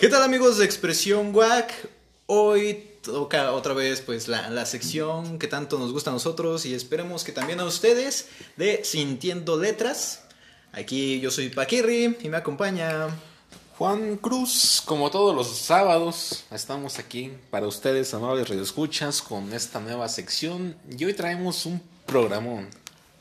¿Qué 0.00 0.08
tal 0.08 0.22
amigos 0.22 0.56
de 0.56 0.64
Expresión 0.64 1.36
WAC? 1.36 1.74
Hoy 2.24 2.88
toca 3.02 3.52
otra 3.52 3.74
vez 3.74 4.00
pues 4.00 4.28
la, 4.28 4.48
la, 4.48 4.64
sección 4.64 5.38
que 5.38 5.46
tanto 5.46 5.78
nos 5.78 5.92
gusta 5.92 6.08
a 6.08 6.14
nosotros 6.14 6.64
y 6.64 6.72
esperemos 6.72 7.22
que 7.22 7.32
también 7.32 7.60
a 7.60 7.66
ustedes 7.66 8.28
de 8.56 8.82
Sintiendo 8.82 9.58
Letras. 9.58 10.22
Aquí 10.72 11.20
yo 11.20 11.30
soy 11.30 11.50
Paquirri 11.50 12.16
y 12.18 12.30
me 12.30 12.38
acompaña 12.38 13.08
Juan 13.76 14.16
Cruz, 14.16 14.82
como 14.86 15.10
todos 15.10 15.36
los 15.36 15.54
sábados, 15.54 16.44
estamos 16.50 16.98
aquí 16.98 17.34
para 17.50 17.66
ustedes, 17.66 18.14
amables 18.14 18.48
radioescuchas, 18.48 19.20
con 19.20 19.52
esta 19.52 19.80
nueva 19.80 20.08
sección 20.08 20.76
y 20.88 21.04
hoy 21.04 21.12
traemos 21.12 21.66
un 21.66 21.82
programón. 22.06 22.70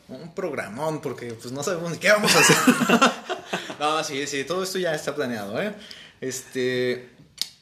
Un 0.07 0.33
programón, 0.33 1.01
porque 1.01 1.33
pues 1.33 1.51
no 1.51 1.61
sabemos 1.61 1.91
ni 1.91 1.97
qué 1.97 2.09
vamos 2.09 2.33
a 2.33 2.39
hacer. 2.39 2.55
no, 3.81 4.01
sí, 4.01 4.25
sí, 4.27 4.45
todo 4.45 4.63
esto 4.63 4.79
ya 4.79 4.95
está 4.95 5.13
planeado, 5.13 5.61
¿eh? 5.61 5.73
Este, 6.21 7.09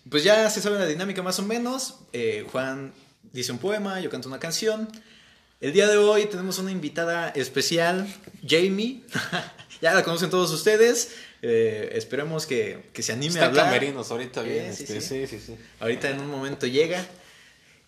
pues 0.10 0.24
ya 0.24 0.50
se 0.50 0.62
sabe 0.62 0.80
la 0.80 0.86
dinámica 0.86 1.22
más 1.22 1.40
o 1.40 1.44
menos. 1.44 2.00
Eh, 2.14 2.46
Juan 2.52 2.94
dice 3.34 3.52
un 3.52 3.60
poema, 3.60 4.00
yo 4.00 4.10
canto 4.10 4.28
una 4.28 4.40
canción. 4.40 4.90
El 5.60 5.74
día 5.74 5.88
de 5.88 5.98
hoy 5.98 6.26
tenemos 6.26 6.60
una 6.60 6.72
invitada 6.72 7.30
especial, 7.30 8.08
Jamie. 8.48 9.02
ya 9.82 9.94
la 9.94 10.04
conocen 10.04 10.30
todos 10.30 10.52
ustedes. 10.52 11.16
Eh, 11.42 11.92
esperemos 11.94 12.46
que, 12.46 12.90
que, 12.94 13.04
se 13.04 13.14
anime 13.14 13.34
Está 13.34 13.46
a 13.46 13.48
hablar. 13.50 13.66
camerinos 13.66 14.10
ahorita 14.12 14.42
bien. 14.42 14.66
Eh, 14.66 14.74
sí, 14.74 14.84
este, 14.84 15.02
sí. 15.02 15.28
sí, 15.28 15.40
sí, 15.40 15.46
sí. 15.48 15.56
Ahorita 15.80 16.10
en 16.10 16.20
un 16.20 16.28
momento 16.28 16.68
llega. 16.68 17.06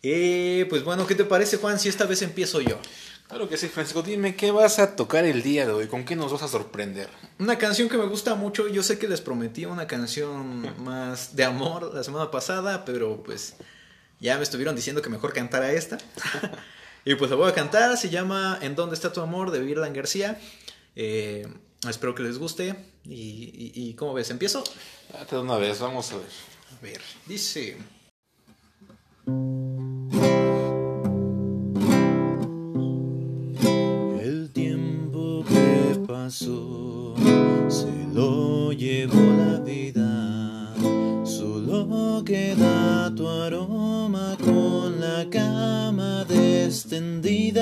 Eh, 0.01 0.65
pues 0.69 0.83
bueno, 0.83 1.05
¿qué 1.05 1.15
te 1.15 1.25
parece, 1.25 1.57
Juan? 1.57 1.79
Si 1.79 1.89
esta 1.89 2.05
vez 2.05 2.21
empiezo 2.21 2.61
yo. 2.61 2.79
Claro 3.29 3.47
que 3.47 3.57
sí, 3.57 3.67
Francisco. 3.67 4.01
Dime, 4.01 4.35
¿qué 4.35 4.49
vas 4.49 4.79
a 4.79 4.95
tocar 4.95 5.23
el 5.23 5.43
día 5.43 5.67
de 5.67 5.71
hoy? 5.71 5.85
¿Con 5.85 6.03
qué 6.03 6.15
nos 6.15 6.31
vas 6.31 6.41
a 6.41 6.47
sorprender? 6.47 7.07
Una 7.37 7.59
canción 7.59 7.87
que 7.87 7.95
me 7.95 8.07
gusta 8.07 8.33
mucho. 8.33 8.67
Yo 8.67 8.81
sé 8.81 8.97
que 8.97 9.07
les 9.07 9.21
prometí 9.21 9.65
una 9.65 9.85
canción 9.85 10.83
más 10.83 11.35
de 11.35 11.43
amor 11.43 11.93
la 11.93 12.03
semana 12.03 12.31
pasada, 12.31 12.85
pero 12.85 13.21
pues 13.21 13.53
ya 14.19 14.37
me 14.37 14.41
estuvieron 14.41 14.75
diciendo 14.75 15.03
que 15.03 15.11
mejor 15.11 15.31
cantara 15.31 15.71
esta. 15.71 15.99
y 17.05 17.13
pues 17.13 17.29
la 17.29 17.37
voy 17.37 17.51
a 17.51 17.53
cantar. 17.53 17.95
Se 17.97 18.09
llama 18.09 18.57
En 18.63 18.73
dónde 18.73 18.95
está 18.95 19.13
tu 19.13 19.21
amor 19.21 19.51
de 19.51 19.59
Virlan 19.59 19.93
García. 19.93 20.41
Eh, 20.95 21.47
espero 21.87 22.15
que 22.15 22.23
les 22.23 22.39
guste. 22.39 22.83
Y, 23.05 23.13
y, 23.13 23.71
y 23.75 23.93
¿cómo 23.93 24.15
ves? 24.15 24.31
¿Empiezo? 24.31 24.63
Date 25.13 25.37
una 25.37 25.57
vez, 25.57 25.79
vamos 25.79 26.11
a 26.13 26.17
ver. 26.17 26.29
A 26.75 26.81
ver, 26.81 27.01
dice... 27.27 27.77
pasó 36.09 37.13
se 37.67 38.07
lo 38.11 38.71
llevó 38.71 39.21
la 39.37 39.59
vida. 39.59 40.73
Solo 41.23 42.23
queda 42.25 43.13
tu 43.15 43.27
aroma 43.27 44.35
con 44.43 44.99
la 44.99 45.27
cama 45.29 46.25
extendida. 46.65 47.61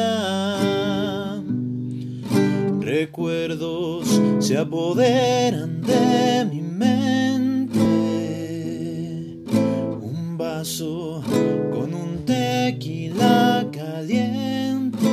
Recuerdos 2.79 4.21
se 4.39 4.57
apoderan 4.57 5.81
de 5.81 6.45
mi 6.49 6.61
mente. 6.61 7.81
Un 10.01 10.37
vaso 10.37 11.21
con 11.73 11.93
un 11.93 12.23
tequila 12.25 13.67
caliente. 13.73 15.09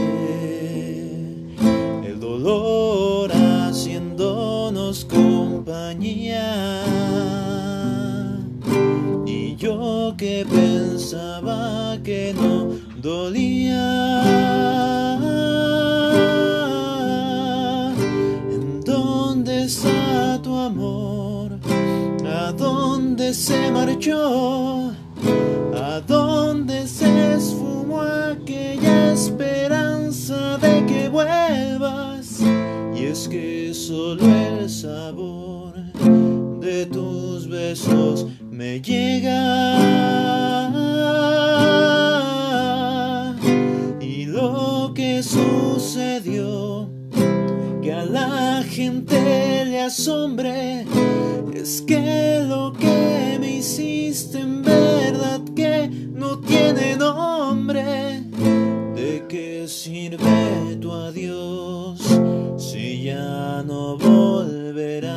El 2.06 2.20
dolor 2.20 3.03
no 13.04 13.10
dolía. 13.10 14.22
¿En 18.50 18.80
dónde 18.80 19.64
está 19.64 20.40
tu 20.42 20.56
amor? 20.56 21.58
¿A 22.26 22.52
dónde 22.52 23.34
se 23.34 23.70
marchó? 23.70 24.92
¿A 25.74 26.00
dónde 26.06 26.86
se 26.86 27.34
esfumó 27.34 28.00
aquella 28.02 29.12
esperanza 29.12 30.58
de 30.58 30.86
que 30.86 31.08
vuelvas? 31.08 32.40
Y 32.96 33.04
es 33.04 33.28
que 33.28 33.74
solo 33.74 34.24
el 34.24 34.70
sabor 34.70 35.74
de 36.60 36.86
tus 36.86 37.48
besos 37.48 38.26
me 38.50 38.80
llega. 38.80 40.33
Es 51.64 51.82
que 51.82 52.44
lo 52.46 52.72
que 52.72 53.38
me 53.40 53.56
hiciste 53.56 54.38
en 54.40 54.62
verdad 54.62 55.40
que 55.56 55.88
no 55.88 56.38
tiene 56.40 56.96
nombre. 56.96 58.22
¿De 58.94 59.24
qué 59.28 59.66
sirve 59.66 60.76
tu 60.80 60.92
adiós 60.92 62.00
si 62.58 63.04
ya 63.04 63.62
no 63.66 63.96
volverás? 63.96 65.14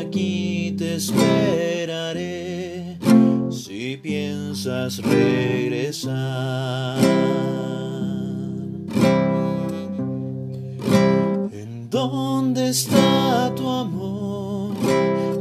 Aquí 0.00 0.74
te 0.78 0.94
esperaré 0.96 2.98
si 3.50 3.96
piensas 3.96 4.98
regresar. 4.98 6.06
Está 12.68 13.52
tu 13.54 13.68
amor? 13.68 14.74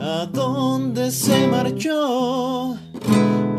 ¿A 0.02 0.26
dónde 0.26 1.12
se 1.12 1.48
marchó? 1.48 2.78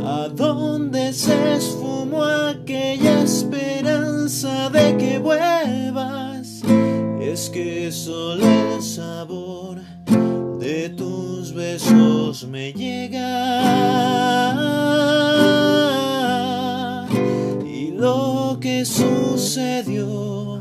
¿A 0.05 0.29
dónde 0.29 1.13
se 1.13 1.55
esfumó 1.55 2.25
aquella 2.25 3.23
esperanza 3.23 4.71
de 4.71 4.97
que 4.97 5.19
vuelvas? 5.19 6.63
Es 7.21 7.51
que 7.51 7.91
solo 7.91 8.47
el 8.47 8.83
sabor 8.83 9.81
de 10.61 10.89
tus 10.91 11.53
besos 11.53 12.47
me 12.47 12.73
llega. 12.73 13.27
Y 17.65 17.91
lo 17.91 18.59
que 18.61 18.85
sucedió 18.85 20.61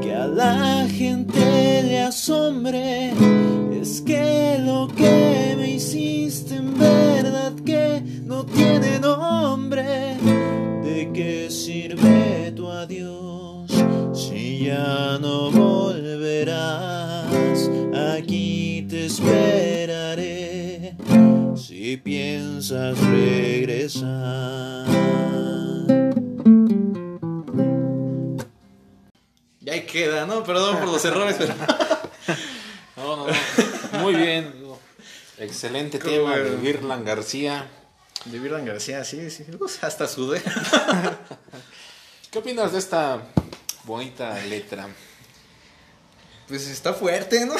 que 0.00 0.14
a 0.14 0.26
la 0.26 0.86
asombre 2.24 3.12
es 3.82 4.00
que 4.00 4.56
lo 4.58 4.88
que 4.88 5.54
me 5.58 5.72
hiciste 5.72 6.54
en 6.54 6.78
verdad 6.78 7.52
que 7.66 8.02
no 8.22 8.46
tiene 8.46 8.98
nombre. 8.98 10.16
¿De 10.82 11.10
qué 11.12 11.50
sirve 11.50 12.50
tu 12.56 12.70
adiós 12.70 13.70
si 14.14 14.64
ya 14.64 15.18
no 15.20 15.50
volverás? 15.50 16.48
Aquí 18.16 18.86
te 18.88 19.04
esperaré 19.04 20.96
si 21.54 21.98
piensas 21.98 22.98
regresar. 23.00 24.86
Y 29.60 29.68
ahí 29.68 29.82
queda, 29.82 30.24
¿no? 30.24 30.42
Perdón 30.42 30.78
por 30.78 30.88
los 30.88 31.04
errores, 31.04 31.36
pero... 31.38 31.83
No, 33.04 33.16
no, 33.18 33.26
no. 33.26 33.98
Muy 34.00 34.14
bien. 34.14 34.54
Excelente 35.36 35.98
tema 35.98 36.38
de. 36.38 36.56
Virlan 36.56 37.04
García. 37.04 37.68
De 38.24 38.38
Virlan 38.38 38.64
García, 38.64 39.04
sí, 39.04 39.30
sí. 39.30 39.44
Pues, 39.58 39.84
hasta 39.84 40.08
sudé. 40.08 40.40
¿Qué 42.30 42.38
opinas 42.38 42.72
de 42.72 42.78
esta 42.78 43.22
bonita 43.84 44.42
letra? 44.46 44.88
Pues 46.48 46.66
está 46.66 46.94
fuerte, 46.94 47.44
¿no? 47.44 47.54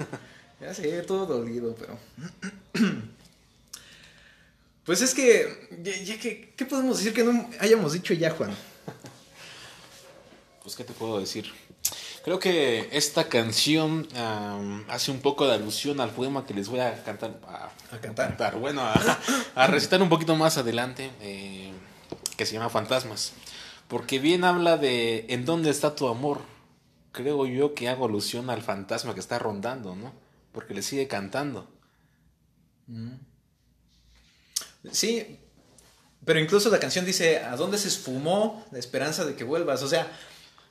ya 0.60 0.74
sé, 0.74 1.02
todo 1.02 1.24
dolido, 1.26 1.76
pero... 1.76 1.98
Pues 4.82 5.02
es 5.02 5.14
que, 5.14 5.68
ya, 5.82 5.94
ya 6.02 6.18
que, 6.18 6.52
¿qué 6.56 6.64
podemos 6.64 6.98
decir 6.98 7.14
que 7.14 7.22
no 7.22 7.48
hayamos 7.60 7.92
dicho 7.92 8.12
ya, 8.12 8.30
Juan? 8.30 8.52
Pues, 10.64 10.74
¿qué 10.74 10.82
te 10.82 10.92
puedo 10.94 11.20
decir? 11.20 11.52
Creo 12.24 12.38
que 12.38 12.88
esta 12.92 13.28
canción 13.28 14.06
hace 14.88 15.10
un 15.10 15.20
poco 15.20 15.46
de 15.46 15.54
alusión 15.54 16.00
al 16.00 16.10
poema 16.10 16.44
que 16.44 16.52
les 16.54 16.68
voy 16.68 16.80
a 16.80 17.02
cantar. 17.02 17.40
A, 17.46 17.70
A 17.94 18.00
cantar. 18.00 18.58
bueno, 18.58 18.82
a, 18.82 18.94
a 19.54 19.66
recitar 19.66 20.02
un 20.02 20.08
poquito 20.10 20.36
más 20.36 20.58
adelante, 20.58 21.10
eh, 21.22 21.72
que 22.36 22.44
se 22.46 22.52
llama 22.54 22.68
Fantasmas. 22.68 23.32
Porque 23.88 24.18
bien 24.18 24.44
habla 24.44 24.76
de 24.76 25.26
en 25.30 25.44
dónde 25.44 25.70
está 25.70 25.94
tu 25.96 26.08
amor. 26.08 26.42
Creo 27.12 27.46
yo 27.46 27.74
que 27.74 27.88
hago 27.88 28.04
alusión 28.04 28.50
al 28.50 28.62
fantasma 28.62 29.14
que 29.14 29.20
está 29.20 29.38
rondando, 29.38 29.96
¿no? 29.96 30.12
Porque 30.52 30.74
le 30.74 30.82
sigue 30.82 31.08
cantando. 31.08 31.68
Sí, 34.92 35.38
pero 36.24 36.38
incluso 36.38 36.70
la 36.70 36.78
canción 36.78 37.04
dice, 37.04 37.38
¿a 37.38 37.56
dónde 37.56 37.78
se 37.78 37.88
esfumó 37.88 38.64
la 38.70 38.78
esperanza 38.78 39.24
de 39.24 39.34
que 39.34 39.44
vuelvas? 39.44 39.82
O 39.82 39.88
sea, 39.88 40.10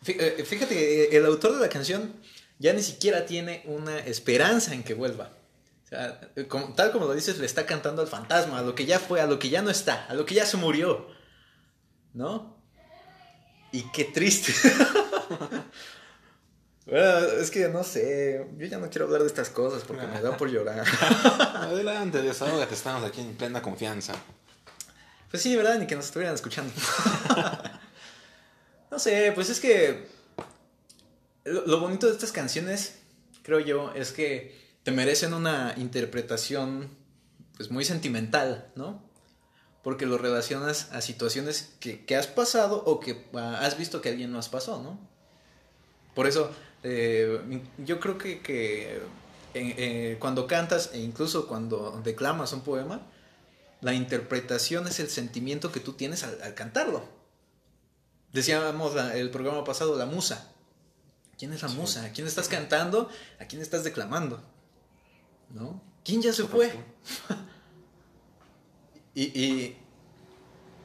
fíjate, 0.01 0.75
que 0.75 1.17
el 1.17 1.25
autor 1.25 1.53
de 1.53 1.59
la 1.59 1.69
canción 1.69 2.13
ya 2.57 2.73
ni 2.73 2.83
siquiera 2.83 3.25
tiene 3.25 3.63
una 3.65 3.99
esperanza 3.99 4.73
en 4.73 4.83
que 4.83 4.93
vuelva. 4.93 5.31
O 5.85 5.87
sea, 5.89 6.19
eh, 6.35 6.47
tal 6.75 6.91
como 6.91 7.05
lo 7.05 7.13
dices, 7.13 7.39
le 7.39 7.45
está 7.45 7.65
cantando 7.65 8.01
al 8.01 8.07
fantasma, 8.07 8.59
a 8.59 8.61
lo 8.61 8.75
que 8.75 8.85
ya 8.85 8.99
fue, 8.99 9.21
a 9.21 9.25
lo 9.25 9.39
que 9.39 9.49
ya 9.49 9.61
no 9.61 9.69
está, 9.69 10.05
a 10.05 10.13
lo 10.13 10.25
que 10.25 10.35
ya 10.35 10.45
se 10.45 10.57
murió. 10.57 11.07
¿No? 12.13 12.57
Y 13.71 13.83
qué 13.91 14.05
triste. 14.05 14.53
Bueno, 16.89 17.19
es 17.39 17.51
que 17.51 17.67
no 17.69 17.83
sé, 17.83 18.47
yo 18.57 18.65
ya 18.65 18.79
no 18.79 18.89
quiero 18.89 19.05
hablar 19.05 19.21
de 19.21 19.27
estas 19.27 19.51
cosas 19.51 19.83
porque 19.83 20.07
me 20.07 20.21
da 20.21 20.35
por 20.35 20.49
llorar. 20.49 20.83
Adelante, 21.55 22.19
desahógate, 22.19 22.73
estamos 22.73 23.03
aquí 23.03 23.21
en 23.21 23.35
plena 23.35 23.61
confianza. 23.61 24.15
Pues 25.29 25.43
sí, 25.43 25.55
¿verdad? 25.55 25.77
Ni 25.77 25.85
que 25.85 25.95
nos 25.95 26.05
estuvieran 26.05 26.33
escuchando. 26.33 26.73
no 28.91 28.99
sé, 28.99 29.31
pues 29.33 29.49
es 29.49 29.59
que 29.59 30.07
lo, 31.43 31.79
bonito 31.79 32.07
de 32.07 32.13
estas 32.13 32.31
canciones, 32.31 32.99
creo 33.43 33.59
yo, 33.59 33.93
es 33.93 34.11
que 34.11 34.57
te 34.83 34.91
merecen 34.91 35.33
una 35.33 35.73
interpretación 35.77 36.89
pues 37.55 37.71
muy 37.71 37.85
sentimental, 37.85 38.71
¿no? 38.75 39.03
Porque 39.83 40.05
lo 40.05 40.17
relacionas 40.17 40.91
a 40.91 41.01
situaciones 41.01 41.73
que, 41.79 42.05
que 42.05 42.15
has 42.15 42.27
pasado 42.27 42.83
o 42.85 42.99
que 42.99 43.25
ah, 43.33 43.59
has 43.61 43.77
visto 43.77 44.01
que 44.01 44.09
alguien 44.09 44.31
más 44.31 44.49
pasó, 44.49 44.81
¿no? 44.81 44.99
Por 46.15 46.27
eso, 46.27 46.51
eh, 46.83 47.61
yo 47.77 47.99
creo 47.99 48.17
que, 48.17 48.41
que 48.41 48.97
eh, 48.97 49.01
eh, 49.53 50.17
cuando 50.19 50.47
cantas 50.47 50.91
e 50.93 50.99
incluso 50.99 51.47
cuando 51.47 52.01
declamas 52.03 52.53
un 52.53 52.61
poema, 52.61 53.01
la 53.81 53.93
interpretación 53.93 54.87
es 54.87 54.99
el 54.99 55.09
sentimiento 55.09 55.71
que 55.71 55.79
tú 55.79 55.93
tienes 55.93 56.23
al, 56.23 56.41
al 56.41 56.53
cantarlo. 56.55 57.18
Decíamos 58.33 58.93
la- 58.95 59.15
el 59.15 59.29
programa 59.31 59.63
pasado, 59.63 59.97
la 59.97 60.05
musa. 60.05 60.51
¿Quién 61.37 61.53
es 61.53 61.61
la 61.61 61.69
musa? 61.69 62.03
¿A 62.05 62.11
quién 62.11 62.27
estás 62.27 62.47
cantando? 62.49 63.09
¿A 63.39 63.45
quién 63.45 63.61
estás 63.61 63.83
declamando? 63.83 64.41
¿No? 65.49 65.81
¿Quién 66.03 66.21
ya 66.21 66.33
se 66.33 66.43
fue? 66.43 66.71
y 69.15 69.23
y, 69.23 69.77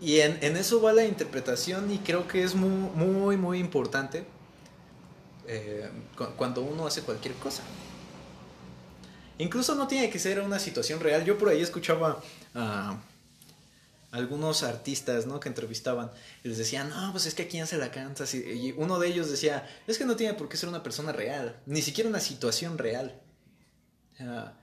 y 0.01 0.21
en, 0.21 0.39
en 0.43 0.57
eso 0.57 0.81
va 0.81 0.93
la 0.93 1.05
interpretación 1.05 1.91
y 1.93 1.99
creo 1.99 2.27
que 2.27 2.43
es 2.45 2.55
muy, 2.55 2.71
muy, 2.71 3.37
muy 3.37 3.59
importante 3.59 4.25
eh, 5.47 5.91
cu- 6.17 6.29
cuando 6.37 6.63
uno 6.63 6.87
hace 6.87 7.03
cualquier 7.03 7.35
cosa. 7.35 7.63
Incluso 9.39 9.75
no 9.75 9.87
tiene 9.89 10.11
que 10.11 10.19
ser 10.19 10.41
una 10.41 10.59
situación 10.59 11.01
real. 11.01 11.25
Yo 11.25 11.37
por 11.37 11.49
ahí 11.49 11.61
escuchaba 11.61 12.23
algunos 14.15 14.63
artistas, 14.63 15.27
¿no? 15.27 15.41
Que 15.41 15.49
entrevistaban 15.49 16.11
y 16.45 16.49
les 16.49 16.59
decían, 16.59 16.89
no, 16.89 17.11
pues 17.13 17.27
es 17.27 17.35
que 17.35 17.43
a 17.43 17.49
quién 17.49 17.67
se 17.67 17.79
la 17.79 17.91
cantas. 17.91 18.33
Y, 18.35 18.73
uno 18.77 18.99
de 18.99 19.09
ellos 19.09 19.31
decía, 19.31 19.69
es 19.87 19.99
que 19.99 20.05
no 20.05 20.17
tiene 20.17 20.35
por 20.35 20.49
qué 20.49 20.57
ser 20.57 20.69
una 20.69 20.83
persona 20.83 21.13
real, 21.13 21.61
ni 21.67 21.83
siquiera 21.83 22.09
una 22.09 22.21
situación 22.21 22.79
real. 22.79 23.21
Sea, 24.17 24.57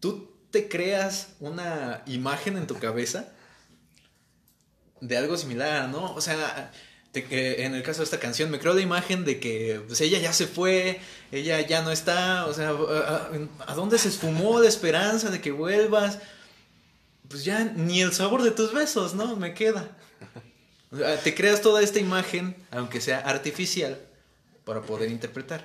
tú 0.00 0.34
te 0.50 0.68
creas 0.68 1.28
una 1.40 2.02
imagen 2.06 2.56
en 2.56 2.66
tu 2.66 2.78
cabeza 2.78 3.28
de 5.00 5.16
algo 5.16 5.36
similar, 5.36 5.88
¿no? 5.90 6.14
O 6.14 6.20
sea, 6.22 6.72
te- 7.12 7.26
eh, 7.30 7.64
en 7.66 7.74
el 7.74 7.82
caso 7.82 7.98
de 7.98 8.04
esta 8.04 8.18
canción 8.18 8.50
me 8.50 8.58
creo 8.58 8.72
la 8.74 8.80
imagen 8.80 9.24
de 9.24 9.38
que 9.40 9.82
pues, 9.86 10.00
ella 10.00 10.18
ya 10.18 10.32
se 10.32 10.46
fue, 10.46 11.00
ella 11.32 11.60
ya 11.60 11.82
no 11.82 11.90
está, 11.90 12.46
o 12.46 12.54
sea, 12.54 12.70
¿a, 12.70 12.72
a- 12.72 13.30
a 13.72 13.74
dónde 13.74 13.98
se 13.98 14.08
esfumó 14.08 14.58
la 14.60 14.68
esperanza 14.68 15.30
de 15.30 15.40
que 15.42 15.50
vuelvas? 15.52 16.18
Pues 17.28 17.44
ya 17.44 17.64
ni 17.64 18.02
el 18.02 18.12
sabor 18.12 18.42
de 18.42 18.50
tus 18.50 18.72
besos, 18.72 19.14
¿no? 19.14 19.36
Me 19.36 19.54
queda. 19.54 19.96
Te 21.24 21.34
creas 21.34 21.60
toda 21.60 21.82
esta 21.82 21.98
imagen, 21.98 22.56
aunque 22.70 23.00
sea 23.00 23.18
artificial, 23.20 24.00
para 24.64 24.82
poder 24.82 25.10
interpretar. 25.10 25.64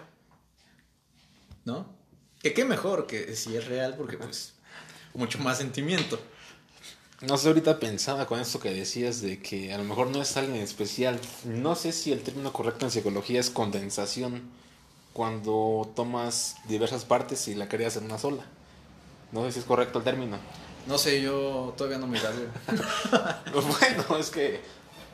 ¿No? 1.63 1.95
Que 2.41 2.53
qué 2.53 2.65
mejor 2.65 3.05
que 3.05 3.35
si 3.35 3.55
es 3.55 3.67
real, 3.67 3.95
porque 3.95 4.17
pues 4.17 4.53
mucho 5.13 5.39
más 5.39 5.59
sentimiento. 5.59 6.19
No 7.21 7.37
sé, 7.37 7.49
ahorita 7.49 7.79
pensaba 7.79 8.25
con 8.25 8.39
esto 8.39 8.59
que 8.59 8.73
decías 8.73 9.21
de 9.21 9.39
que 9.39 9.71
a 9.73 9.77
lo 9.77 9.83
mejor 9.83 10.07
no 10.07 10.21
es 10.23 10.35
alguien 10.37 10.55
especial. 10.55 11.19
No 11.45 11.75
sé 11.75 11.91
si 11.91 12.11
el 12.11 12.23
término 12.23 12.51
correcto 12.51 12.85
en 12.85 12.91
psicología 12.91 13.39
es 13.39 13.51
condensación, 13.51 14.49
cuando 15.13 15.91
tomas 15.95 16.55
diversas 16.67 17.05
partes 17.05 17.47
y 17.47 17.53
la 17.53 17.69
creas 17.69 17.95
en 17.97 18.05
una 18.05 18.17
sola. 18.17 18.43
No 19.31 19.45
sé 19.45 19.51
si 19.51 19.59
es 19.59 19.65
correcto 19.65 19.99
el 19.99 20.03
término. 20.03 20.39
No 20.87 20.97
sé, 20.97 21.21
yo 21.21 21.73
todavía 21.77 21.97
no 21.99 22.07
me 22.07 22.19
gradúo. 22.19 22.47
Bueno, 23.53 24.17
es 24.19 24.29
que 24.29 24.61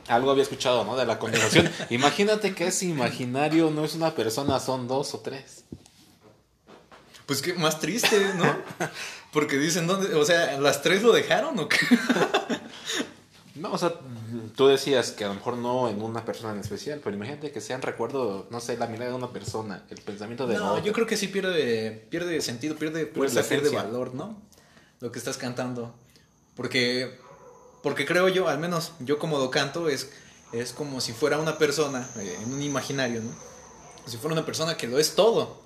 algo 0.08 0.30
había 0.30 0.42
escuchado, 0.42 0.84
¿no? 0.84 0.96
De 0.96 1.04
la 1.04 1.18
condensación. 1.18 1.70
Imagínate 1.90 2.54
que 2.54 2.68
ese 2.68 2.86
imaginario 2.86 3.70
no 3.70 3.84
es 3.84 3.94
una 3.94 4.14
persona, 4.14 4.58
son 4.60 4.88
dos 4.88 5.14
o 5.14 5.20
tres. 5.20 5.64
Pues 7.26 7.42
que 7.42 7.52
más 7.54 7.78
triste, 7.78 8.32
¿no? 8.36 8.56
Porque 9.32 9.58
dicen, 9.58 9.86
¿dónde? 9.86 10.14
O 10.14 10.24
sea, 10.24 10.58
¿las 10.58 10.80
tres 10.80 11.02
lo 11.02 11.12
dejaron 11.12 11.58
o 11.58 11.68
qué? 11.68 11.78
No, 13.54 13.72
o 13.72 13.78
sea, 13.78 13.92
tú 14.54 14.68
decías 14.68 15.10
que 15.10 15.24
a 15.24 15.28
lo 15.28 15.34
mejor 15.34 15.56
no 15.56 15.88
en 15.88 16.00
una 16.00 16.24
persona 16.24 16.52
en 16.52 16.60
especial, 16.60 17.00
pero 17.02 17.16
imagínate 17.16 17.50
que 17.50 17.60
sean 17.60 17.82
recuerdo, 17.82 18.46
no 18.50 18.60
sé, 18.60 18.76
la 18.76 18.86
mirada 18.86 19.10
de 19.10 19.16
una 19.16 19.32
persona, 19.32 19.82
el 19.90 20.00
pensamiento 20.00 20.46
de 20.46 20.54
No, 20.56 20.74
otra. 20.74 20.84
yo 20.84 20.92
creo 20.92 21.08
que 21.08 21.16
sí 21.16 21.26
pierde, 21.26 22.06
pierde 22.08 22.40
sentido, 22.40 22.76
pierde 22.76 23.06
fuerza, 23.06 23.42
pierde 23.42 23.70
valor, 23.70 24.14
¿no? 24.14 24.40
Lo 25.00 25.12
que 25.12 25.18
estás 25.18 25.36
cantando. 25.36 25.94
Porque, 26.56 27.18
porque 27.82 28.04
creo 28.04 28.28
yo, 28.28 28.48
al 28.48 28.58
menos 28.58 28.92
yo 29.00 29.18
como 29.18 29.38
lo 29.38 29.50
canto, 29.50 29.88
es, 29.88 30.10
es 30.52 30.72
como 30.72 31.00
si 31.00 31.12
fuera 31.12 31.38
una 31.38 31.58
persona, 31.58 32.08
eh, 32.16 32.38
en 32.42 32.52
un 32.52 32.62
imaginario, 32.62 33.22
¿no? 33.22 33.30
Si 34.06 34.16
fuera 34.16 34.32
una 34.34 34.46
persona 34.46 34.76
que 34.76 34.86
lo 34.86 34.98
es 34.98 35.14
todo. 35.14 35.62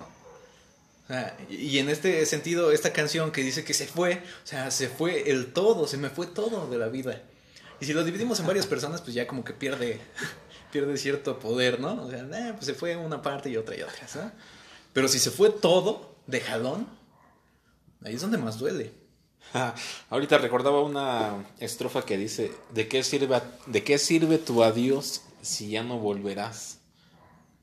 O 1.03 1.07
sea, 1.07 1.37
y 1.49 1.79
en 1.79 1.89
este 1.89 2.25
sentido, 2.25 2.71
esta 2.71 2.93
canción 2.93 3.31
que 3.31 3.41
dice 3.41 3.63
que 3.63 3.73
se 3.73 3.87
fue, 3.87 4.23
o 4.43 4.47
sea, 4.47 4.71
se 4.71 4.87
fue 4.87 5.31
el 5.31 5.51
todo, 5.51 5.87
se 5.87 5.97
me 5.97 6.09
fue 6.09 6.27
todo 6.27 6.67
de 6.67 6.77
la 6.77 6.87
vida. 6.87 7.21
Y 7.79 7.85
si 7.85 7.93
lo 7.93 8.03
dividimos 8.03 8.39
en 8.39 8.47
varias 8.47 8.67
personas, 8.73 9.01
pues 9.01 9.13
ya 9.13 9.27
como 9.27 9.43
que 9.43 9.53
pierde, 9.53 9.99
pierde 10.71 10.97
cierto 10.97 11.39
poder, 11.39 11.79
¿no? 11.79 12.03
O 12.03 12.09
sea, 12.09 12.19
eh, 12.19 12.53
pues 12.53 12.65
se 12.65 12.73
fue 12.73 12.95
una 12.95 13.21
parte 13.21 13.49
y 13.49 13.57
otra 13.57 13.75
y 13.75 13.81
otra, 13.81 14.07
¿sabes? 14.07 14.31
Pero 14.93 15.07
si 15.07 15.19
se 15.19 15.31
fue 15.31 15.49
todo 15.49 16.15
de 16.27 16.39
jalón, 16.39 16.87
ahí 18.03 18.13
es 18.13 18.21
donde 18.21 18.37
más 18.37 18.59
duele. 18.59 18.93
Ah, 19.53 19.75
Ahorita 20.09 20.37
recordaba 20.37 20.81
una 20.81 21.45
estrofa 21.59 22.05
que 22.05 22.17
dice, 22.17 22.51
¿de 22.73 22.87
qué 22.87 23.03
sirve, 23.03 23.41
de 23.67 23.83
qué 23.83 23.97
sirve 23.97 24.37
tu 24.37 24.63
adiós 24.63 25.21
si 25.41 25.69
ya 25.69 25.83
no 25.83 25.99
volverás? 25.99 26.79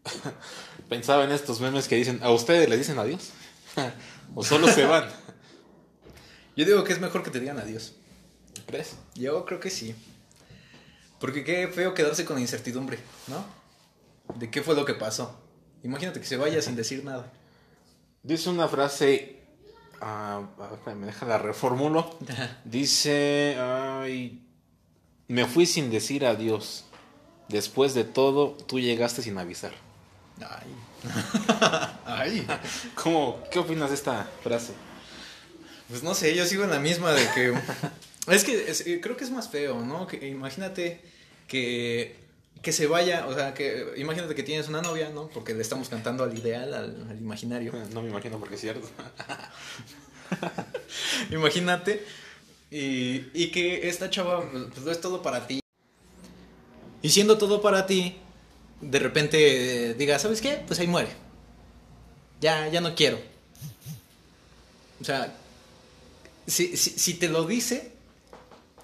Pensaba 0.89 1.25
en 1.25 1.33
estos 1.33 1.61
memes 1.61 1.89
que 1.89 1.97
dicen, 1.97 2.21
¿a 2.23 2.31
ustedes 2.31 2.69
le 2.69 2.77
dicen 2.77 2.99
adiós? 2.99 3.31
¿O 4.35 4.45
solo 4.45 4.69
se 4.69 4.85
van? 4.85 5.09
Yo 6.57 6.65
digo 6.65 6.85
que 6.85 6.93
es 6.93 7.01
mejor 7.01 7.23
que 7.23 7.31
te 7.31 7.41
digan 7.41 7.59
adiós. 7.59 7.95
¿Crees? 8.67 8.97
Yo 9.15 9.45
creo 9.45 9.61
que 9.61 9.71
sí. 9.71 9.95
Porque 11.19 11.45
qué 11.45 11.69
feo 11.69 11.95
quedarse 11.95 12.25
con 12.25 12.37
la 12.37 12.43
incertidumbre, 12.43 12.99
¿no? 13.27 13.45
De 14.39 14.51
qué 14.51 14.63
fue 14.63 14.75
lo 14.75 14.85
que 14.85 14.95
pasó. 14.95 15.39
Imagínate 15.83 16.21
que 16.21 16.27
se 16.27 16.37
vaya 16.37 16.63
sin 16.63 16.77
decir 16.77 17.05
nada. 17.05 17.33
Dice 18.23 18.49
una 18.51 18.69
frase, 18.69 19.40
ah, 20.01 20.43
me 20.97 21.07
deja 21.07 21.27
la 21.27 21.39
reformulo. 21.39 22.19
Dice, 22.65 23.57
ay, 23.59 24.43
me 25.29 25.47
fui 25.47 25.67
sin 25.67 25.91
decir 25.91 26.25
adiós. 26.27 26.85
Después 27.49 27.95
de 27.95 28.05
todo, 28.05 28.53
tú 28.67 28.79
llegaste 28.79 29.23
sin 29.23 29.37
avisar. 29.39 29.73
Ay. 30.41 30.75
Ay. 32.07 32.47
¿Cómo, 32.95 33.43
¿Qué 33.51 33.59
opinas 33.59 33.89
de 33.91 33.95
esta 33.97 34.29
frase? 34.43 34.73
Pues 35.89 36.03
no 36.03 36.15
sé, 36.15 36.35
yo 36.37 36.47
sigo 36.47 36.65
en 36.65 36.71
la 36.71 36.79
misma 36.79 37.13
de 37.13 37.27
que... 37.35 37.55
es 38.33 38.45
que 38.45 38.71
es- 38.71 38.85
creo 39.03 39.17
que 39.17 39.25
es 39.25 39.31
más 39.31 39.49
feo, 39.49 39.81
¿no? 39.81 40.07
Que 40.07 40.29
imagínate 40.29 41.01
que, 41.49 42.17
que 42.63 42.73
se 42.73 42.87
vaya, 42.87 43.27
o 43.27 43.35
sea, 43.35 43.55
que 43.55 43.95
imagínate 43.97 44.35
que 44.35 44.43
tienes 44.43 44.69
una 44.69 44.83
novia, 44.83 45.11
¿no? 45.11 45.29
Porque 45.29 45.55
le 45.55 45.63
estamos 45.63 45.89
cantando 45.89 46.25
al 46.25 46.37
ideal, 46.37 46.75
al, 46.75 47.07
al 47.11 47.19
imaginario. 47.19 47.73
No 47.95 48.03
me 48.03 48.11
imagino 48.11 48.39
porque 48.39 48.57
es 48.57 48.61
cierto. 48.61 48.89
Imagínate. 51.31 52.05
Y, 52.71 53.27
y 53.35 53.51
que 53.51 53.89
esta 53.89 54.11
chava, 54.11 54.49
pues 54.51 54.85
lo 54.85 54.93
es 54.93 55.01
todo 55.01 55.23
para 55.23 55.47
ti. 55.47 55.61
Y 57.03 57.09
siendo 57.09 57.39
todo 57.39 57.63
para 57.63 57.87
ti, 57.87 58.17
de 58.81 58.99
repente 58.99 59.91
eh, 59.91 59.95
diga, 59.95 60.19
¿sabes 60.19 60.41
qué? 60.41 60.63
Pues 60.67 60.79
ahí 60.81 60.87
muere. 60.87 61.11
Ya, 62.41 62.69
ya 62.69 62.81
no 62.81 62.95
quiero. 62.95 63.19
O 65.01 65.05
sea, 65.05 65.35
si, 66.47 66.77
si, 66.77 66.91
si 66.91 67.15
te 67.15 67.29
lo 67.29 67.45
dice, 67.45 67.93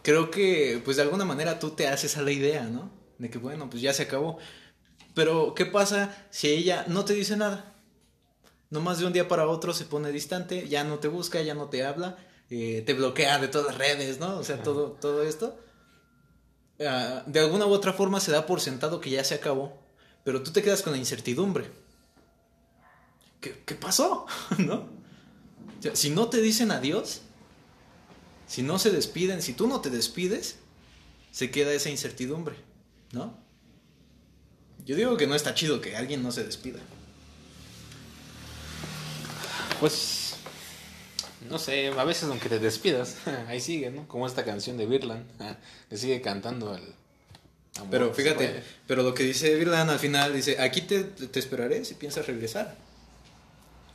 creo 0.03 0.31
que 0.31 0.81
pues 0.85 0.97
de 0.97 1.03
alguna 1.03 1.25
manera 1.25 1.59
tú 1.59 1.71
te 1.71 1.89
haces 1.89 2.17
a 2.17 2.23
la 2.23 2.33
idea, 2.33 2.65
¿no? 2.65 2.91
De 3.19 3.31
que 3.31 3.39
bueno, 3.39 3.71
pues 3.71 3.83
ya 3.83 3.93
se 3.93 4.03
acabó. 4.05 4.39
Pero, 5.15 5.55
¿qué 5.55 5.65
pasa 5.65 6.15
si 6.31 6.49
ella 6.49 6.85
no 6.89 7.05
te 7.05 7.15
dice 7.15 7.37
nada? 7.37 7.75
No 8.69 8.81
más 8.81 8.99
de 8.99 9.07
un 9.07 9.13
día 9.13 9.29
para 9.29 9.49
otro 9.49 9.73
se 9.73 9.85
pone 9.87 10.13
distante, 10.13 10.69
ya 10.69 10.85
no 10.85 10.99
te 10.99 11.09
busca, 11.09 11.41
ya 11.41 11.55
no 11.55 11.69
te 11.69 11.85
habla, 11.85 12.19
eh, 12.51 12.83
te 12.85 12.95
bloquea 12.95 13.39
de 13.39 13.49
todas 13.49 13.69
las 13.69 13.79
redes, 13.79 14.19
¿no? 14.21 14.37
O 14.37 14.45
sea, 14.45 14.63
todo, 14.63 14.93
todo 15.01 15.23
esto. 15.23 15.59
ah, 16.81 17.23
de 17.27 17.41
alguna 17.41 17.67
u 17.67 17.71
otra 17.71 17.93
forma 17.93 18.21
se 18.21 18.33
da 18.33 18.45
por 18.45 18.61
sentado 18.61 19.01
que 19.01 19.11
ya 19.11 19.25
se 19.25 19.35
acabó, 19.35 19.79
pero 20.25 20.43
tú 20.43 20.53
te 20.53 20.63
quedas 20.63 20.83
con 20.83 20.93
la 20.93 20.99
incertidumbre. 20.99 21.71
¿Qué, 23.41 23.63
qué 23.65 23.75
pasó? 23.75 24.27
¿No? 24.59 24.75
O 25.79 25.83
sea, 25.83 25.97
si 25.97 26.11
no 26.11 26.29
te 26.29 26.41
dicen 26.41 26.71
adiós, 26.73 27.23
si 28.47 28.63
no 28.63 28.79
se 28.79 28.91
despiden, 28.91 29.43
si 29.43 29.53
tú 29.55 29.67
no 29.67 29.81
te 29.81 29.91
despides, 29.91 30.57
se 31.31 31.51
queda 31.51 31.73
esa 31.73 31.91
incertidumbre, 31.91 32.57
¿no? 33.13 33.37
Yo 34.85 34.95
digo 34.95 35.17
que 35.17 35.27
no 35.27 35.35
está 35.35 35.55
chido 35.55 35.81
que 35.81 35.97
alguien 35.97 36.23
no 36.23 36.31
se 36.31 36.45
despida. 36.45 36.79
Pues, 39.81 40.37
no 41.49 41.59
sé, 41.59 41.89
a 41.89 42.05
veces 42.05 42.29
aunque 42.29 42.49
te 42.49 42.59
despidas, 42.59 43.17
ahí 43.49 43.61
sigue, 43.61 43.91
¿no? 43.91 44.07
Como 44.07 44.27
esta 44.27 44.45
canción 44.45 44.77
de 44.77 44.87
Birland, 44.87 45.27
le 45.91 45.97
sigue 45.97 46.21
cantando 46.21 46.73
al... 46.73 46.83
amor 47.79 47.91
Pero 47.91 48.15
fíjate, 48.15 48.63
pero 48.87 49.03
lo 49.03 49.13
que 49.13 49.25
dice 49.25 49.57
Virlan 49.57 49.91
al 49.91 49.99
final 49.99 50.33
dice, 50.33 50.61
aquí 50.61 50.83
te, 50.83 51.03
te 51.03 51.39
esperaré 51.39 51.85
si 51.85 51.95
piensas 51.95 52.27
regresar. 52.27 52.77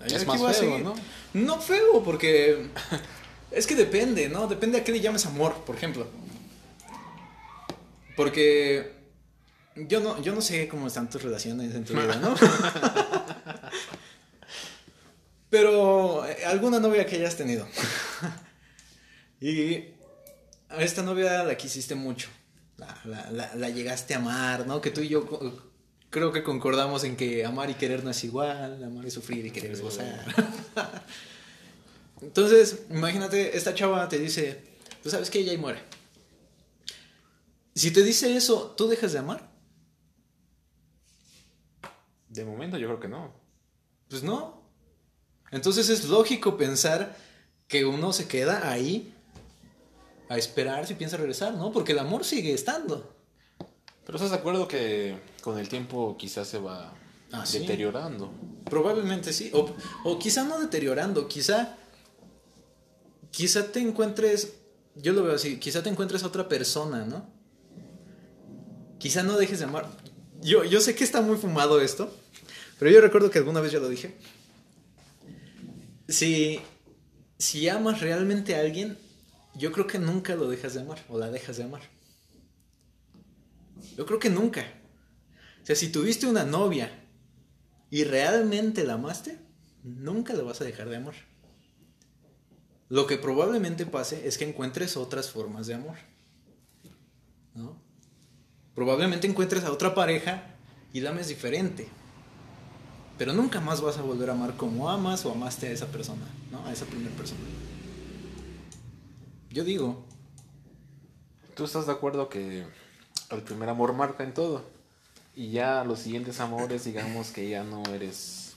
Ahí 0.01 0.13
Es 0.13 0.25
más 0.25 0.58
feo. 0.58 0.80
¿no? 0.80 0.94
No 1.34 1.62
feo, 1.62 2.03
porque 2.03 2.68
es 3.51 3.65
que 3.65 3.75
depende, 3.75 4.30
¿no? 4.30 4.48
Depende 4.48 4.80
a 4.80 4.84
qué 4.84 4.91
le 4.91 5.00
llames 5.00 5.25
amor, 5.25 5.63
por 5.65 5.75
ejemplo. 5.75 6.08
Porque 8.15 9.00
yo 9.75 10.00
no, 10.00 10.22
yo 10.22 10.34
no 10.34 10.42
sé 10.42 10.68
cómo 10.68 10.88
están 10.88 11.10
tus 11.10 11.22
relaciones 11.24 11.74
en 11.75 11.84
tu 11.86 11.94
vida, 11.94 12.16
¿no? 12.18 12.36
Pero 15.50 16.25
eh, 16.28 16.46
alguna 16.46 16.80
novia 16.80 17.06
que 17.06 17.18
hayas 17.18 17.36
tenido. 17.36 17.68
y 19.42 19.75
a 20.70 20.82
esta 20.82 21.01
novia 21.04 21.44
la 21.44 21.58
quisiste 21.58 21.96
mucho. 21.96 22.30
La, 22.78 22.98
la- 23.06 23.32
la- 23.32 23.56
la 23.56 23.70
llegaste 23.70 24.13
a 24.13 24.18
amar, 24.18 24.66
¿no? 24.66 24.82
Que 24.82 24.92
tú 24.92 25.01
y 25.01 25.10
yo 25.10 25.62
creo 26.10 26.32
que 26.32 26.44
concordamos 26.44 27.04
en 27.04 27.16
que 27.18 27.46
amar 27.46 27.70
y 27.70 27.74
querer 27.75 28.04
no 28.04 28.12
es 28.12 28.24
igual. 28.24 28.82
Amar 28.84 29.06
y 29.06 29.12
sufrir 29.12 29.46
y 29.46 29.51
querer 29.51 29.72
es 29.72 29.82
gozar. 29.82 30.25
Entonces, 32.22 32.84
imagínate, 32.90 33.58
esta 33.58 33.74
chava 33.74 34.08
te 34.08 34.20
dice, 34.20 34.62
tú 35.04 35.10
sabes 35.10 35.30
que 35.30 35.40
ella 35.40 35.54
y 35.54 35.58
muere. 35.58 35.80
Si 37.75 37.92
te 37.92 38.04
dice 38.04 38.36
eso, 38.38 38.74
¿tú 38.78 38.88
dejas 38.88 39.12
de 39.13 39.20
amar? 39.20 39.50
De 42.31 42.45
momento 42.45 42.77
yo 42.77 42.88
creo 42.88 43.00
que 43.00 43.07
no. 43.09 43.33
Pues 44.09 44.23
no. 44.23 44.61
Entonces 45.51 45.89
es 45.89 46.05
lógico 46.05 46.55
pensar 46.55 47.15
que 47.67 47.85
uno 47.85 48.13
se 48.13 48.27
queda 48.27 48.69
ahí 48.71 49.13
a 50.29 50.38
esperar 50.38 50.88
si 50.88 50.93
piensa 50.93 51.17
regresar, 51.17 51.53
¿no? 51.55 51.71
Porque 51.73 51.91
el 51.91 52.00
amor 52.00 52.23
sigue 52.23 52.53
estando. 52.53 53.13
Pero 54.05 54.15
estás 54.17 54.31
de 54.31 54.38
acuerdo 54.38 54.67
que 54.67 55.17
con 55.41 55.59
el 55.59 55.67
tiempo 55.67 56.15
quizás 56.17 56.47
se 56.47 56.57
va 56.57 56.93
Ah, 57.33 57.45
sí. 57.45 57.59
deteriorando. 57.59 58.31
Probablemente 58.69 59.33
sí. 59.33 59.51
O, 59.53 59.69
o 60.05 60.19
quizá 60.19 60.43
no 60.43 60.59
deteriorando, 60.59 61.27
quizá. 61.27 61.75
Quizá 63.29 63.71
te 63.71 63.79
encuentres. 63.79 64.53
Yo 64.95 65.13
lo 65.13 65.23
veo 65.23 65.35
así, 65.35 65.57
quizá 65.59 65.83
te 65.83 65.89
encuentres 65.89 66.23
a 66.23 66.27
otra 66.27 66.47
persona, 66.50 67.05
¿no? 67.05 67.25
Quizá 69.00 69.23
no 69.23 69.38
dejes 69.38 69.59
de 69.59 69.65
amar. 69.65 69.89
Yo, 70.41 70.63
yo 70.63 70.81
sé 70.81 70.95
que 70.95 71.03
está 71.03 71.21
muy 71.21 71.38
fumado 71.38 71.79
esto, 71.81 72.13
pero 72.81 72.89
yo 72.89 73.00
recuerdo 73.00 73.29
que 73.29 73.38
alguna 73.38 73.61
vez 73.61 73.71
ya 73.71 73.77
lo 73.77 73.88
dije. 73.89 74.15
Si, 76.07 76.59
si 77.38 77.69
amas 77.69 78.01
realmente 78.01 78.55
a 78.55 78.61
alguien, 78.61 78.97
yo 79.53 79.71
creo 79.71 79.85
que 79.85 80.00
nunca 80.00 80.33
lo 80.33 80.50
dejas 80.50 80.73
de 80.73 80.81
amar 80.81 80.97
o 81.07 81.19
la 81.19 81.29
dejas 81.29 81.57
de 81.57 81.63
amar. 81.65 81.83
Yo 83.95 84.07
creo 84.07 84.17
que 84.17 84.31
nunca. 84.31 84.65
O 85.61 85.65
sea, 85.67 85.75
si 85.75 85.89
tuviste 85.89 86.25
una 86.25 86.43
novia 86.43 87.07
y 87.91 88.03
realmente 88.03 88.83
la 88.83 88.93
amaste, 88.93 89.38
nunca 89.83 90.33
la 90.33 90.41
vas 90.41 90.59
a 90.61 90.63
dejar 90.63 90.89
de 90.89 90.95
amar. 90.95 91.13
Lo 92.89 93.05
que 93.05 93.19
probablemente 93.19 93.85
pase 93.85 94.27
es 94.27 94.39
que 94.39 94.50
encuentres 94.50 94.97
otras 94.97 95.29
formas 95.29 95.67
de 95.67 95.75
amor. 95.75 95.97
Probablemente 98.73 99.27
encuentres 99.27 99.65
a 99.65 99.71
otra 99.71 99.93
pareja 99.93 100.55
y 100.93 101.01
la 101.01 101.11
ames 101.11 101.27
diferente. 101.27 102.00
Pero 103.22 103.34
nunca 103.34 103.62
más 103.62 103.82
vas 103.82 104.00
a 104.00 104.01
volver 104.01 104.32
a 104.32 104.34
amar 104.34 104.58
como 104.58 104.90
amas 104.90 105.24
o 105.28 105.32
amaste 105.32 105.68
a 105.68 105.72
esa 105.72 105.86
persona, 105.86 106.25
¿no? 106.50 106.66
A 106.66 106.74
esa 106.74 106.86
primera 106.86 107.16
persona. 107.16 107.42
Yo 109.51 109.63
digo, 109.63 110.04
¿Tú 111.54 111.66
estás 111.66 111.86
de 111.86 111.92
acuerdo 111.92 112.30
que 112.30 112.66
el 113.30 113.42
primer 113.44 113.70
amor 113.70 113.94
marca 113.94 114.24
en 114.24 114.34
todo? 114.34 114.66
Y 115.36 115.51
ya 115.51 115.84
los 115.84 116.00
siguientes 116.00 116.40
amores, 116.40 116.86
digamos 116.86 117.30
que 117.30 117.48
ya 117.48 117.63
no 117.63 117.84
eres 117.94 118.54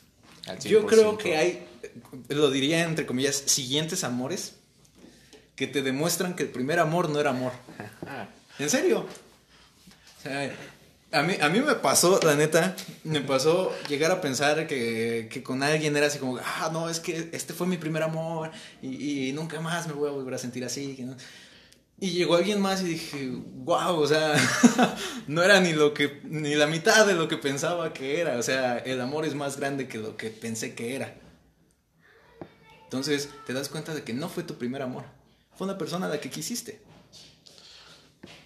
al 0.46 0.58
100%. 0.58 0.62
Yo 0.62 0.86
creo 0.86 1.18
que 1.18 1.36
hay, 1.36 1.68
lo 2.28 2.50
diría 2.50 2.84
entre 2.84 3.04
comillas, 3.04 3.36
siguientes 3.36 4.02
amores 4.02 4.54
que 5.56 5.66
te 5.66 5.82
demuestran 5.82 6.34
que 6.36 6.44
el 6.44 6.48
primer 6.48 6.78
amor 6.78 7.10
no 7.10 7.20
era 7.20 7.28
amor. 7.28 7.52
¿En 8.58 8.70
serio? 8.70 9.00
O 9.00 10.22
sea, 10.22 10.50
a 11.14 11.22
mí, 11.22 11.34
a 11.40 11.48
mí 11.48 11.60
me 11.60 11.74
pasó, 11.76 12.20
la 12.22 12.34
neta, 12.34 12.74
me 13.04 13.20
pasó 13.20 13.72
llegar 13.88 14.10
a 14.10 14.20
pensar 14.20 14.66
que, 14.66 15.28
que 15.30 15.42
con 15.42 15.62
alguien 15.62 15.96
era 15.96 16.08
así 16.08 16.18
como, 16.18 16.38
ah, 16.38 16.70
no, 16.72 16.88
es 16.88 17.00
que 17.00 17.30
este 17.32 17.54
fue 17.54 17.66
mi 17.66 17.76
primer 17.76 18.02
amor 18.02 18.50
y, 18.82 19.28
y 19.28 19.32
nunca 19.32 19.60
más 19.60 19.86
me 19.86 19.92
voy 19.92 20.08
a 20.08 20.12
volver 20.12 20.34
a 20.34 20.38
sentir 20.38 20.64
así. 20.64 20.96
que 20.96 21.04
no". 21.04 21.16
Y 22.00 22.10
llegó 22.10 22.34
alguien 22.34 22.60
más 22.60 22.82
y 22.82 22.86
dije, 22.86 23.30
wow, 23.30 23.96
o 23.96 24.06
sea, 24.06 24.34
no 25.28 25.42
era 25.42 25.60
ni 25.60 25.72
lo 25.72 25.94
que, 25.94 26.20
ni 26.24 26.54
la 26.56 26.66
mitad 26.66 27.06
de 27.06 27.14
lo 27.14 27.28
que 27.28 27.36
pensaba 27.36 27.92
que 27.92 28.20
era. 28.20 28.36
O 28.38 28.42
sea, 28.42 28.78
el 28.78 29.00
amor 29.00 29.24
es 29.24 29.34
más 29.34 29.56
grande 29.58 29.86
que 29.86 29.98
lo 29.98 30.16
que 30.16 30.30
pensé 30.30 30.74
que 30.74 30.96
era. 30.96 31.14
Entonces, 32.84 33.28
te 33.46 33.52
das 33.52 33.68
cuenta 33.68 33.94
de 33.94 34.02
que 34.02 34.12
no 34.12 34.28
fue 34.28 34.42
tu 34.42 34.56
primer 34.56 34.82
amor. 34.82 35.04
Fue 35.56 35.66
una 35.66 35.78
persona 35.78 36.06
a 36.06 36.08
la 36.08 36.20
que 36.20 36.30
quisiste. 36.30 36.82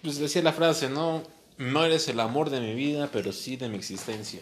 Pues 0.03 0.19
decía 0.19 0.43
la 0.43 0.53
frase, 0.53 0.89
¿no? 0.89 1.23
No 1.59 1.83
eres 1.83 2.07
el 2.07 2.21
amor 2.21 2.49
de 2.49 2.61
mi 2.61 2.73
vida, 2.73 3.09
pero 3.11 3.33
sí 3.33 3.57
de 3.57 3.67
mi 3.67 3.75
existencia. 3.77 4.39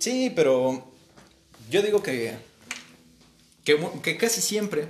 Sí, 0.00 0.32
pero 0.34 0.84
yo 1.70 1.80
digo 1.80 2.02
que, 2.02 2.36
que, 3.62 4.16
casi 4.18 4.40
siempre, 4.40 4.88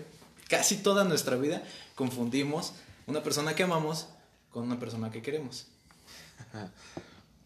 casi 0.48 0.78
toda 0.78 1.04
nuestra 1.04 1.36
vida, 1.36 1.62
confundimos 1.94 2.72
una 3.06 3.22
persona 3.22 3.54
que 3.54 3.62
amamos 3.62 4.08
con 4.50 4.62
una 4.62 4.80
persona 4.80 5.12
que 5.12 5.22
queremos. 5.22 5.68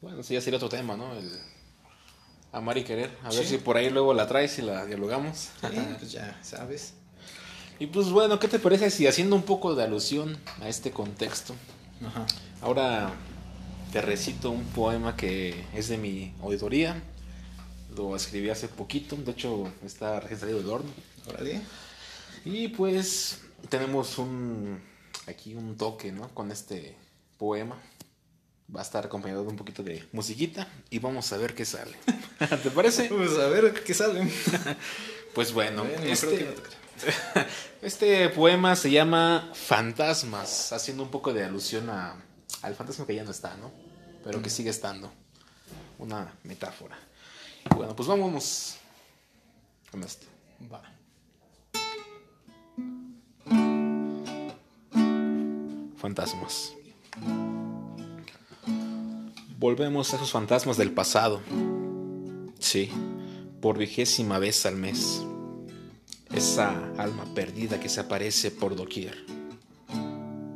Bueno, 0.00 0.22
sí, 0.22 0.34
ya 0.34 0.40
sería 0.40 0.58
otro 0.58 0.68
tema, 0.68 0.96
¿no? 0.96 1.12
El 1.12 1.28
amar 2.52 2.78
y 2.78 2.84
querer. 2.84 3.10
A 3.24 3.30
ver 3.30 3.44
si 3.44 3.58
por 3.58 3.76
ahí 3.76 3.90
luego 3.90 4.14
la 4.14 4.28
traes 4.28 4.56
y 4.60 4.62
la 4.62 4.86
dialogamos. 4.86 5.48
Sí, 5.60 5.76
pues 5.98 6.12
ya 6.12 6.38
sabes. 6.44 6.94
Y 7.80 7.86
pues 7.88 8.10
bueno, 8.10 8.38
¿qué 8.38 8.46
te 8.46 8.60
parece 8.60 8.92
si 8.92 9.08
haciendo 9.08 9.34
un 9.34 9.42
poco 9.42 9.74
de 9.74 9.82
alusión 9.82 10.36
a 10.60 10.68
este 10.68 10.92
contexto, 10.92 11.54
Ajá. 12.06 12.26
ahora 12.62 13.12
te 13.92 14.00
recito 14.02 14.50
un 14.50 14.64
poema 14.64 15.16
que 15.16 15.64
es 15.74 15.88
de 15.88 15.98
mi 15.98 16.34
auditoría? 16.42 17.02
Lo 17.96 18.14
escribí 18.14 18.50
hace 18.50 18.68
poquito, 18.68 19.16
de 19.16 19.32
hecho 19.32 19.72
está 19.84 20.20
recién 20.20 20.40
salido 20.40 20.58
del 20.58 20.68
horno. 20.68 20.90
Órale. 21.26 21.60
Y 22.44 22.68
pues 22.68 23.40
tenemos 23.68 24.18
un 24.18 24.80
aquí 25.26 25.54
un 25.54 25.76
toque, 25.76 26.12
¿no? 26.12 26.28
Con 26.34 26.52
este 26.52 26.96
poema. 27.38 27.76
Va 28.74 28.80
a 28.80 28.82
estar 28.82 29.06
acompañado 29.06 29.42
de 29.44 29.48
un 29.48 29.56
poquito 29.56 29.82
de 29.82 30.06
musiquita 30.12 30.68
y 30.90 30.98
vamos 30.98 31.32
a 31.32 31.38
ver 31.38 31.54
qué 31.54 31.64
sale. 31.64 31.96
¿Te 32.62 32.70
parece? 32.70 33.06
Pues 33.06 33.32
a 33.38 33.48
ver 33.48 33.82
qué 33.84 33.94
sale. 33.94 34.28
Pues 35.34 35.52
bueno, 35.52 35.84
Bueno, 35.84 36.02
este, 36.04 36.26
creo 36.26 36.38
que 36.38 36.44
no. 36.44 36.62
este 37.82 38.28
poema 38.30 38.76
se 38.76 38.90
llama 38.90 39.50
Fantasmas, 39.54 40.72
haciendo 40.72 41.02
un 41.02 41.10
poco 41.10 41.32
de 41.32 41.44
alusión 41.44 41.90
a, 41.90 42.16
al 42.62 42.74
fantasma 42.74 43.06
que 43.06 43.14
ya 43.14 43.24
no 43.24 43.30
está, 43.30 43.56
¿no? 43.56 43.70
Pero 44.24 44.42
que 44.42 44.50
sigue 44.50 44.70
estando. 44.70 45.10
Una 45.98 46.32
metáfora. 46.44 46.98
Bueno, 47.74 47.94
pues 47.94 48.08
vámonos 48.08 48.76
con 49.90 50.02
esto. 50.02 50.26
Va. 50.72 50.82
Fantasmas. 55.96 56.74
Volvemos 59.58 60.12
a 60.12 60.16
esos 60.16 60.30
fantasmas 60.30 60.76
del 60.76 60.92
pasado. 60.92 61.40
Sí, 62.60 62.90
por 63.60 63.78
vigésima 63.78 64.38
vez 64.38 64.64
al 64.66 64.76
mes. 64.76 65.22
Esa 66.32 66.92
alma 66.98 67.24
perdida 67.34 67.80
que 67.80 67.88
se 67.88 68.00
aparece 68.00 68.50
por 68.50 68.76
doquier. 68.76 69.24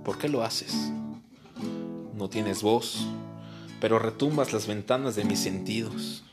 ¿Por 0.05 0.19
qué 0.19 0.29
lo 0.29 0.43
haces? 0.43 0.75
No 2.15 2.29
tienes 2.29 2.63
voz, 2.63 3.07
pero 3.81 3.99
retumbas 3.99 4.53
las 4.53 4.67
ventanas 4.67 5.17
de 5.17 5.25
mis 5.25 5.39
sentidos. 5.39 6.25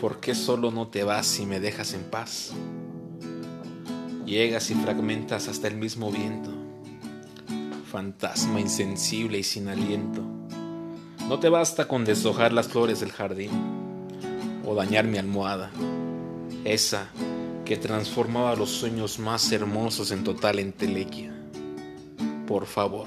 ¿Por 0.00 0.20
qué 0.20 0.34
solo 0.34 0.70
no 0.70 0.88
te 0.88 1.04
vas 1.04 1.38
y 1.38 1.46
me 1.46 1.60
dejas 1.60 1.92
en 1.92 2.04
paz? 2.04 2.52
Llegas 4.24 4.70
y 4.70 4.74
fragmentas 4.74 5.48
hasta 5.48 5.68
el 5.68 5.76
mismo 5.76 6.10
viento. 6.10 6.50
Fantasma 7.90 8.60
insensible 8.60 9.38
y 9.38 9.42
sin 9.42 9.68
aliento. 9.68 10.22
No 11.28 11.38
te 11.38 11.48
basta 11.48 11.88
con 11.88 12.04
deshojar 12.04 12.52
las 12.52 12.68
flores 12.68 13.00
del 13.00 13.12
jardín 13.12 13.50
o 14.66 14.74
dañar 14.74 15.04
mi 15.04 15.18
almohada, 15.18 15.70
esa 16.64 17.08
que 17.68 17.76
transformaba 17.76 18.56
los 18.56 18.70
sueños 18.70 19.18
más 19.18 19.52
hermosos 19.52 20.10
en 20.10 20.24
total 20.24 20.58
entelequia. 20.58 21.30
Por 22.46 22.64
favor, 22.64 23.06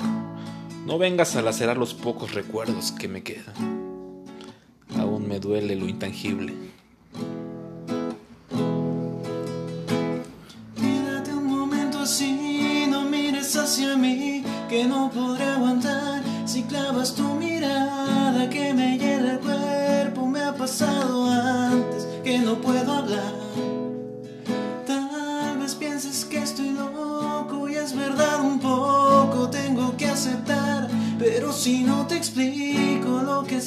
no 0.85 0.99
vengas 0.99 1.35
a 1.35 1.41
lacerar 1.41 1.77
los 1.77 1.95
pocos 1.95 2.35
recuerdos 2.35 2.91
que 2.91 3.07
me 3.07 3.23
quedan. 3.23 3.55
Aún 4.99 5.27
me 5.27 5.39
duele 5.39 5.75
lo 5.75 5.87
intangible. 5.87 6.53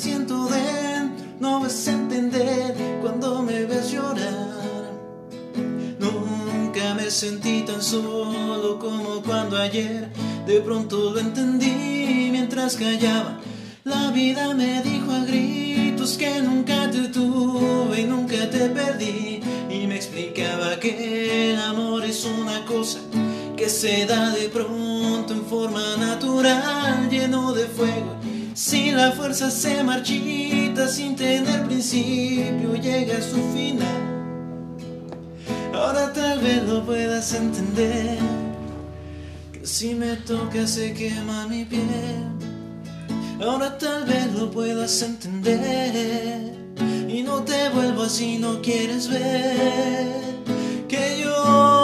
Siento 0.05 0.51
no 1.41 1.61
vas 1.61 1.89
a 1.89 1.93
entender 1.93 2.75
cuando 3.01 3.43
me 3.43 3.65
ves 3.65 3.91
llorar. 3.91 4.93
Nunca 5.99 6.93
me 6.95 7.11
sentí 7.11 7.63
tan 7.63 7.81
solo 7.81 8.79
como 8.79 9.23
cuando 9.23 9.57
ayer 9.57 10.11
de 10.47 10.61
pronto 10.61 11.11
lo 11.11 11.19
entendí 11.19 12.29
mientras 12.31 12.77
callaba. 12.77 13.41
La 13.85 14.11
vida 14.11 14.53
me 14.53 14.83
dijo 14.83 15.11
a 15.11 15.25
gritos 15.25 16.19
que 16.19 16.43
nunca 16.43 16.91
te 16.91 17.09
tuve 17.09 18.03
y 18.03 18.05
nunca 18.05 18.51
te 18.51 18.69
perdí. 18.69 19.41
Y 19.71 19.87
me 19.87 19.97
explicaba 19.97 20.79
que 20.81 21.53
el 21.53 21.61
amor 21.61 22.05
es 22.05 22.27
una 22.27 22.63
cosa 22.67 22.99
que 23.57 23.71
se 23.71 24.05
da 24.05 24.31
de 24.31 24.51
pronto 24.51 25.33
en 25.33 25.45
forma 25.47 25.97
natural, 25.97 27.09
lleno 27.11 27.55
de 27.55 27.65
fuego. 27.65 28.24
Si 28.55 28.93
la 28.93 29.11
fuerza 29.11 29.51
se 29.51 29.83
marchita 29.83 30.87
sin 30.87 31.17
tener 31.17 31.65
principio, 31.65 32.77
llega 32.77 33.19
a 33.19 33.21
su 33.21 33.35
final. 33.53 34.05
Ahora 35.75 36.13
tal 36.13 36.39
vez 36.39 36.63
lo 36.63 36.87
puedas 36.87 37.35
entender. 37.35 38.17
Que 39.53 39.67
si 39.67 39.95
me 39.95 40.15
toca 40.19 40.69
se 40.69 40.95
quema 40.95 41.49
mi 41.49 41.65
piel. 41.65 41.83
Ahora 43.45 43.77
tal 43.77 44.05
vez 44.05 44.33
lo 44.33 44.49
puedas 44.53 45.03
entender. 45.03 46.55
Y 47.09 47.25
no 47.25 47.43
te 47.43 47.71
vuelvo 47.71 48.09
si 48.09 48.39
no 48.39 48.63
quieres 48.63 49.09
ver. 49.09 50.15
Que 50.87 51.25
lloro 51.25 51.84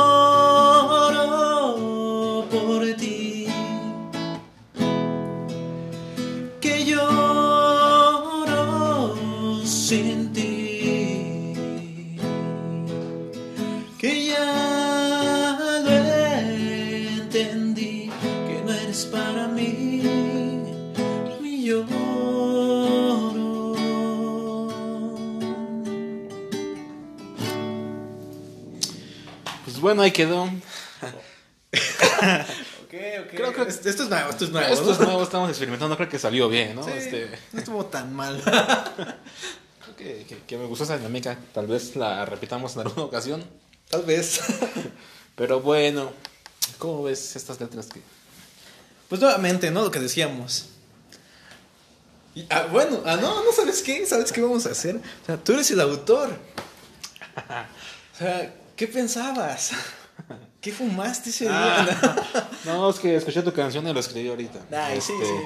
bueno, 30.01 30.03
ahí 30.03 30.13
quedó. 30.13 30.45
Ok, 32.91 32.95
ok. 33.21 33.31
Creo 33.37 33.53
que- 33.55 33.63
esto 33.69 33.89
esto 33.89 34.03
es 34.03 34.09
nuevo, 34.09 34.31
esto 34.31 34.45
es 34.47 34.51
nuevo. 34.51 34.75
Esto 34.75 34.91
es 34.93 34.99
nuevo, 34.99 35.23
estamos 35.23 35.49
experimentando, 35.49 35.97
creo 35.97 36.09
que 36.09 36.19
salió 36.19 36.49
bien, 36.49 36.75
¿no? 36.75 36.83
Sí, 36.85 36.91
Este, 36.93 37.31
No 37.53 37.61
estuvo 37.61 37.87
tan 37.87 38.13
mal. 38.13 38.43
creo 38.45 39.97
que, 39.97 40.25
que- 40.29 40.43
que 40.45 40.59
me 40.59 40.67
gustó 40.67 40.83
esa 40.85 40.97
dinámica, 40.99 41.39
tal 41.55 41.69
vez 41.69 41.95
la 41.95 42.25
repitamos 42.25 42.75
en 42.75 42.81
alguna 42.81 43.03
ocasión. 43.05 43.45
Tal 43.89 44.03
vez. 44.03 44.41
Pero 45.37 45.61
bueno, 45.61 46.11
¿cómo 46.79 47.05
ves 47.05 47.37
estas 47.37 47.61
letras 47.61 47.87
que... 47.87 48.01
Pues 49.09 49.21
nuevamente, 49.21 49.71
¿no? 49.71 49.83
Lo 49.85 49.91
que 49.93 50.01
decíamos. 50.01 50.67
Y, 52.35 52.45
ah, 52.51 52.67
bueno, 52.73 53.03
ah, 53.07 53.17
no, 53.17 53.45
no 53.45 53.53
sabes 53.53 53.83
qué, 53.83 54.05
¿sabes 54.07 54.33
qué 54.33 54.41
vamos 54.43 54.67
a 54.67 54.71
hacer? 54.71 54.97
O 54.97 55.27
sea, 55.27 55.37
tú 55.37 55.53
eres 55.53 55.71
el 55.71 55.81
autor. 55.81 56.31
O 57.37 58.19
sea, 58.19 58.53
¿qué 58.81 58.87
pensabas? 58.87 59.73
¿Qué 60.63 60.73
fumaste 60.73 61.29
ese 61.29 61.45
día? 61.45 61.87
No, 62.65 62.89
es 62.89 62.99
que 62.99 63.15
escuché 63.15 63.43
tu 63.43 63.53
canción 63.53 63.87
y 63.87 63.93
lo 63.93 64.01
escribí 64.01 64.29
ahorita. 64.31 64.59
Ay, 64.73 65.03
sí, 65.03 65.13
Este, 65.13 65.27
sí. 65.27 65.43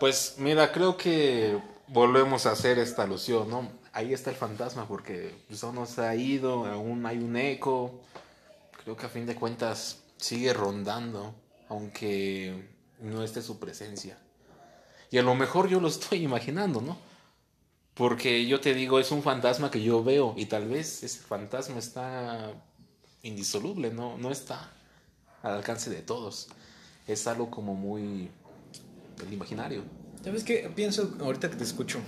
Pues 0.00 0.34
mira, 0.38 0.72
creo 0.72 0.96
que 0.96 1.56
volvemos 1.86 2.46
a 2.46 2.50
hacer 2.50 2.80
esta 2.80 3.04
alusión, 3.04 3.48
¿no? 3.48 3.70
Ahí 3.92 4.12
está 4.12 4.30
el 4.30 4.36
fantasma 4.36 4.88
porque 4.88 5.32
pues, 5.46 5.62
aún 5.62 5.76
no 5.76 5.86
se 5.86 6.00
ha 6.00 6.16
ido, 6.16 6.66
aún 6.66 7.06
hay 7.06 7.18
un 7.18 7.36
eco. 7.36 8.00
Creo 8.82 8.96
que 8.96 9.06
a 9.06 9.08
fin 9.08 9.24
de 9.24 9.36
cuentas 9.36 9.98
sigue 10.16 10.52
rondando, 10.52 11.32
aunque 11.68 12.70
no 12.98 13.22
esté 13.22 13.40
su 13.40 13.60
presencia. 13.60 14.18
Y 15.12 15.18
a 15.18 15.22
lo 15.22 15.36
mejor 15.36 15.68
yo 15.68 15.78
lo 15.78 15.86
estoy 15.86 16.24
imaginando, 16.24 16.80
¿no? 16.80 16.98
Porque 17.94 18.46
yo 18.46 18.60
te 18.60 18.74
digo, 18.74 18.98
es 18.98 19.12
un 19.12 19.22
fantasma 19.22 19.70
que 19.70 19.82
yo 19.82 20.02
veo 20.02 20.34
y 20.36 20.46
tal 20.46 20.68
vez 20.68 21.02
ese 21.04 21.20
fantasma 21.20 21.78
está 21.78 22.52
indisoluble, 23.22 23.92
no, 23.92 24.18
no 24.18 24.30
está 24.30 24.72
al 25.42 25.54
alcance 25.54 25.90
de 25.90 26.02
todos. 26.02 26.48
Es 27.06 27.26
algo 27.26 27.50
como 27.50 27.74
muy 27.74 28.30
del 29.18 29.32
imaginario. 29.32 29.84
¿Sabes 30.24 30.42
qué? 30.42 30.70
Pienso 30.74 31.16
ahorita 31.20 31.50
que 31.50 31.56
te 31.56 31.64
escucho. 31.64 32.00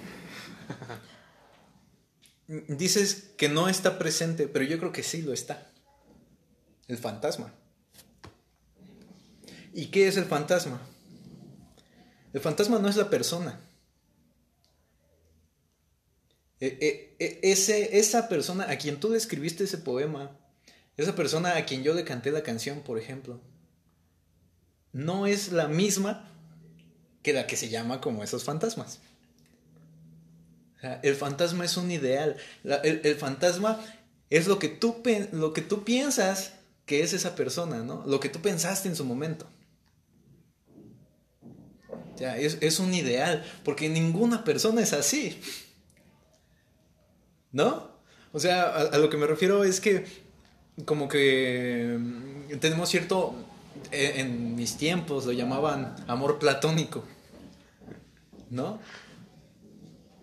Dices 2.48 3.32
que 3.36 3.48
no 3.48 3.68
está 3.68 3.98
presente, 3.98 4.48
pero 4.48 4.64
yo 4.64 4.78
creo 4.78 4.92
que 4.92 5.02
sí 5.02 5.22
lo 5.22 5.32
está. 5.32 5.70
El 6.88 6.98
fantasma. 6.98 7.52
¿Y 9.74 9.86
qué 9.86 10.08
es 10.08 10.16
el 10.16 10.24
fantasma? 10.24 10.80
El 12.32 12.40
fantasma 12.40 12.78
no 12.78 12.88
es 12.88 12.96
la 12.96 13.10
persona. 13.10 13.60
E- 16.60 16.78
e- 16.80 17.16
e- 17.18 17.40
ese, 17.42 17.98
esa 17.98 18.28
persona 18.28 18.70
a 18.70 18.76
quien 18.76 18.98
tú 18.98 19.10
le 19.10 19.18
escribiste 19.18 19.64
ese 19.64 19.78
poema, 19.78 20.38
esa 20.96 21.14
persona 21.14 21.56
a 21.56 21.66
quien 21.66 21.82
yo 21.82 21.92
le 21.94 22.04
canté 22.04 22.30
la 22.30 22.42
canción, 22.42 22.80
por 22.80 22.98
ejemplo, 22.98 23.40
no 24.92 25.26
es 25.26 25.52
la 25.52 25.68
misma 25.68 26.32
que 27.22 27.34
la 27.34 27.46
que 27.46 27.56
se 27.56 27.68
llama 27.68 28.00
como 28.00 28.22
esos 28.22 28.44
fantasmas. 28.44 29.00
El 31.02 31.16
fantasma 31.16 31.64
es 31.64 31.76
un 31.76 31.90
ideal. 31.90 32.36
El, 32.62 33.16
fantasma 33.16 33.80
es 34.30 34.46
lo 34.46 34.58
que, 34.58 34.68
tú, 34.68 35.02
lo 35.32 35.52
que 35.52 35.62
tú 35.62 35.84
piensas 35.84 36.52
que 36.86 37.02
es 37.02 37.12
esa 37.12 37.34
persona, 37.34 37.82
¿no? 37.82 38.04
Lo 38.06 38.20
que 38.20 38.28
tú 38.28 38.40
pensaste 38.40 38.88
en 38.88 38.96
su 38.96 39.04
momento. 39.04 39.46
O 42.18 42.18
es, 42.18 42.58
es 42.60 42.78
un 42.78 42.94
ideal, 42.94 43.44
porque 43.64 43.88
ninguna 43.88 44.44
persona 44.44 44.80
es 44.80 44.92
así. 44.92 45.38
¿No? 47.52 47.90
O 48.32 48.40
sea, 48.40 48.64
a, 48.76 48.98
lo 48.98 49.08
que 49.08 49.16
me 49.16 49.26
refiero 49.26 49.64
es 49.64 49.80
que 49.80 50.04
como 50.84 51.08
que 51.08 51.96
mm, 51.98 52.58
tenemos 52.58 52.88
cierto, 52.88 53.34
en, 53.90 54.20
en 54.20 54.56
mis 54.56 54.76
tiempos 54.76 55.24
lo 55.24 55.32
llamaban 55.32 55.96
amor 56.06 56.38
platónico, 56.38 57.04
¿no? 58.50 58.78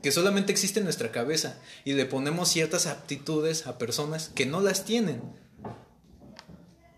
Que 0.02 0.12
solamente 0.12 0.52
existe 0.52 0.80
en 0.80 0.84
nuestra 0.84 1.12
cabeza 1.12 1.58
y 1.86 1.94
le 1.94 2.06
ponemos 2.06 2.50
ciertas 2.50 2.88
aptitudes 2.88 3.68
a 3.68 3.78
personas 3.78 4.30
que 4.30 4.46
no 4.46 4.62
las 4.62 4.86
tienen, 4.86 5.22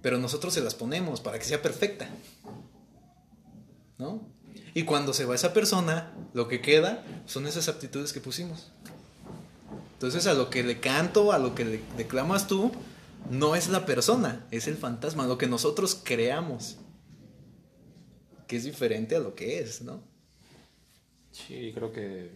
pero 0.02 0.18
nosotros 0.18 0.54
se 0.54 0.62
las 0.62 0.76
ponemos 0.76 1.22
para 1.22 1.40
que 1.40 1.46
sea 1.46 1.62
perfecta, 1.62 2.10
¿no? 3.98 4.28
Y 4.74 4.84
cuando 4.84 5.14
se 5.14 5.26
va 5.26 5.36
esa 5.36 5.54
persona, 5.54 6.14
lo 6.34 6.48
que 6.48 6.62
queda 6.62 7.04
son 7.26 7.48
esas 7.48 7.70
aptitudes 7.70 8.12
que 8.12 8.20
pusimos. 8.20 8.72
Entonces 9.96 10.28
a 10.28 10.34
lo 10.34 10.50
que 10.50 10.64
le 10.64 10.80
canto, 10.80 11.32
a 11.32 11.40
lo 11.40 11.56
que 11.56 11.66
le 11.66 11.82
declamas 11.98 12.48
tú, 12.48 12.72
no 13.30 13.56
es 13.56 13.70
la 13.70 13.86
persona, 13.86 14.46
es 14.52 14.68
el 14.68 14.78
fantasma, 14.78 15.26
lo 15.26 15.38
que 15.38 15.48
nosotros 15.48 16.00
creamos. 16.04 16.78
Que 18.48 18.58
es 18.58 18.64
diferente 18.64 19.16
a 19.16 19.20
lo 19.20 19.34
que 19.34 19.60
es, 19.60 19.82
¿no? 19.82 20.04
Sí, 21.32 21.72
creo 21.74 21.92
que 21.92 22.32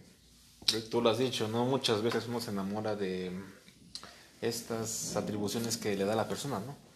tú 0.90 1.00
lo 1.00 1.10
has 1.10 1.18
dicho, 1.18 1.48
¿no? 1.48 1.64
Muchas 1.64 2.02
veces 2.02 2.26
uno 2.28 2.40
se 2.40 2.50
enamora 2.50 2.96
de 2.96 3.30
estas 4.40 5.16
atribuciones 5.16 5.76
que 5.76 5.96
le 5.96 6.04
da 6.04 6.14
la 6.14 6.28
persona, 6.28 6.60
¿no? 6.60 6.90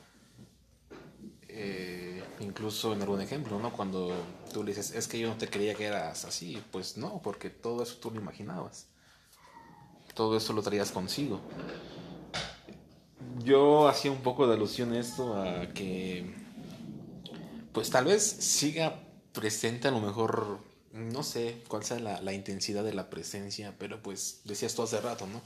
incluso 2.40 2.92
en 2.92 3.03
algún 3.03 3.20
ejemplo, 3.20 3.59
¿no? 3.59 3.72
Cuando 3.72 4.12
tú 4.53 4.62
le 4.62 4.70
dices, 4.70 4.92
es 4.92 5.09
que 5.09 5.18
yo 5.18 5.29
no 5.29 5.37
te 5.37 5.48
creía 5.48 5.74
que 5.74 5.85
eras 5.85 6.24
así, 6.24 6.62
pues 6.70 6.96
no, 6.96 7.20
porque 7.22 7.50
todo 7.50 7.83
eso 7.83 7.96
tú 7.96 8.11
lo 8.11 8.20
imaginabas. 8.20 8.87
Todo 10.14 10.37
eso 10.37 10.53
lo 10.53 10.62
traías 10.62 10.92
consigo. 10.92 11.40
Yo 13.44 13.88
hacía 13.88 14.11
un 14.11 14.22
poco 14.22 14.46
de 14.46 14.55
alusión 14.55 14.92
a 14.92 14.98
esto, 14.98 15.35
a 15.35 15.68
que, 15.74 16.35
pues 17.72 17.90
tal 17.90 18.07
vez 18.07 18.22
siga 18.22 19.00
presente 19.33 19.88
a 19.88 19.90
lo 19.90 20.00
mejor, 20.00 20.59
no 20.92 21.22
sé 21.22 21.62
cuál 21.68 21.85
sea 21.85 21.98
la, 21.98 22.33
intensidad 22.33 22.85
de 22.85 22.94
la 22.94 23.11
presencia, 23.11 23.74
pero 23.79 24.03
pues 24.03 24.40
decías 24.44 24.74
tú 24.74 24.83
hace 24.83 25.00
rato, 25.00 25.27
¿no? 25.27 25.42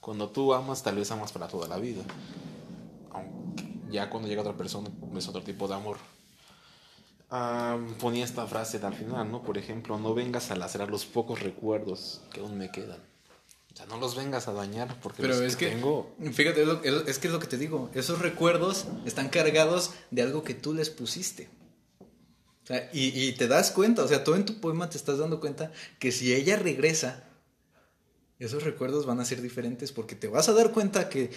Cuando 0.00 0.28
tú 0.28 0.52
amas, 0.52 0.82
tal 0.82 0.96
vez 0.96 1.10
amas 1.12 1.30
para 1.32 1.46
toda 1.46 1.68
la 1.68 1.76
vida. 1.78 2.02
Aunque 3.12 3.64
ya 3.90 4.10
cuando 4.10 4.28
llega 4.28 4.42
otra 4.42 4.56
persona 4.56 4.90
es 5.16 5.28
otro 5.28 5.42
tipo 5.42 5.68
de 5.68 5.74
amor. 5.74 5.98
Ponía 8.00 8.24
esta 8.24 8.46
frase 8.46 8.84
al 8.84 8.94
final, 8.94 9.30
¿no? 9.30 9.42
Por 9.42 9.56
ejemplo, 9.56 9.98
no 9.98 10.14
vengas 10.14 10.50
a 10.50 10.56
lacerar 10.56 10.90
los 10.90 11.06
pocos 11.06 11.40
recuerdos 11.40 12.22
que 12.32 12.40
aún 12.40 12.58
me 12.58 12.72
quedan. 12.72 13.09
O 13.72 13.76
sea, 13.76 13.86
no 13.86 13.98
los 13.98 14.16
vengas 14.16 14.48
a 14.48 14.52
dañar 14.52 14.98
porque 15.00 15.22
Pero 15.22 15.34
los 15.34 15.42
es 15.42 15.56
que, 15.56 15.68
tengo. 15.68 16.14
fíjate, 16.32 16.62
es, 16.62 16.66
lo- 16.66 16.82
es- 16.82 17.08
es 17.08 17.18
que 17.18 17.28
es 17.28 17.32
lo 17.32 17.38
que 17.38 17.46
te 17.46 17.56
digo. 17.56 17.90
Esos 17.94 18.18
recuerdos 18.20 18.86
están 19.06 19.28
cargados 19.28 19.92
de 20.10 20.22
algo 20.22 20.42
que 20.42 20.54
tú 20.54 20.74
les 20.74 20.90
pusiste. 20.90 21.48
O 22.64 22.66
sea, 22.66 22.90
y, 22.92 23.08
y 23.20 23.32
te 23.32 23.48
das 23.48 23.70
cuenta, 23.70 24.02
o 24.04 24.08
sea, 24.08 24.22
tú 24.24 24.34
en 24.34 24.44
tu 24.44 24.60
poema 24.60 24.90
te 24.90 24.96
estás 24.96 25.18
dando 25.18 25.40
cuenta 25.40 25.72
que 25.98 26.12
si 26.12 26.32
ella 26.34 26.56
regresa, 26.56 27.24
esos 28.38 28.62
recuerdos 28.64 29.06
van 29.06 29.20
a 29.20 29.24
ser 29.24 29.40
diferentes 29.42 29.92
porque 29.92 30.14
te 30.14 30.28
vas 30.28 30.48
a 30.48 30.52
dar 30.52 30.72
cuenta 30.72 31.08
que, 31.08 31.30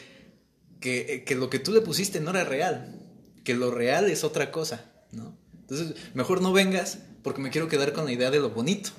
que, 0.80 1.24
que 1.26 1.36
lo 1.36 1.50
que 1.50 1.60
tú 1.60 1.72
le 1.72 1.82
pusiste 1.82 2.20
no 2.20 2.32
era 2.32 2.44
real, 2.44 3.00
que 3.44 3.54
lo 3.56 3.72
real 3.72 4.10
es 4.10 4.24
otra 4.24 4.52
cosa, 4.52 4.92
¿no? 5.12 5.36
Entonces, 5.62 5.96
mejor 6.14 6.42
no 6.42 6.52
vengas 6.54 7.00
porque 7.24 7.42
me 7.42 7.50
quiero 7.52 7.68
quedar 7.68 7.94
con 7.94 8.06
la 8.06 8.12
idea 8.12 8.30
de 8.32 8.40
lo 8.40 8.50
bonito, 8.52 8.92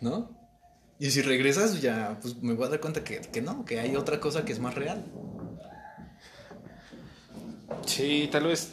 ¿no? 0.00 0.37
Y 0.98 1.10
si 1.10 1.22
regresas, 1.22 1.80
ya 1.80 2.18
pues 2.20 2.42
me 2.42 2.54
voy 2.54 2.66
a 2.66 2.70
dar 2.70 2.80
cuenta 2.80 3.04
que, 3.04 3.20
que 3.20 3.40
no, 3.40 3.64
que 3.64 3.78
hay 3.78 3.94
otra 3.96 4.18
cosa 4.18 4.44
que 4.44 4.52
es 4.52 4.58
más 4.58 4.74
real. 4.74 5.04
Sí, 7.86 8.28
tal 8.32 8.44
vez 8.44 8.70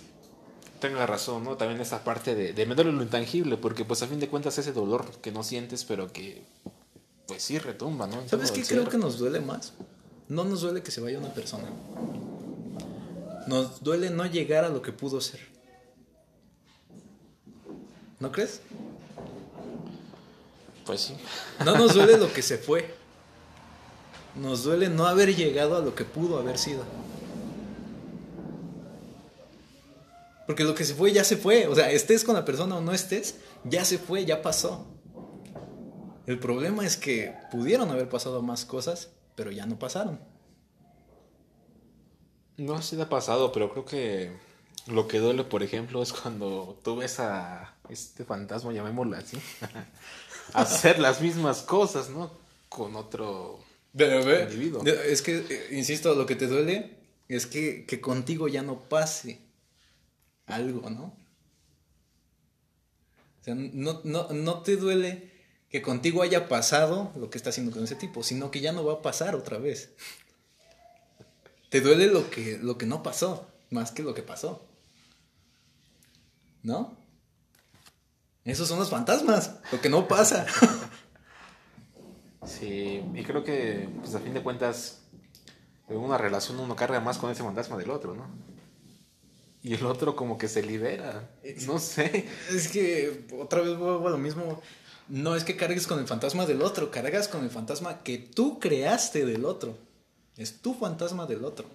tenga 0.80 1.06
razón, 1.06 1.44
¿no? 1.44 1.56
También 1.56 1.80
esa 1.82 2.04
parte 2.04 2.36
de, 2.36 2.54
de 2.54 2.66
me 2.66 2.76
duele 2.76 2.92
lo 2.92 3.04
intangible, 3.04 3.58
porque 3.58 3.86
pues 3.86 4.02
a 4.02 4.08
fin 4.08 4.20
de 4.20 4.28
cuentas 4.28 4.58
ese 4.58 4.74
dolor 4.74 5.06
que 5.22 5.32
no 5.32 5.44
sientes, 5.44 5.86
pero 5.86 6.12
que 6.12 6.44
pues 7.28 7.44
sí 7.44 7.60
retumba, 7.60 8.08
¿no? 8.08 8.22
En 8.22 8.30
¿Sabes 8.30 8.52
qué 8.52 8.64
creo 8.64 8.88
que 8.90 8.98
nos 8.98 9.18
duele 9.18 9.40
más? 9.40 9.74
No 10.28 10.44
nos 10.44 10.62
duele 10.62 10.82
que 10.82 10.92
se 10.92 11.02
vaya 11.02 11.20
una 11.20 11.34
persona. 11.34 11.70
Nos 13.48 13.84
duele 13.84 14.10
no 14.10 14.26
llegar 14.26 14.64
a 14.64 14.70
lo 14.70 14.82
que 14.82 14.92
pudo 14.92 15.22
ser. 15.22 15.40
¿No 18.20 18.32
crees? 18.32 18.62
Pues 20.86 21.02
sí. 21.02 21.18
No 21.64 21.78
nos 21.78 21.94
duele 21.94 22.18
lo 22.18 22.32
que 22.32 22.42
se 22.42 22.58
fue. 22.58 22.94
Nos 24.36 24.64
duele 24.64 24.90
no 24.90 25.06
haber 25.06 25.36
llegado 25.36 25.78
a 25.78 25.80
lo 25.80 25.96
que 25.96 26.04
pudo 26.04 26.38
haber 26.38 26.58
sido. 26.58 26.84
Porque 30.46 30.64
lo 30.64 30.76
que 30.76 30.84
se 30.84 30.94
fue 30.94 31.12
ya 31.12 31.24
se 31.24 31.38
fue. 31.38 31.68
O 31.68 31.76
sea, 31.76 31.92
estés 31.92 32.24
con 32.24 32.36
la 32.36 32.46
persona 32.46 32.78
o 32.78 32.82
no 32.82 32.92
estés, 32.92 33.40
ya 33.64 33.84
se 33.84 33.98
fue, 33.98 34.26
ya 34.26 34.42
pasó. 34.42 34.86
El 36.28 36.40
problema 36.40 36.86
es 36.86 36.98
que 36.98 37.36
pudieron 37.52 37.90
haber 37.92 38.10
pasado 38.10 38.42
más 38.42 38.66
cosas, 38.66 39.10
pero 39.36 39.52
ya 39.52 39.66
no 39.66 39.78
pasaron. 39.78 40.20
No 42.58 42.80
te 42.80 43.02
ha 43.02 43.10
pasado, 43.10 43.52
pero 43.52 43.72
creo 43.72 43.86
que 43.86 44.32
lo 44.88 45.08
que 45.08 45.20
duele, 45.20 45.44
por 45.44 45.62
ejemplo, 45.62 46.02
es 46.02 46.14
cuando 46.14 46.80
tú 46.84 46.96
ves 46.96 47.20
a 47.20 47.76
este 47.90 48.24
fantasma, 48.24 48.72
llamémoslo 48.72 49.18
así, 49.18 49.38
hacer 50.54 51.00
las 51.00 51.22
mismas 51.22 51.62
cosas, 51.62 52.10
¿no? 52.10 52.32
Con 52.70 52.96
otro 52.96 53.60
Pero 53.96 54.42
individuo. 54.42 54.84
es 54.86 55.22
que, 55.22 55.38
eh, 55.38 55.68
insisto, 55.72 56.16
lo 56.16 56.26
que 56.26 56.36
te 56.36 56.48
duele 56.48 56.98
es 57.28 57.46
que, 57.46 57.86
que 57.86 58.02
contigo 58.02 58.48
ya 58.48 58.62
no 58.62 58.82
pase 58.82 59.40
algo, 60.46 60.90
¿no? 60.90 61.16
O 63.42 63.44
sea, 63.44 63.56
no, 63.56 64.02
no, 64.04 64.30
no 64.30 64.62
te 64.62 64.76
duele 64.76 65.32
que 65.70 65.82
contigo 65.82 66.22
haya 66.22 66.48
pasado 66.48 67.12
lo 67.16 67.30
que 67.30 67.38
está 67.38 67.50
haciendo 67.50 67.72
con 67.72 67.84
ese 67.84 67.96
tipo, 67.96 68.24
sino 68.24 68.52
que 68.52 68.62
ya 68.62 68.72
no 68.72 68.86
va 68.86 68.94
a 68.94 69.02
pasar 69.02 69.36
otra 69.36 69.58
vez. 69.58 69.90
Te 71.70 71.82
duele 71.82 72.08
lo 72.08 72.30
que, 72.30 72.58
lo 72.58 72.78
que 72.78 72.86
no 72.86 73.04
pasó, 73.04 73.48
más 73.70 73.92
que 73.92 74.04
lo 74.04 74.14
que 74.14 74.24
pasó. 74.24 74.66
¿No? 76.64 76.98
Esos 78.46 78.68
son 78.68 78.80
los 78.80 78.90
fantasmas, 78.90 79.56
lo 79.72 79.82
que 79.82 79.90
no 79.90 80.08
pasa. 80.08 80.46
Sí, 82.46 83.04
y 83.16 83.24
creo 83.24 83.44
que, 83.44 83.90
pues 84.02 84.14
a 84.14 84.20
fin 84.20 84.36
de 84.36 84.44
cuentas, 84.44 85.00
en 85.88 85.98
una 85.98 86.18
relación 86.18 86.60
uno 86.60 86.76
carga 86.76 87.00
más 87.00 87.18
con 87.18 87.32
ese 87.32 87.44
fantasma 87.44 87.76
del 87.76 87.90
otro, 87.90 88.14
¿no? 88.14 88.28
Y 89.64 89.74
el 89.74 89.84
otro 89.88 90.16
como 90.16 90.38
que 90.38 90.48
se 90.48 90.62
libera, 90.62 91.28
no 91.66 91.80
sé. 91.80 92.28
Es 92.52 92.68
que 92.68 93.26
otra 93.40 93.62
vez 93.62 93.76
vuelvo 93.76 94.08
a 94.08 94.12
lo 94.12 94.20
mismo. 94.20 94.62
No 95.08 95.36
es 95.36 95.44
que 95.44 95.56
cargues 95.56 95.88
con 95.88 95.98
el 95.98 96.08
fantasma 96.08 96.46
del 96.46 96.62
otro, 96.62 96.92
cargas 96.92 97.28
con 97.28 97.44
el 97.44 97.50
fantasma 97.50 98.04
que 98.04 98.20
tú 98.20 98.60
creaste 98.60 99.26
del 99.26 99.46
otro. 99.46 99.76
Es 100.38 100.62
tu 100.62 100.76
fantasma 100.76 101.26
del 101.26 101.46
otro. 101.46 101.66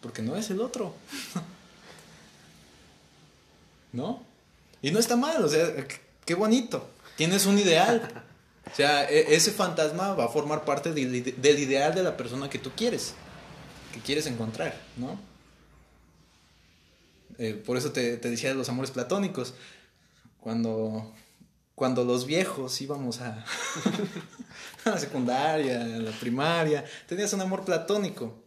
Porque 0.00 0.22
no 0.22 0.34
es 0.36 0.48
el 0.48 0.62
otro. 0.62 0.94
¿No? 3.92 4.27
Y 4.82 4.90
no 4.90 4.98
está 4.98 5.16
mal, 5.16 5.44
o 5.44 5.48
sea, 5.48 5.66
qué- 6.24 6.34
bonito. 6.34 6.88
Tienes 7.16 7.46
un 7.46 7.58
ideal. 7.58 8.24
O 8.70 8.74
sea, 8.76 9.10
e- 9.10 9.34
ese 9.34 9.50
fantasma 9.50 10.14
va 10.14 10.26
a 10.26 10.28
formar 10.28 10.64
parte 10.64 10.92
del, 10.92 11.14
ide- 11.14 11.32
del 11.36 11.58
ideal 11.58 11.94
de 11.94 12.02
la 12.02 12.16
persona 12.16 12.48
que 12.50 12.58
tú 12.58 12.70
quieres. 12.76 13.14
Que 13.92 14.00
quieres 14.00 14.26
encontrar, 14.26 14.78
¿no? 14.96 15.18
Eh, 17.38 17.54
por 17.54 17.76
eso 17.76 17.92
te, 17.92 18.16
te 18.16 18.30
decía 18.30 18.50
de 18.50 18.54
los 18.56 18.68
amores 18.68 18.90
platónicos. 18.90 19.54
Cuando, 20.40 21.12
cuando 21.74 22.04
los 22.04 22.26
viejos 22.26 22.80
íbamos 22.80 23.20
a, 23.20 23.44
a 24.84 24.90
la 24.90 24.98
secundaria, 24.98 25.82
a 25.82 25.86
la 25.86 26.10
primaria, 26.12 26.84
tenías 27.06 27.32
un 27.32 27.40
amor 27.40 27.64
platónico 27.64 28.42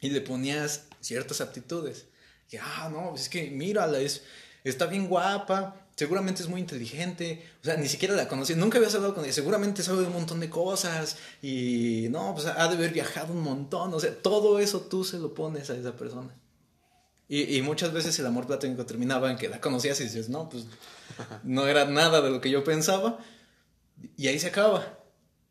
y 0.00 0.10
le 0.10 0.20
ponías 0.20 0.84
ciertas 1.00 1.40
aptitudes. 1.40 2.06
Y, 2.50 2.56
ah, 2.56 2.88
no, 2.92 3.14
es 3.14 3.28
que 3.28 3.50
mírala, 3.50 3.98
es, 4.00 4.22
está 4.64 4.86
bien 4.86 5.08
guapa, 5.08 5.76
seguramente 5.96 6.42
es 6.42 6.48
muy 6.48 6.60
inteligente, 6.60 7.46
o 7.62 7.64
sea, 7.64 7.76
ni 7.76 7.88
siquiera 7.88 8.14
la 8.14 8.28
conocí, 8.28 8.54
nunca 8.54 8.78
habías 8.78 8.94
hablado 8.94 9.14
con 9.14 9.24
ella, 9.24 9.32
seguramente 9.32 9.82
sabe 9.82 10.04
un 10.04 10.12
montón 10.12 10.40
de 10.40 10.48
cosas 10.50 11.16
y 11.42 12.08
no, 12.10 12.34
pues 12.34 12.46
ha 12.46 12.68
de 12.68 12.74
haber 12.74 12.92
viajado 12.92 13.32
un 13.32 13.42
montón, 13.42 13.92
o 13.92 14.00
sea, 14.00 14.14
todo 14.14 14.58
eso 14.58 14.80
tú 14.82 15.04
se 15.04 15.18
lo 15.18 15.34
pones 15.34 15.70
a 15.70 15.76
esa 15.76 15.96
persona. 15.96 16.34
Y, 17.28 17.56
y 17.56 17.62
muchas 17.62 17.92
veces 17.92 18.18
el 18.18 18.26
amor 18.26 18.46
platónico 18.46 18.84
terminaba 18.84 19.30
en 19.30 19.36
que 19.36 19.48
la 19.48 19.60
conocías 19.60 20.00
y 20.00 20.04
dices, 20.04 20.28
no, 20.28 20.48
pues 20.48 20.66
no 21.44 21.68
era 21.68 21.84
nada 21.84 22.20
de 22.20 22.30
lo 22.30 22.40
que 22.40 22.50
yo 22.50 22.64
pensaba. 22.64 23.18
Y 24.16 24.26
ahí 24.26 24.38
se 24.38 24.48
acaba. 24.48 24.98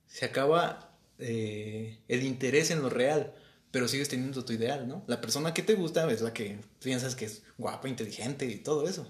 Se 0.08 0.26
acaba 0.26 0.89
eh, 1.19 2.00
el 2.08 2.24
interés 2.24 2.72
en 2.72 2.82
lo 2.82 2.89
real, 2.89 3.34
pero 3.71 3.88
sigues 3.88 4.10
teniendo 4.10 4.43
tu 4.45 4.53
ideal, 4.53 4.88
¿no? 4.88 5.03
La 5.08 5.21
persona 5.21 5.53
que 5.53 5.62
te 5.63 5.75
gusta 5.75 6.10
es 6.12 6.21
la 6.21 6.34
que 6.34 6.60
piensas 6.82 7.15
que 7.15 7.25
es 7.25 7.43
guapa, 7.58 7.88
inteligente 7.89 8.45
y 8.45 8.58
todo 8.58 8.88
eso. 8.88 9.08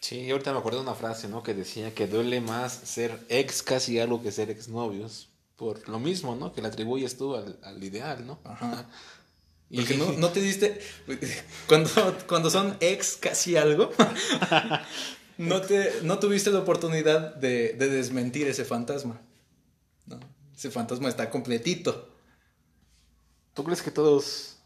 Sí, 0.00 0.30
ahorita 0.30 0.52
me 0.52 0.58
acuerdo 0.58 0.78
de 0.80 0.84
una 0.84 0.94
frase, 0.94 1.28
¿no? 1.28 1.42
Que 1.42 1.54
decía 1.54 1.94
que 1.94 2.06
duele 2.06 2.40
más 2.40 2.72
ser 2.72 3.18
ex 3.30 3.62
casi 3.62 3.98
algo 3.98 4.22
que 4.22 4.32
ser 4.32 4.50
exnovios. 4.50 5.30
Por 5.56 5.88
lo 5.88 5.98
mismo, 5.98 6.34
¿no? 6.36 6.52
Que 6.52 6.60
le 6.60 6.68
atribuyes 6.68 7.16
tú 7.16 7.36
al, 7.36 7.58
al 7.62 7.82
ideal, 7.82 8.26
¿no? 8.26 8.38
Ajá. 8.44 8.88
Y- 9.70 9.78
Porque 9.78 9.96
no, 9.96 10.12
no 10.18 10.28
te 10.28 10.40
diste. 10.42 10.78
Cuando, 11.66 11.90
cuando 12.28 12.50
son 12.50 12.76
ex 12.80 13.16
casi 13.16 13.56
algo, 13.56 13.90
no, 15.38 15.62
te, 15.62 15.90
no 16.02 16.18
tuviste 16.18 16.50
la 16.50 16.60
oportunidad 16.60 17.34
de, 17.36 17.72
de 17.72 17.88
desmentir 17.88 18.46
ese 18.46 18.64
fantasma. 18.66 19.22
Ese 20.64 20.70
fantasma 20.70 21.10
está 21.10 21.28
completito. 21.28 22.08
¿Tú 23.52 23.64
crees 23.64 23.82
que 23.82 23.90
todos 23.90 24.56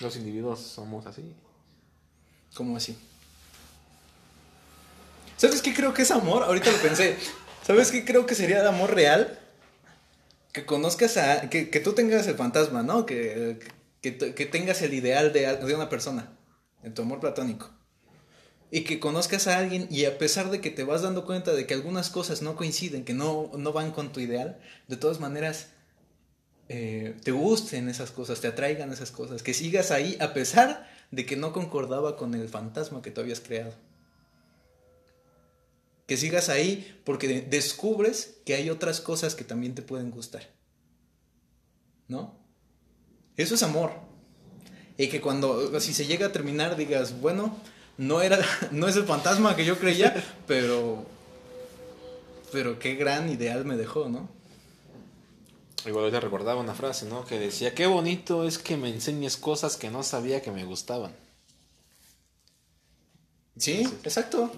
los 0.00 0.14
individuos 0.16 0.60
somos 0.60 1.06
así? 1.06 1.34
¿Cómo 2.54 2.76
así? 2.76 2.94
¿Sabes 5.38 5.62
qué 5.62 5.72
creo 5.72 5.94
que 5.94 6.02
es 6.02 6.10
amor? 6.10 6.42
Ahorita 6.42 6.70
lo 6.70 6.76
pensé. 6.76 7.16
¿Sabes 7.66 7.90
qué 7.90 8.04
creo 8.04 8.26
que 8.26 8.34
sería 8.34 8.60
el 8.60 8.66
amor 8.66 8.94
real? 8.94 9.40
Que 10.52 10.66
conozcas 10.66 11.16
a. 11.16 11.48
Que, 11.48 11.70
que 11.70 11.80
tú 11.80 11.94
tengas 11.94 12.26
el 12.26 12.36
fantasma, 12.36 12.82
¿no? 12.82 13.06
Que, 13.06 13.58
que, 14.02 14.34
que 14.34 14.44
tengas 14.44 14.82
el 14.82 14.92
ideal 14.92 15.32
de, 15.32 15.56
de 15.56 15.74
una 15.74 15.88
persona. 15.88 16.36
En 16.82 16.92
tu 16.92 17.00
amor 17.00 17.18
platónico. 17.18 17.70
Y 18.70 18.82
que 18.82 18.98
conozcas 18.98 19.46
a 19.46 19.58
alguien 19.58 19.86
y 19.90 20.04
a 20.06 20.18
pesar 20.18 20.50
de 20.50 20.60
que 20.60 20.70
te 20.70 20.84
vas 20.84 21.02
dando 21.02 21.24
cuenta 21.24 21.52
de 21.52 21.66
que 21.66 21.74
algunas 21.74 22.10
cosas 22.10 22.42
no 22.42 22.56
coinciden, 22.56 23.04
que 23.04 23.14
no, 23.14 23.50
no 23.56 23.72
van 23.72 23.92
con 23.92 24.12
tu 24.12 24.20
ideal, 24.20 24.60
de 24.88 24.96
todas 24.96 25.20
maneras 25.20 25.68
eh, 26.68 27.16
te 27.22 27.30
gusten 27.30 27.88
esas 27.88 28.10
cosas, 28.10 28.40
te 28.40 28.48
atraigan 28.48 28.92
esas 28.92 29.12
cosas, 29.12 29.42
que 29.42 29.54
sigas 29.54 29.92
ahí 29.92 30.16
a 30.20 30.34
pesar 30.34 30.88
de 31.12 31.24
que 31.24 31.36
no 31.36 31.52
concordaba 31.52 32.16
con 32.16 32.34
el 32.34 32.48
fantasma 32.48 33.02
que 33.02 33.10
tú 33.10 33.20
habías 33.20 33.40
creado. 33.40 33.72
Que 36.06 36.16
sigas 36.16 36.48
ahí 36.48 37.00
porque 37.04 37.40
descubres 37.42 38.38
que 38.44 38.54
hay 38.54 38.70
otras 38.70 39.00
cosas 39.00 39.34
que 39.34 39.44
también 39.44 39.74
te 39.74 39.82
pueden 39.82 40.10
gustar. 40.10 40.42
¿No? 42.08 42.38
Eso 43.36 43.54
es 43.54 43.62
amor. 43.62 43.92
Y 44.98 45.08
que 45.08 45.20
cuando, 45.20 45.78
si 45.80 45.92
se 45.92 46.06
llega 46.06 46.26
a 46.26 46.32
terminar, 46.32 46.76
digas, 46.76 47.20
bueno, 47.20 47.56
no 47.98 48.20
era, 48.22 48.38
no 48.70 48.88
es 48.88 48.96
el 48.96 49.04
fantasma 49.04 49.56
que 49.56 49.64
yo 49.64 49.78
creía, 49.78 50.14
pero, 50.46 51.06
pero 52.52 52.78
qué 52.78 52.94
gran 52.94 53.28
ideal 53.28 53.64
me 53.64 53.76
dejó, 53.76 54.08
¿no? 54.08 54.28
Igual 55.86 56.10
te 56.10 56.18
recordaba 56.20 56.60
una 56.60 56.74
frase, 56.74 57.06
¿no? 57.06 57.24
Que 57.24 57.38
decía, 57.38 57.74
qué 57.74 57.86
bonito 57.86 58.46
es 58.46 58.58
que 58.58 58.76
me 58.76 58.88
enseñes 58.88 59.36
cosas 59.36 59.76
que 59.76 59.88
no 59.88 60.02
sabía 60.02 60.42
que 60.42 60.50
me 60.50 60.64
gustaban. 60.64 61.14
Sí, 63.56 63.88
exacto. 64.02 64.50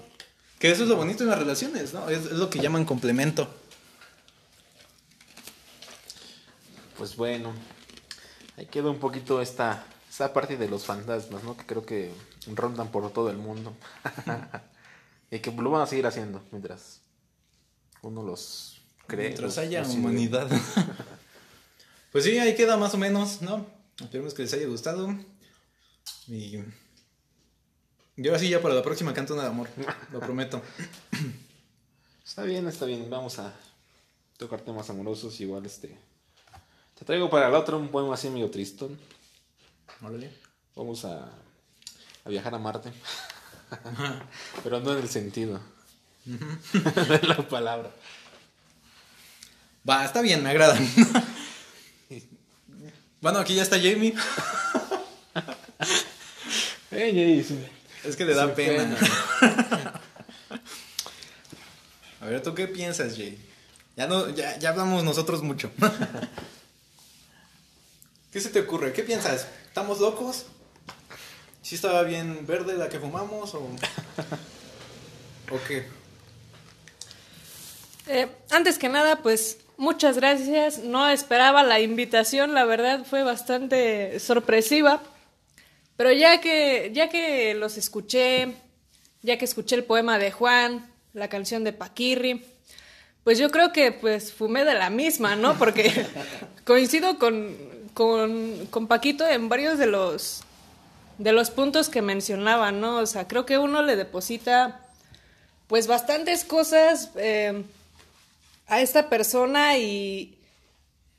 Que 0.59 0.71
eso 0.71 0.85
es 0.85 0.89
lo 0.89 0.97
bonito 0.97 1.23
en 1.23 1.29
las 1.29 1.39
relaciones, 1.39 1.93
¿no? 1.93 2.09
Es, 2.09 2.33
lo 2.33 2.49
que 2.49 2.61
llaman 2.61 2.87
complemento. 2.87 3.47
Pues 6.97 7.15
bueno, 7.15 7.53
ahí 8.57 8.67
queda 8.67 8.91
un 8.91 8.99
poquito 8.99 9.41
esta, 9.43 9.87
esta 10.11 10.33
parte 10.33 10.57
de 10.57 10.69
los 10.69 10.85
fantasmas, 10.85 11.45
¿no? 11.45 11.57
Que 11.57 11.67
creo 11.67 11.85
que 11.85 12.11
rondan 12.55 12.91
por 12.91 13.13
todo 13.13 13.31
el 13.31 13.37
mundo. 13.37 13.75
y 15.31 15.39
que 15.41 15.51
lo 15.53 15.71
van 15.71 15.83
a 15.83 15.87
seguir 15.87 16.07
haciendo 16.07 16.43
mientras 16.51 17.01
uno 18.03 18.23
los 18.23 18.81
cree. 19.07 19.29
Mientras 19.29 19.59
haya 19.59 19.83
humanidad. 19.83 20.49
pues 22.13 22.25
sí, 22.25 22.39
ahí 22.39 22.55
queda 22.55 22.77
más 22.77 22.95
o 22.95 22.99
menos, 22.99 23.43
¿no? 23.43 23.67
Esperemos 24.01 24.35
que 24.35 24.43
les 24.43 24.53
haya 24.53 24.67
gustado. 24.67 25.15
Y 26.29 26.59
yo 28.17 28.35
así 28.35 28.49
ya 28.49 28.61
para 28.61 28.75
la 28.75 28.83
próxima 28.83 29.15
canto 29.15 29.35
una 29.35 29.45
de 29.45 29.49
amor, 29.49 29.69
lo 30.13 30.21
prometo. 30.21 30.63
Está 32.25 32.43
bien, 32.43 32.69
está 32.69 32.85
bien. 32.85 33.09
Vamos 33.09 33.39
a 33.39 33.55
tocar 34.37 34.61
temas 34.61 34.91
amorosos. 34.91 35.41
Igual 35.41 35.65
este. 35.65 35.97
Te 36.95 37.05
traigo 37.07 37.31
para 37.31 37.49
el 37.49 37.55
otro 37.55 37.79
un 37.79 37.89
poema 37.89 38.15
así 38.15 38.29
medio 38.29 38.51
tristón. 38.51 38.99
Órale. 40.03 40.31
Vamos 40.77 41.07
a, 41.07 41.33
a 42.29 42.31
viajar 42.31 42.55
a 42.55 42.59
Marte. 42.59 42.93
Pero 44.63 44.81
no 44.81 44.93
en 44.93 44.99
el 44.99 45.09
sentido 45.09 45.61
de 46.25 47.21
la 47.27 47.49
palabra. 47.49 47.91
Va, 49.89 50.05
está 50.05 50.21
bien, 50.21 50.43
me 50.43 50.51
agradan. 50.51 50.87
bueno, 53.23 53.39
aquí 53.39 53.55
ya 53.55 53.63
está 53.63 53.77
Jamie. 53.77 54.15
Hey, 56.91 57.45
Jamie. 57.47 57.71
Es 58.05 58.15
que 58.15 58.27
le 58.27 58.35
da 58.35 58.55
pena. 58.55 58.95
A 62.21 62.27
ver, 62.27 62.43
¿tú 62.43 62.55
qué 62.55 62.69
piensas, 62.69 63.17
Jay? 63.17 63.43
Ya, 63.97 64.07
no, 64.07 64.29
ya, 64.29 64.59
ya 64.59 64.69
hablamos 64.71 65.03
nosotros 65.03 65.43
mucho. 65.43 65.71
¿Qué 68.31 68.41
se 68.41 68.51
te 68.51 68.61
ocurre? 68.61 68.93
¿Qué 68.93 69.03
piensas? 69.03 69.47
¿Estamos 69.67 70.01
locos? 70.01 70.45
¿Sí 71.69 71.75
estaba 71.75 72.03
bien 72.03 72.47
verde 72.47 72.79
la 72.79 72.89
que 72.89 72.99
fumamos 72.99 73.55
o, 73.55 73.59
¿O 73.59 73.69
qué? 75.69 75.85
Eh, 78.07 78.27
antes 78.49 78.79
que 78.79 78.89
nada, 78.89 79.17
pues 79.17 79.59
muchas 79.77 80.17
gracias. 80.17 80.79
No 80.79 81.11
esperaba 81.11 81.63
la 81.65 81.81
invitación, 81.81 82.55
la 82.55 82.65
verdad 82.65 83.05
fue 83.05 83.23
bastante 83.23 84.19
sorpresiva. 84.19 85.03
Pero 85.99 86.11
ya 86.11 86.41
que, 86.41 86.91
ya 86.95 87.11
que 87.11 87.53
los 87.53 87.77
escuché, 87.77 88.55
ya 89.21 89.37
que 89.37 89.45
escuché 89.45 89.77
el 89.77 89.85
poema 89.85 90.19
de 90.19 90.33
Juan, 90.33 90.91
la 91.13 91.29
canción 91.29 91.65
de 91.65 91.75
Paquirri, 91.75 92.47
pues 93.25 93.39
yo 93.39 93.51
creo 93.51 93.75
que 93.75 93.93
pues 93.93 94.33
fumé 94.33 94.65
de 94.65 94.73
la 94.73 94.89
misma, 94.89 95.37
¿no? 95.37 95.59
Porque 95.59 96.07
coincido 96.65 97.19
con, 97.19 97.55
con, 97.93 98.87
Paquito 98.89 99.29
en 99.29 99.51
varios 99.51 99.77
de 99.77 99.85
los, 99.85 100.45
de 101.19 101.33
los 101.33 101.51
puntos 101.51 101.89
que 101.89 102.03
mencionaba, 102.03 102.73
¿no? 102.73 102.99
O 102.99 103.07
sea, 103.07 103.29
creo 103.29 103.45
que 103.45 103.59
uno 103.59 103.83
le 103.83 103.97
deposita 103.97 104.81
pues 105.67 105.87
bastantes 105.87 106.45
cosas 106.45 107.11
eh, 107.17 107.65
a 108.67 108.81
esta 108.81 109.11
persona 109.11 109.77
y, 109.77 110.39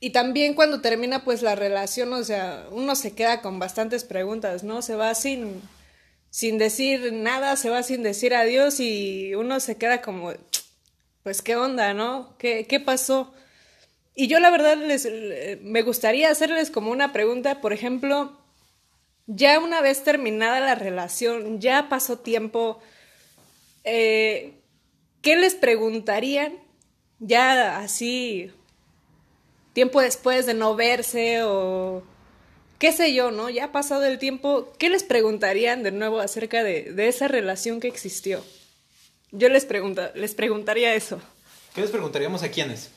y 0.00 0.10
también 0.10 0.54
cuando 0.54 0.80
termina 0.80 1.24
pues 1.24 1.42
la 1.42 1.54
relación, 1.54 2.12
o 2.14 2.24
sea, 2.24 2.66
uno 2.70 2.96
se 2.96 3.12
queda 3.12 3.42
con 3.42 3.58
bastantes 3.58 4.04
preguntas, 4.04 4.64
¿no? 4.64 4.82
Se 4.82 4.96
va 4.96 5.14
sin, 5.14 5.60
sin 6.30 6.58
decir 6.58 7.12
nada, 7.12 7.56
se 7.56 7.70
va 7.70 7.82
sin 7.82 8.02
decir 8.02 8.34
adiós 8.34 8.80
y 8.80 9.34
uno 9.34 9.60
se 9.60 9.76
queda 9.76 10.00
como, 10.00 10.32
pues, 11.22 11.42
¿qué 11.42 11.56
onda, 11.56 11.92
no? 11.92 12.34
¿Qué, 12.38 12.66
qué 12.66 12.80
pasó? 12.80 13.32
Y 14.14 14.26
yo 14.26 14.40
la 14.40 14.50
verdad 14.50 14.76
les, 14.76 15.08
me 15.62 15.82
gustaría 15.82 16.30
hacerles 16.30 16.70
como 16.70 16.90
una 16.90 17.12
pregunta, 17.12 17.60
por 17.60 17.72
ejemplo, 17.72 18.39
ya 19.32 19.60
una 19.60 19.80
vez 19.80 20.02
terminada 20.02 20.60
la 20.60 20.74
relación, 20.74 21.60
ya 21.60 21.88
pasó 21.88 22.18
tiempo, 22.18 22.80
eh, 23.84 24.54
¿qué 25.22 25.36
les 25.36 25.54
preguntarían? 25.54 26.54
Ya 27.20 27.78
así 27.78 28.50
tiempo 29.72 30.00
después 30.00 30.46
de 30.46 30.54
no 30.54 30.74
verse 30.74 31.42
o 31.44 32.02
qué 32.78 32.92
sé 32.92 33.14
yo, 33.14 33.30
¿no? 33.30 33.50
Ya 33.50 33.66
ha 33.66 33.72
pasado 33.72 34.04
el 34.04 34.18
tiempo, 34.18 34.72
¿qué 34.78 34.90
les 34.90 35.04
preguntarían 35.04 35.82
de 35.82 35.92
nuevo 35.92 36.20
acerca 36.20 36.64
de, 36.64 36.92
esa 37.08 37.28
relación 37.28 37.78
que 37.78 37.88
existió? 37.88 38.44
Yo 39.30 39.48
les, 39.48 39.64
pregunta, 39.64 40.10
les 40.14 40.34
preguntaría 40.34 40.94
eso. 40.94 41.20
¿Qué 41.74 41.82
les 41.82 41.90
preguntaríamos 41.90 42.42
a 42.42 42.50
quiénes? 42.50 42.90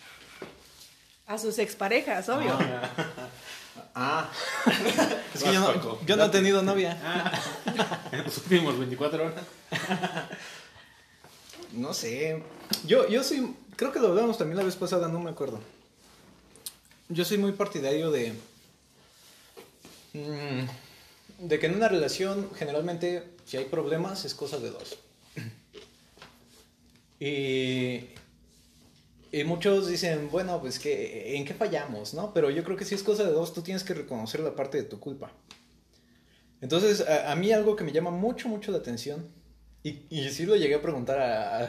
A 1.28 1.38
sus 1.38 1.60
exparejas, 1.60 2.28
obvio. 2.28 2.58
Ah. 2.60 3.23
Ah. 3.96 4.30
es 5.34 5.44
que 5.44 5.54
yo 5.54 6.16
no, 6.16 6.26
he 6.26 6.30
tenido 6.30 6.62
novia. 6.62 7.00
Ah. 7.04 7.32
Supimos 8.30 8.78
24 8.78 9.26
horas. 9.26 9.44
no 11.74 11.94
sé. 11.94 12.44
Yo, 12.86 13.08
yo 13.08 13.24
soy. 13.24 13.56
Creo 13.76 13.92
que 13.92 14.00
lo 14.00 14.10
hablamos 14.10 14.38
también 14.38 14.58
la 14.58 14.64
vez 14.64 14.76
pasada, 14.76 15.08
no 15.08 15.20
me 15.20 15.32
acuerdo 15.32 15.60
yo 17.10 17.26
soy 17.26 17.38
muy 17.38 17.52
partidario 17.54 18.12
de. 18.12 18.34
Mm, 20.14 20.68
de 21.40 21.60
que 21.60 21.66
en 21.66 21.76
una 21.76 21.88
relación, 21.88 22.50
generalmente, 22.56 23.24
si 23.46 23.58
hay 23.58 23.66
problemas, 23.66 24.26
es 24.26 24.34
cosa 24.34 24.58
de 24.60 24.72
dos. 24.72 24.98
Y. 27.20 28.10
Y 29.34 29.44
muchos 29.46 29.88
dicen, 29.88 30.30
bueno, 30.32 30.62
pues 30.62 30.78
que 30.78 31.36
en 31.36 31.44
qué 31.44 31.56
fallamos, 31.56 32.14
¿no? 32.14 32.32
Pero 32.36 32.52
yo 32.52 32.64
creo 32.64 32.78
que 32.78 32.86
si 32.86 32.94
es 32.94 33.02
cosa 33.02 33.24
de 33.24 33.32
dos, 33.32 33.52
tú 33.52 33.64
tienes 33.64 33.84
que 33.84 33.96
reconocer 33.96 34.42
la 34.42 34.56
parte 34.56 34.78
de 34.78 34.84
tu 34.84 35.00
culpa. 35.00 35.32
Entonces, 36.62 37.04
a, 37.10 37.36
mí 37.36 37.52
algo 37.52 37.76
que 37.76 37.84
me 37.84 37.92
llama 37.92 38.12
mucho, 38.12 38.48
mucho 38.48 38.72
la 38.72 38.78
atención, 38.78 39.28
y, 39.82 40.06
y 40.12 40.30
sí 40.30 40.46
lo 40.46 40.56
llegué 40.56 40.76
a 40.76 40.82
preguntar 40.84 41.20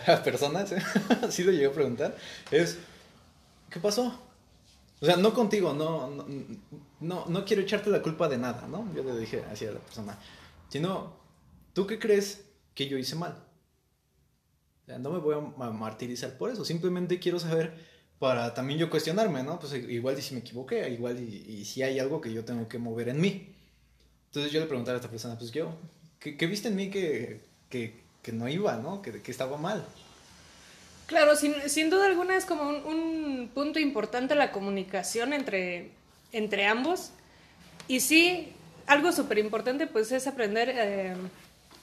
a, 0.06 0.22
personas, 0.22 0.72
¿eh? 0.72 0.82
sí 1.30 1.42
lo 1.42 1.52
llegué 1.52 1.64
a 1.64 1.72
preguntar, 1.72 2.14
es, 2.50 2.76
¿qué 3.70 3.80
pasó? 3.80 4.20
O 5.00 5.06
sea, 5.06 5.16
no 5.16 5.32
contigo, 5.32 5.72
no, 5.72 6.26
no, 7.00 7.24
no, 7.26 7.44
quiero 7.46 7.62
echarte 7.62 7.88
la 7.88 8.02
culpa 8.02 8.28
de 8.28 8.36
nada, 8.36 8.68
¿no? 8.68 8.92
Yo 8.94 9.02
le 9.02 9.18
dije 9.18 9.42
así 9.50 9.64
a 9.64 9.72
la 9.72 9.80
persona. 9.80 10.18
Sino, 10.68 11.16
¿tú 11.72 11.86
qué 11.86 11.98
crees 11.98 12.44
que 12.74 12.88
yo 12.88 12.98
hice 12.98 13.16
mal? 13.16 13.42
No 14.86 15.10
me 15.10 15.18
voy 15.18 15.34
a 15.34 15.70
martirizar 15.70 16.36
por 16.36 16.50
eso, 16.50 16.64
simplemente 16.64 17.18
quiero 17.18 17.40
saber 17.40 17.74
para 18.18 18.54
también 18.54 18.78
yo 18.78 18.90
cuestionarme, 18.90 19.42
¿no? 19.42 19.58
Pues 19.58 19.72
igual 19.74 20.18
y 20.18 20.22
si 20.22 20.34
me 20.34 20.40
equivoqué, 20.40 20.88
igual 20.90 21.20
y, 21.20 21.64
si 21.64 21.82
hay 21.82 21.98
algo 21.98 22.20
que 22.20 22.32
yo 22.32 22.44
tengo 22.44 22.68
que 22.68 22.78
mover 22.78 23.08
en 23.08 23.20
mí. 23.20 23.54
Entonces 24.26 24.52
yo 24.52 24.60
le 24.60 24.66
preguntaba 24.66 24.96
a 24.96 25.00
esta 25.00 25.10
persona, 25.10 25.38
pues 25.38 25.52
yo, 25.52 25.76
¿qué, 26.18 26.46
viste 26.46 26.68
en 26.68 26.76
mí 26.76 26.90
que, 26.90 27.40
que, 27.68 28.02
que 28.22 28.32
no 28.32 28.48
iba, 28.48 28.76
¿no? 28.76 29.02
Que, 29.02 29.22
que 29.22 29.30
estaba 29.30 29.56
mal. 29.56 29.84
Claro, 31.06 31.36
sin, 31.36 31.54
sin 31.68 31.90
duda 31.90 32.06
alguna 32.06 32.36
es 32.36 32.44
como 32.44 32.68
un, 32.68 33.50
punto 33.52 33.78
importante 33.78 34.34
la 34.34 34.52
comunicación 34.52 35.32
entre, 35.32 35.90
entre 36.32 36.66
ambos. 36.66 37.10
Y 37.88 38.00
sí, 38.00 38.52
algo 38.86 39.12
súper 39.12 39.38
importante 39.38 39.86
pues 39.86 40.12
es 40.12 40.26
aprender 40.26 40.70
eh, 40.74 41.14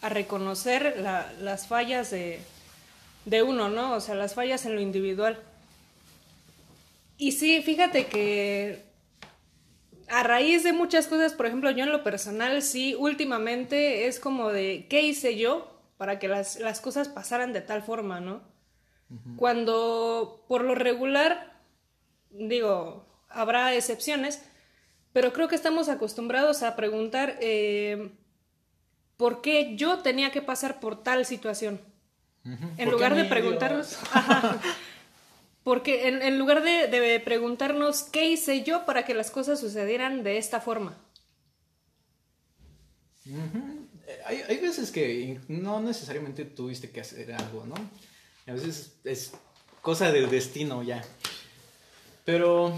a 0.01 0.09
reconocer 0.09 0.97
las 0.97 1.67
fallas 1.67 2.09
de, 2.09 2.39
de 3.25 3.43
uno, 3.43 3.69
¿no? 3.69 3.93
O 3.93 3.99
sea, 3.99 4.15
las 4.15 4.33
fallas 4.33 4.65
en 4.65 4.75
lo 4.75 4.81
individual. 4.81 5.39
Y 7.17 7.33
sí, 7.33 7.61
fíjate 7.61 8.07
que 8.07 8.83
a 10.07 10.23
raíz 10.23 10.63
de 10.63 10.73
muchas 10.73 11.07
cosas, 11.07 11.33
por 11.33 11.45
ejemplo, 11.45 11.71
yo 11.71 11.83
en 11.83 11.91
lo 11.91 12.03
personal, 12.03 12.61
sí, 12.61 12.95
últimamente 12.95 14.07
es 14.07 14.19
como 14.19 14.49
de, 14.49 14.87
¿qué 14.89 15.01
hice 15.01 15.37
yo 15.37 15.79
para 15.97 16.19
que 16.19 16.27
las, 16.27 16.59
las 16.59 16.81
cosas 16.81 17.07
pasaran 17.07 17.53
de 17.53 17.61
tal 17.61 17.81
forma, 17.81 18.19
¿no? 18.19 18.41
Cuando 19.35 20.45
por 20.47 20.63
lo 20.63 20.73
regular, 20.73 21.59
digo, 22.29 23.05
habrá 23.27 23.75
excepciones, 23.75 24.41
pero 25.11 25.33
creo 25.33 25.49
que 25.49 25.55
estamos 25.55 25.89
acostumbrados 25.89 26.63
a 26.63 26.77
preguntar 26.77 27.37
eh, 27.41 28.11
por 29.17 29.41
qué 29.41 29.75
yo 29.75 29.99
tenía 29.99 30.31
que 30.31 30.41
pasar 30.41 30.79
por 30.79 31.03
tal 31.03 31.25
situación. 31.25 31.81
En 32.43 32.75
¿Por 32.75 32.93
lugar 32.93 33.15
de 33.15 33.25
preguntarnos? 33.25 33.97
Ajá. 34.13 34.59
porque 35.63 36.07
en, 36.07 36.21
en 36.21 36.39
lugar 36.39 36.63
de, 36.63 36.87
de 36.87 37.19
preguntarnos 37.19 38.03
qué 38.03 38.29
hice 38.29 38.63
yo 38.63 38.85
para 38.85 39.05
que 39.05 39.13
las 39.13 39.29
cosas 39.29 39.59
sucedieran 39.59 40.23
de 40.23 40.37
esta 40.37 40.59
forma. 40.59 40.97
Eh, 43.27 44.21
Hay, 44.25 44.41
hay 44.47 44.57
veces 44.57 44.91
que 44.91 45.39
no 45.47 45.79
necesariamente 45.81 46.45
tuviste 46.45 46.89
que 46.89 47.01
hacer 47.01 47.31
algo, 47.33 47.65
¿no? 47.65 47.75
A 48.47 48.53
veces 48.53 48.99
es 49.03 49.33
cosa 49.81 50.11
del 50.11 50.29
destino 50.29 50.81
ya. 50.83 51.03
Pero 52.25 52.73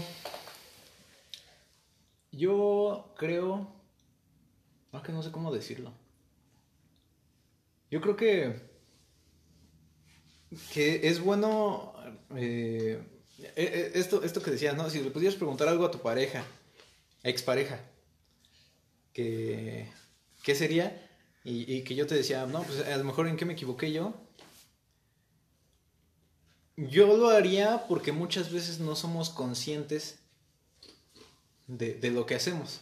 yo 2.32 3.14
creo... 3.16 3.72
No, 4.92 5.02
que 5.02 5.12
no 5.12 5.22
sé 5.22 5.32
cómo 5.32 5.52
decirlo. 5.52 5.92
Yo 7.90 8.00
creo 8.00 8.16
que... 8.16 8.73
Que 10.72 11.08
es 11.08 11.20
bueno... 11.20 11.94
eh, 12.36 13.02
eh, 13.56 13.92
esto, 13.94 14.22
esto 14.22 14.42
que 14.42 14.50
decías, 14.50 14.76
¿no? 14.76 14.88
Si 14.90 15.00
le 15.00 15.10
pudieras 15.10 15.36
preguntar 15.36 15.68
algo 15.68 15.84
a 15.84 15.90
tu 15.90 16.00
pareja, 16.00 16.44
expareja, 17.22 17.80
que 19.12 19.88
qué 20.42 20.54
sería 20.54 21.00
y, 21.42 21.82
que 21.82 21.94
yo 21.94 22.06
te 22.06 22.14
decía, 22.14 22.46
no, 22.46 22.62
pues 22.62 22.86
a 22.86 22.96
lo 22.96 23.04
mejor 23.04 23.26
en 23.28 23.36
qué 23.36 23.44
me 23.44 23.52
equivoqué 23.52 23.92
yo. 23.92 24.14
Yo 26.76 27.16
lo 27.16 27.28
haría 27.28 27.86
porque 27.86 28.12
muchas 28.12 28.50
veces 28.50 28.78
no 28.80 28.96
somos 28.96 29.30
conscientes 29.30 30.18
de, 31.66 32.10
lo 32.10 32.26
que 32.26 32.34
hacemos, 32.34 32.80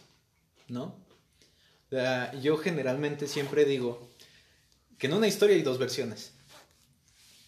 ¿no? 0.67 0.95
Yo 2.41 2.57
generalmente 2.57 3.27
siempre 3.27 3.65
digo 3.65 4.09
que 4.97 5.07
en 5.07 5.13
una 5.13 5.27
historia 5.27 5.55
hay 5.55 5.61
dos 5.61 5.77
versiones. 5.77 6.31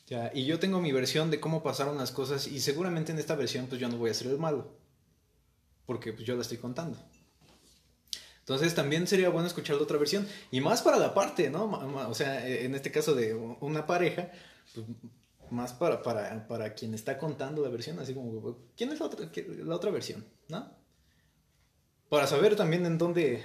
Ya, 0.08 0.32
y 0.34 0.46
yo 0.46 0.60
tengo 0.60 0.82
mi 0.82 0.91
versión 0.91 1.32
de 1.32 1.39
cómo 1.39 1.63
pasaron 1.63 1.98
las 1.98 2.12
cosas 2.12 2.48
y 2.48 2.60
seguramente 2.60 3.12
en 3.12 3.18
esta 3.18 3.36
versión 3.36 3.65
pues 3.68 3.82
yo 3.82 3.89
no 3.89 3.98
voy 3.98 4.12
a 4.12 4.13
ser 4.13 4.28
el 4.28 4.38
malo. 4.38 4.78
Porque 5.86 6.13
pues 6.13 6.26
yo 6.26 6.36
la 6.36 6.41
estoy 6.41 6.58
contando. 6.58 6.98
Entonces 8.39 8.76
también 8.76 9.08
sería 9.08 9.30
bueno 9.30 9.48
escuchar 9.48 9.76
la 9.78 9.82
otra 9.82 9.98
versión. 9.98 10.28
Y 10.52 10.62
más 10.62 10.84
para 10.84 10.98
la 10.98 11.15
parte, 11.15 11.50
¿no? 11.50 11.65
O 12.08 12.13
sea, 12.13 12.48
eh, 12.48 12.65
en 12.65 12.76
este 12.76 12.91
caso 12.91 13.15
de 13.15 13.34
una 13.34 13.88
pareja, 13.88 14.30
pues, 14.76 14.86
más 15.50 15.74
para, 15.74 16.04
para, 16.04 16.48
para 16.48 16.74
quien 16.76 16.94
está 16.94 17.18
contando 17.18 17.63
la 17.63 17.70
versión, 17.70 18.00
así 18.00 18.13
como, 18.13 18.58
¿quién 18.78 18.91
es 18.91 19.00
la 19.00 19.08
otra, 19.08 19.32
la 19.63 19.76
otra 19.76 19.89
versión? 19.89 20.24
¿No? 20.48 20.72
Para 22.10 22.28
saber 22.28 22.56
también 22.56 22.86
en 22.86 23.00
dónde, 23.00 23.44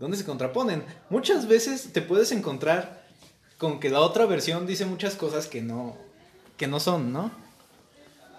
dónde 0.00 0.16
se 0.16 0.24
contraponen. 0.24 0.84
Muchas 1.08 1.46
veces 1.46 1.92
te 1.92 2.02
puedes 2.02 2.32
encontrar 2.32 2.97
con 3.58 3.80
que 3.80 3.90
la 3.90 4.00
otra 4.00 4.24
versión 4.24 4.66
dice 4.66 4.86
muchas 4.86 5.16
cosas 5.16 5.48
que 5.48 5.60
no, 5.60 5.96
que 6.56 6.66
no 6.66 6.80
son, 6.80 7.12
¿no? 7.12 7.30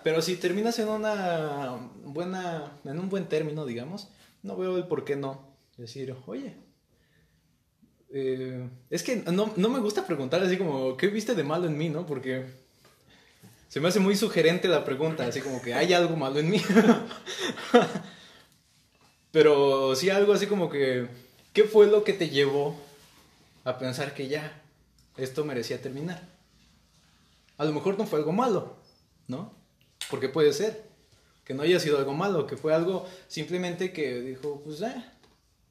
Pero 0.03 0.21
si 0.21 0.37
terminas 0.37 0.79
en 0.79 0.87
una 0.87 1.77
buena, 2.05 2.71
en 2.85 2.99
un 2.99 3.09
buen 3.09 3.27
término, 3.27 3.65
digamos, 3.65 4.07
no 4.43 4.55
veo 4.55 4.77
el 4.77 4.87
por 4.87 5.03
qué 5.03 5.17
no. 5.17 5.49
Decir, 5.77 6.15
oye, 6.25 6.55
eh, 8.11 8.67
es 8.89 9.03
que 9.03 9.17
no, 9.17 9.53
no 9.55 9.69
me 9.69 9.79
gusta 9.79 10.07
preguntar 10.07 10.41
así 10.41 10.57
como, 10.57 10.97
¿qué 10.97 11.07
viste 11.07 11.35
de 11.35 11.43
malo 11.43 11.67
en 11.67 11.77
mí, 11.77 11.89
no? 11.89 12.05
Porque 12.05 12.45
se 13.67 13.79
me 13.79 13.87
hace 13.87 13.99
muy 13.99 14.15
sugerente 14.15 14.67
la 14.67 14.83
pregunta, 14.83 15.27
así 15.27 15.41
como 15.41 15.61
que 15.61 15.73
hay 15.73 15.93
algo 15.93 16.15
malo 16.15 16.39
en 16.39 16.49
mí. 16.49 16.61
Pero 19.31 19.95
sí 19.95 20.09
algo 20.09 20.33
así 20.33 20.47
como 20.47 20.69
que, 20.69 21.07
¿qué 21.53 21.65
fue 21.65 21.87
lo 21.87 22.03
que 22.03 22.13
te 22.13 22.29
llevó 22.29 22.75
a 23.63 23.77
pensar 23.77 24.15
que 24.15 24.27
ya, 24.27 24.59
esto 25.19 25.43
merecía 25.45 25.81
terminar? 25.81 26.21
A 27.57 27.65
lo 27.65 27.73
mejor 27.73 27.97
no 27.97 28.05
fue 28.05 28.19
algo 28.19 28.31
malo, 28.31 28.77
¿no? 29.27 29.53
Porque 30.09 30.29
puede 30.29 30.53
ser 30.53 30.89
que 31.43 31.53
no 31.53 31.63
haya 31.63 31.79
sido 31.79 31.97
algo 31.97 32.13
malo, 32.13 32.45
que 32.47 32.57
fue 32.57 32.73
algo 32.73 33.07
simplemente 33.27 33.91
que 33.91 34.21
dijo, 34.21 34.61
pues 34.63 34.81
eh, 34.81 35.03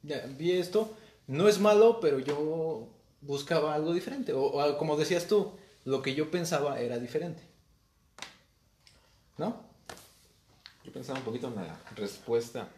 ya 0.02 0.26
vi 0.26 0.52
esto, 0.52 0.94
no 1.26 1.48
es 1.48 1.60
malo, 1.60 2.00
pero 2.00 2.18
yo 2.18 2.88
buscaba 3.20 3.74
algo 3.74 3.92
diferente. 3.94 4.32
O, 4.32 4.42
o 4.42 4.78
como 4.78 4.96
decías 4.96 5.26
tú, 5.26 5.52
lo 5.84 6.02
que 6.02 6.14
yo 6.14 6.30
pensaba 6.30 6.80
era 6.80 6.98
diferente. 6.98 7.42
¿No? 9.36 9.62
Yo 10.84 10.92
pensaba 10.92 11.18
un 11.18 11.24
poquito 11.24 11.48
en 11.48 11.56
la 11.56 11.80
respuesta, 11.94 12.68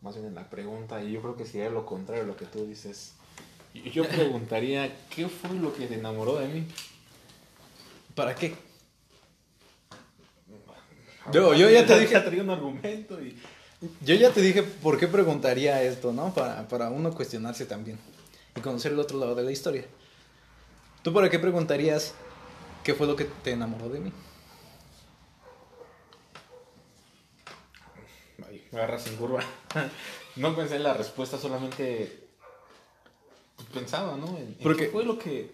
más 0.00 0.14
bien 0.14 0.26
en 0.26 0.34
la 0.34 0.48
pregunta, 0.48 1.02
y 1.02 1.12
yo 1.12 1.20
creo 1.20 1.36
que 1.36 1.44
sería 1.44 1.68
lo 1.70 1.84
contrario 1.84 2.24
a 2.24 2.26
lo 2.26 2.36
que 2.36 2.46
tú 2.46 2.64
dices. 2.66 3.14
Yo- 3.92 4.06
preguntaría, 4.08 4.90
¿qué 5.14 5.28
fue 5.28 5.50
lo 5.56 5.72
que 5.74 5.86
te 5.86 5.94
enamoró 5.94 6.36
de 6.36 6.48
mí? 6.48 6.66
¿Para 8.14 8.34
qué? 8.34 8.54
Yo- 11.32 11.54
yo 11.54 11.70
ya 11.70 11.86
te 11.86 11.98
dije- 11.98 12.18
traía 12.20 12.42
un 12.42 12.50
argumento 12.50 13.20
y... 13.22 13.38
Yo 14.02 14.14
ya 14.14 14.30
te 14.30 14.42
dije 14.42 14.62
por 14.62 14.98
qué 14.98 15.06
preguntaría 15.08 15.82
esto, 15.82 16.12
¿no? 16.12 16.34
Para, 16.34 16.68
para 16.68 16.90
uno 16.90 17.14
cuestionarse 17.14 17.64
también 17.64 17.98
y 18.54 18.60
conocer 18.60 18.92
el 18.92 18.98
otro 18.98 19.18
lado 19.18 19.34
de 19.34 19.42
la 19.42 19.52
historia. 19.52 19.84
¿Tú 21.02 21.14
para 21.14 21.30
qué 21.30 21.38
preguntarías 21.38 22.14
qué 22.84 22.92
fue 22.94 23.06
lo 23.06 23.16
que 23.16 23.24
te 23.24 23.52
enamoró 23.52 23.88
de 23.88 24.00
mí? 24.00 24.12
Ay, 28.46 28.66
me 28.72 28.78
agarras 28.78 29.06
en 29.06 29.16
curva. 29.16 29.40
No 30.36 30.54
pensé 30.54 30.76
en 30.76 30.84
la 30.84 30.94
respuesta, 30.94 31.36
solamente 31.38 32.19
pensaba, 33.72 34.16
¿no? 34.16 34.28
En, 34.36 34.46
en 34.48 34.56
Porque- 34.62 34.86
qué 34.86 34.90
fue 34.90 35.04
lo 35.04 35.18
que 35.18 35.52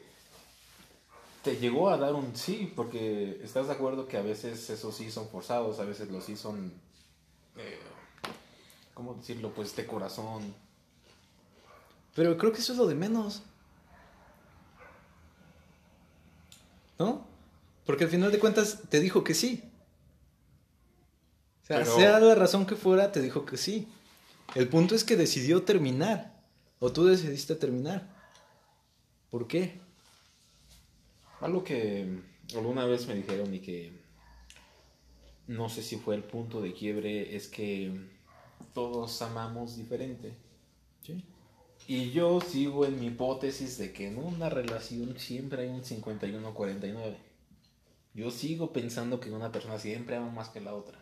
te 1.43 1.57
llegó 1.57 1.91
a 1.91 1.97
dar 1.97 2.15
un 2.15 2.35
sí, 2.37 2.73
porque 2.75 3.41
estás 3.43 3.67
de 3.69 3.73
acuerdo 3.75 4.09
que 4.09 4.17
a 4.17 4.23
veces 4.23 4.69
esos 4.71 4.97
sí 4.97 5.11
son 5.11 5.29
forzados, 5.29 5.79
a 5.79 5.85
veces 5.85 6.11
los 6.11 6.25
sí 6.25 6.37
son, 6.37 6.73
eh, 7.57 7.79
¿cómo 8.95 9.15
decirlo? 9.15 9.53
Pues 9.55 9.75
de 9.77 9.87
corazón. 9.87 10.55
Pero 12.15 12.37
creo 12.37 12.53
que 12.53 12.59
eso 12.61 12.73
es 12.73 12.79
lo 12.79 12.87
de 12.87 12.95
menos. 12.97 13.43
¿No? 16.99 17.27
Porque 17.85 18.05
al 18.05 18.11
final 18.11 18.33
de 18.33 18.39
cuentas 18.39 18.81
te 18.89 19.01
dijo 19.01 19.23
que 19.23 19.35
sí. 19.35 19.63
O 21.63 21.67
sea, 21.67 21.79
Pero- 21.79 21.97
sea 21.97 22.21
la 22.21 22.35
razón 22.35 22.67
que 22.67 22.75
fuera, 22.77 23.13
te 23.13 23.21
dijo 23.21 23.45
que 23.45 23.57
sí. 23.57 23.89
El 24.55 24.69
punto 24.69 24.95
es 24.95 25.05
que 25.05 25.17
decidió 25.17 25.63
terminar. 25.63 26.36
O 26.79 26.93
tú 26.93 27.05
decidiste 27.05 27.55
terminar. 27.55 28.15
¿Por 29.31 29.47
qué? 29.47 29.81
Algo 31.41 31.65
que 31.65 32.23
alguna 32.55 32.85
vez 32.85 33.07
me 33.07 33.15
dijeron 33.15 33.55
y 33.55 33.61
que 33.61 33.93
no 35.47 35.69
sé 35.69 35.83
si 35.83 35.97
fue 35.97 36.15
el 36.15 36.23
punto 36.23 36.61
de 36.61 36.73
quiebre 36.73 37.37
es 37.37 37.49
que 37.49 37.93
todos 38.73 39.23
amamos 39.23 39.77
diferente. 39.77 40.35
Sí. 41.03 41.25
Y 41.89 42.11
yo 42.11 42.41
sigo 42.41 42.85
en 42.85 42.99
mi 42.99 43.07
hipótesis 43.07 43.79
de 43.79 43.93
que 43.93 44.09
en 44.09 44.19
una 44.19 44.49
relación 44.51 45.19
siempre 45.19 45.63
hay 45.63 45.69
un 45.69 45.83
51-49. 45.83 47.17
Yo 48.15 48.31
sigo 48.31 48.73
pensando 48.73 49.21
que 49.21 49.31
una 49.31 49.53
persona 49.53 49.79
siempre 49.79 50.17
ama 50.17 50.31
más 50.31 50.49
que 50.49 50.61
la 50.61 50.75
otra. 50.75 50.99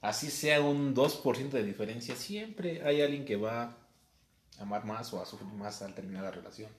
Así 0.00 0.30
sea 0.30 0.60
un 0.60 0.94
2% 0.94 1.50
de 1.50 1.62
diferencia, 1.62 2.16
siempre 2.16 2.82
hay 2.82 3.02
alguien 3.02 3.24
que 3.24 3.36
va 3.36 3.81
amar 4.58 4.84
más 4.84 5.12
o 5.12 5.20
a 5.20 5.26
sufrir 5.26 5.52
más 5.52 5.82
al 5.82 5.94
terminar 5.94 6.24
la 6.24 6.30
relación. 6.30 6.70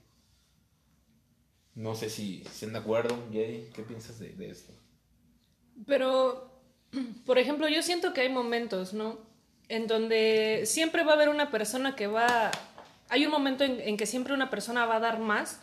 No 1.75 1.95
sé 1.95 2.09
si 2.09 2.43
estén 2.45 2.73
de 2.73 2.79
acuerdo, 2.79 3.17
Jay. 3.31 3.69
¿Qué 3.73 3.81
piensas 3.81 4.19
de, 4.19 4.35
esto? 4.49 4.73
Pero, 5.87 6.51
por 7.25 7.39
ejemplo, 7.39 7.67
yo 7.67 7.81
siento 7.81 8.13
que 8.13 8.21
hay 8.21 8.29
momentos, 8.29 8.93
¿no? 8.93 9.19
En 9.69 9.87
donde 9.87 10.63
siempre 10.65 11.03
va 11.03 11.13
a 11.13 11.15
haber 11.15 11.29
una 11.29 11.49
persona 11.51 11.95
que 11.95 12.07
va... 12.07 12.51
Hay 13.09 13.25
un 13.25 13.31
momento 13.31 13.63
en, 13.63 13.97
que 13.97 14.05
siempre 14.05 14.33
una 14.33 14.49
persona 14.49 14.85
va 14.85 14.97
a 14.97 14.99
dar 14.99 15.19
más 15.19 15.59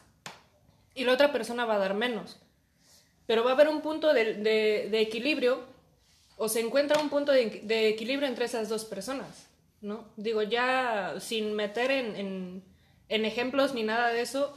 y 0.95 1.05
la 1.05 1.12
otra 1.12 1.32
persona 1.32 1.64
va 1.64 1.76
a 1.76 1.78
dar 1.78 1.95
menos. 1.95 2.39
Pero 3.26 3.45
va 3.45 3.51
a 3.51 3.55
haber 3.55 3.68
un 3.68 3.80
punto 3.80 4.12
de, 4.12 4.89
equilibrio 5.01 5.64
o 6.37 6.49
se 6.49 6.61
encuentra 6.61 7.01
un 7.01 7.09
punto 7.09 7.32
de 7.32 7.89
equilibrio 7.89 8.28
entre 8.28 8.45
esas 8.47 8.68
dos 8.68 8.84
personas, 8.84 9.49
¿no? 9.81 10.05
Digo, 10.16 10.43
ya 10.43 11.14
sin 11.20 11.55
meter 11.55 11.91
en, 11.91 12.16
en- 12.16 12.64
en 13.09 13.24
ejemplos 13.24 13.74
ni 13.74 13.83
nada 13.83 14.09
de 14.09 14.20
eso, 14.20 14.57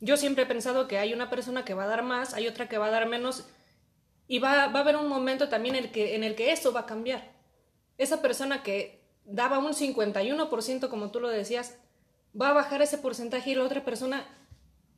yo 0.00 0.16
siempre 0.16 0.44
he 0.44 0.46
pensado 0.46 0.86
que 0.86 0.98
hay 0.98 1.12
una 1.12 1.30
persona 1.30 1.64
que 1.64 1.74
va 1.74 1.84
a 1.84 1.88
dar 1.88 2.02
más, 2.02 2.34
hay 2.34 2.46
otra 2.46 2.68
que 2.68 2.78
va 2.78 2.86
a 2.86 2.90
dar 2.90 3.08
menos 3.08 3.48
y 4.28 4.38
va, 4.38 4.68
va 4.68 4.80
a 4.80 4.82
haber 4.82 4.96
un 4.96 5.08
momento 5.08 5.48
también 5.48 5.74
en 5.74 5.84
el, 5.84 5.90
que, 5.90 6.14
en 6.14 6.22
el 6.22 6.34
que 6.36 6.52
eso 6.52 6.72
va 6.72 6.80
a 6.80 6.86
cambiar. 6.86 7.32
Esa 7.96 8.22
persona 8.22 8.62
que 8.62 9.02
daba 9.24 9.58
un 9.58 9.72
51%, 9.72 10.88
como 10.88 11.10
tú 11.10 11.18
lo 11.18 11.28
decías, 11.28 11.76
va 12.40 12.50
a 12.50 12.52
bajar 12.52 12.82
ese 12.82 12.98
porcentaje 12.98 13.50
y 13.50 13.54
la 13.56 13.64
otra 13.64 13.84
persona 13.84 14.24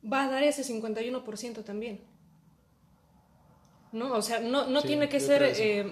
va 0.03 0.25
a 0.25 0.29
dar 0.29 0.43
ese 0.43 0.63
51% 0.63 1.63
también. 1.63 2.01
¿No? 3.91 4.13
O 4.13 4.21
sea, 4.21 4.39
no, 4.39 4.67
no 4.67 4.81
Sí, 4.81 4.87
tiene 4.87 5.09
que 5.09 5.19
ser... 5.19 5.43
eh, 5.43 5.91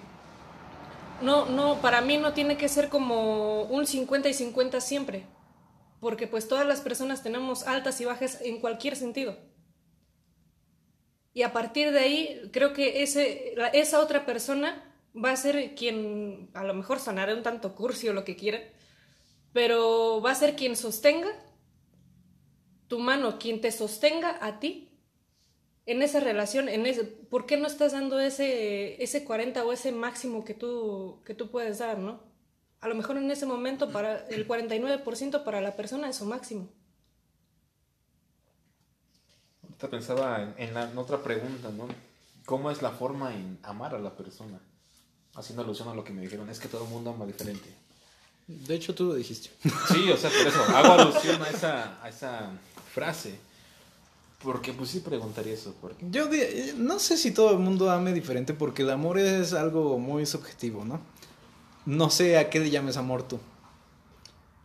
no, 1.21 1.45
no, 1.45 1.81
para 1.81 2.01
mí 2.01 2.17
no 2.17 2.33
tiene 2.33 2.57
que 2.57 2.69
ser 2.69 2.89
como 2.89 3.63
un 3.63 3.85
50 3.85 4.29
y 4.29 4.33
50 4.33 4.81
siempre, 4.81 5.25
porque 5.99 6.27
pues 6.27 6.47
todas 6.47 6.65
las 6.65 6.81
personas 6.81 7.23
tenemos 7.23 7.63
altas 7.67 7.99
y 8.01 8.05
bajas 8.05 8.41
en 8.41 8.59
cualquier 8.59 8.95
sentido. 8.95 9.37
Y 11.33 11.43
a 11.43 11.53
partir 11.53 11.91
de 11.91 11.99
ahí, 11.99 12.49
creo 12.51 12.73
que 12.73 13.03
ese, 13.03 13.53
esa 13.73 13.99
otra 13.99 14.25
persona 14.25 14.83
va 15.15 15.31
a 15.31 15.37
ser 15.37 15.75
quien, 15.75 16.49
a 16.53 16.63
lo 16.63 16.73
mejor 16.73 16.99
sonará 16.99 17.33
un 17.33 17.43
tanto 17.43 17.75
cursi 17.75 18.07
o 18.09 18.13
lo 18.13 18.25
que 18.25 18.35
quiera, 18.35 18.59
pero 19.53 20.21
va 20.21 20.31
a 20.31 20.35
ser 20.35 20.55
quien 20.55 20.75
sostenga 20.75 21.29
tu 22.87 22.99
mano, 22.99 23.37
quien 23.39 23.61
te 23.61 23.71
sostenga 23.71 24.37
a 24.41 24.59
ti 24.59 24.88
en 25.91 26.01
esa 26.03 26.19
relación, 26.19 26.69
en 26.69 26.85
ese, 26.85 27.03
¿por 27.03 27.45
qué 27.45 27.57
no 27.57 27.67
estás 27.67 27.91
dando 27.93 28.19
ese, 28.19 29.01
ese 29.03 29.23
40 29.23 29.63
o 29.65 29.71
ese 29.73 29.91
máximo 29.91 30.43
que 30.45 30.53
tú, 30.53 31.19
que 31.25 31.33
tú 31.33 31.49
puedes 31.49 31.79
dar, 31.79 31.97
no? 31.97 32.19
A 32.81 32.87
lo 32.87 32.95
mejor 32.95 33.17
en 33.17 33.29
ese 33.31 33.45
momento 33.45 33.91
para 33.91 34.25
el 34.27 34.47
49% 34.47 35.43
para 35.43 35.61
la 35.61 35.75
persona 35.75 36.09
es 36.09 36.15
su 36.17 36.25
máximo. 36.25 36.69
Ahorita 39.63 39.89
pensaba 39.89 40.41
en, 40.43 40.53
en 40.57 40.73
la- 40.73 40.89
en 40.89 40.97
otra 40.97 41.21
pregunta, 41.21 41.69
¿no? 41.69 41.87
¿Cómo 42.45 42.71
es 42.71 42.81
la 42.81 42.91
forma 42.91 43.33
en 43.33 43.59
amar 43.63 43.95
a 43.95 43.99
la 43.99 44.15
persona? 44.15 44.59
Haciendo 45.35 45.63
alusión 45.63 45.87
a 45.89 45.93
lo 45.93 46.03
que 46.03 46.11
me 46.13 46.21
dijeron, 46.21 46.49
es 46.49 46.59
que 46.59 46.67
todo 46.67 46.83
el 46.85 46.89
mundo 46.89 47.11
ama 47.11 47.25
diferente. 47.25 47.69
De 48.47 48.73
hecho, 48.75 48.95
tú 48.95 49.05
lo 49.05 49.13
dijiste. 49.13 49.49
Sí, 49.91 50.09
o 50.11 50.17
sea, 50.17 50.29
por 50.31 50.47
eso 50.47 50.61
hago 50.75 50.93
alusión 50.93 51.41
a 51.41 51.49
esa, 51.49 52.03
a 52.03 52.09
esa 52.09 52.49
frase. 52.93 53.39
Porque 54.43 54.71
pues 54.73 54.89
sí 54.91 55.01
preguntaría 55.01 55.53
eso. 55.53 55.75
Yo 56.09 56.27
di- 56.27 56.73
no 56.77 56.99
sé 56.99 57.17
si 57.17 57.31
todo 57.31 57.51
el 57.51 57.59
mundo 57.59 57.91
ame 57.91 58.13
diferente 58.13 58.53
porque 58.53 58.83
el 58.83 58.89
amor 58.89 59.19
es 59.19 59.53
algo 59.53 59.99
muy 59.99 60.25
subjetivo, 60.25 60.85
¿no? 60.85 61.01
No 61.85 62.09
sé 62.09 62.37
a 62.37 62.49
qué 62.49 62.59
le 62.59 62.69
llames 62.69 62.97
amor 62.97 63.27
tú. 63.27 63.39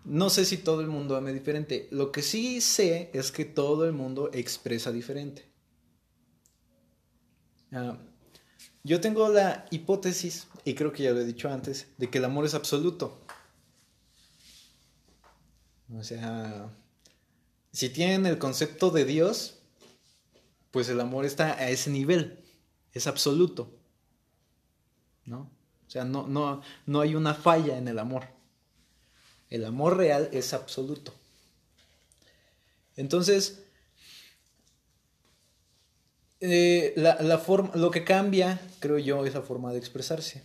No 0.04 0.30
sé 0.30 0.44
si 0.44 0.58
todo 0.58 0.80
el 0.82 0.86
mundo 0.88 1.16
ame 1.16 1.32
diferente. 1.32 1.88
Lo 1.90 2.12
que 2.12 2.22
sí 2.22 2.60
sé 2.60 3.10
es 3.12 3.32
que 3.32 3.44
todo 3.44 3.84
el 3.86 3.92
mundo 3.92 4.30
expresa 4.32 4.92
diferente. 4.92 5.46
Ah, 7.72 7.98
yo 8.84 9.00
tengo 9.00 9.28
la 9.30 9.66
hipótesis, 9.70 10.48
y 10.64 10.74
creo 10.74 10.92
que 10.92 11.04
ya 11.04 11.12
lo 11.12 11.20
he 11.20 11.24
dicho 11.24 11.48
antes, 11.50 11.88
de 11.98 12.10
que 12.10 12.18
el 12.18 12.24
amor 12.26 12.44
es 12.46 12.54
absoluto. 12.54 13.20
O 15.94 16.02
sea, 16.02 16.70
si 17.72 17.90
tienen 17.90 18.26
el 18.26 18.38
concepto 18.38 18.90
de 18.90 19.04
Dios, 19.04 19.60
pues 20.74 20.88
el 20.88 21.00
amor 21.00 21.24
está 21.24 21.52
a 21.52 21.70
ese 21.70 21.88
nivel, 21.88 22.36
es 22.94 23.06
absoluto. 23.06 23.70
¿No? 25.24 25.48
O 25.86 25.90
sea, 25.90 26.04
no, 26.04 26.26
no, 26.26 26.62
no 26.86 27.00
hay 27.00 27.14
una 27.14 27.32
falla 27.32 27.78
en 27.78 27.86
el 27.86 27.96
amor. 27.96 28.26
El 29.50 29.66
amor 29.66 29.96
real 29.96 30.28
es 30.32 30.52
absoluto. 30.52 31.14
Entonces, 32.96 33.62
eh, 36.40 36.92
la, 36.96 37.22
la 37.22 37.38
forma, 37.38 37.70
lo 37.76 37.92
que 37.92 38.02
cambia, 38.02 38.60
creo 38.80 38.98
yo, 38.98 39.24
es 39.26 39.34
la 39.34 39.42
forma 39.42 39.70
de 39.70 39.78
expresarse. 39.78 40.42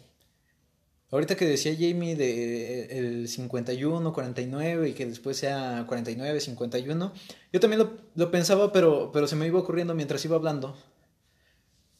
Ahorita 1.11 1.35
que 1.35 1.45
decía 1.45 1.73
Jamie 1.73 2.15
de 2.15 2.81
eh, 2.81 2.97
el 2.99 3.27
51, 3.27 4.13
49 4.13 4.89
y 4.89 4.93
que 4.93 5.07
después 5.07 5.37
sea 5.37 5.85
49, 5.87 6.39
51, 6.39 7.13
yo 7.51 7.59
también 7.59 7.79
lo, 7.79 7.97
lo 8.13 8.29
pensaba, 8.29 8.71
pero, 8.71 9.11
pero 9.11 9.27
se 9.27 9.35
me 9.35 9.47
iba 9.47 9.59
ocurriendo 9.59 9.95
mientras 9.95 10.23
iba 10.25 10.35
hablando. 10.35 10.77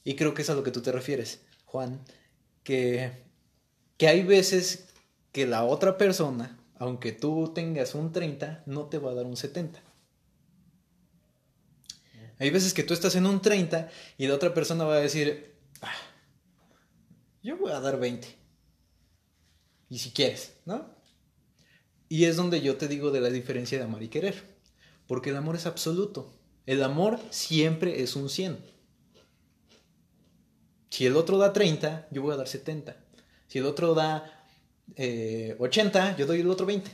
Y 0.03 0.15
creo 0.15 0.33
que 0.33 0.43
es 0.43 0.49
a 0.49 0.55
lo 0.55 0.63
que 0.63 0.71
tú 0.71 0.81
te 0.81 0.91
refieres, 0.91 1.41
Juan, 1.65 2.01
que, 2.63 3.11
que 3.97 4.07
hay 4.07 4.23
veces 4.23 4.89
que 5.31 5.47
la 5.47 5.63
otra 5.63 5.97
persona, 5.97 6.59
aunque 6.77 7.11
tú 7.11 7.51
tengas 7.53 7.95
un 7.95 8.11
30, 8.11 8.63
no 8.67 8.85
te 8.85 8.99
va 8.99 9.11
a 9.11 9.15
dar 9.15 9.25
un 9.25 9.37
70. 9.37 9.81
Hay 12.37 12.51
veces 12.51 12.73
que 12.73 12.83
tú 12.83 12.93
estás 12.93 13.15
en 13.15 13.25
un 13.25 13.41
30 13.41 13.89
y 14.17 14.27
la 14.27 14.35
otra 14.35 14.53
persona 14.53 14.85
va 14.85 14.95
a 14.95 14.99
decir, 14.99 15.55
"Ah, 15.81 15.91
yo 17.43 17.57
voy 17.57 17.71
a 17.71 17.79
dar 17.81 17.99
20. 17.99 18.38
Y 19.89 19.99
si 19.99 20.11
quieres, 20.11 20.53
¿no? 20.65 20.95
Y 22.07 22.25
es 22.25 22.35
donde 22.35 22.61
yo 22.61 22.77
te 22.77 22.87
digo 22.87 23.11
de 23.11 23.21
la 23.21 23.29
diferencia 23.29 23.77
de 23.77 23.83
amar 23.83 24.03
y 24.03 24.09
querer. 24.09 24.57
Porque 25.07 25.31
el 25.31 25.37
amor 25.37 25.55
es 25.55 25.65
absoluto. 25.65 26.33
El 26.65 26.83
amor 26.83 27.19
siempre 27.29 28.03
es 28.03 28.15
un 28.15 28.29
100. 28.29 28.59
Si 30.89 31.05
el 31.05 31.15
otro 31.15 31.37
da 31.37 31.53
30, 31.53 32.07
yo 32.11 32.21
voy 32.21 32.33
a 32.33 32.37
dar 32.37 32.47
70. 32.47 32.95
Si 33.47 33.59
el 33.59 33.65
otro 33.65 33.93
da 33.93 34.45
eh, 34.95 35.55
80, 35.59 36.17
yo 36.17 36.25
doy 36.25 36.41
el 36.41 36.49
otro 36.49 36.65
20. 36.65 36.91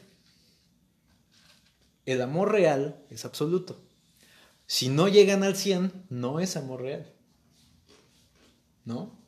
El 2.05 2.21
amor 2.21 2.51
real 2.51 3.03
es 3.09 3.25
absoluto. 3.25 3.81
Si 4.67 4.89
no 4.89 5.07
llegan 5.07 5.43
al 5.43 5.55
100, 5.55 6.05
no 6.09 6.39
es 6.39 6.55
amor 6.57 6.81
real. 6.81 7.13
¿No? 8.83 9.24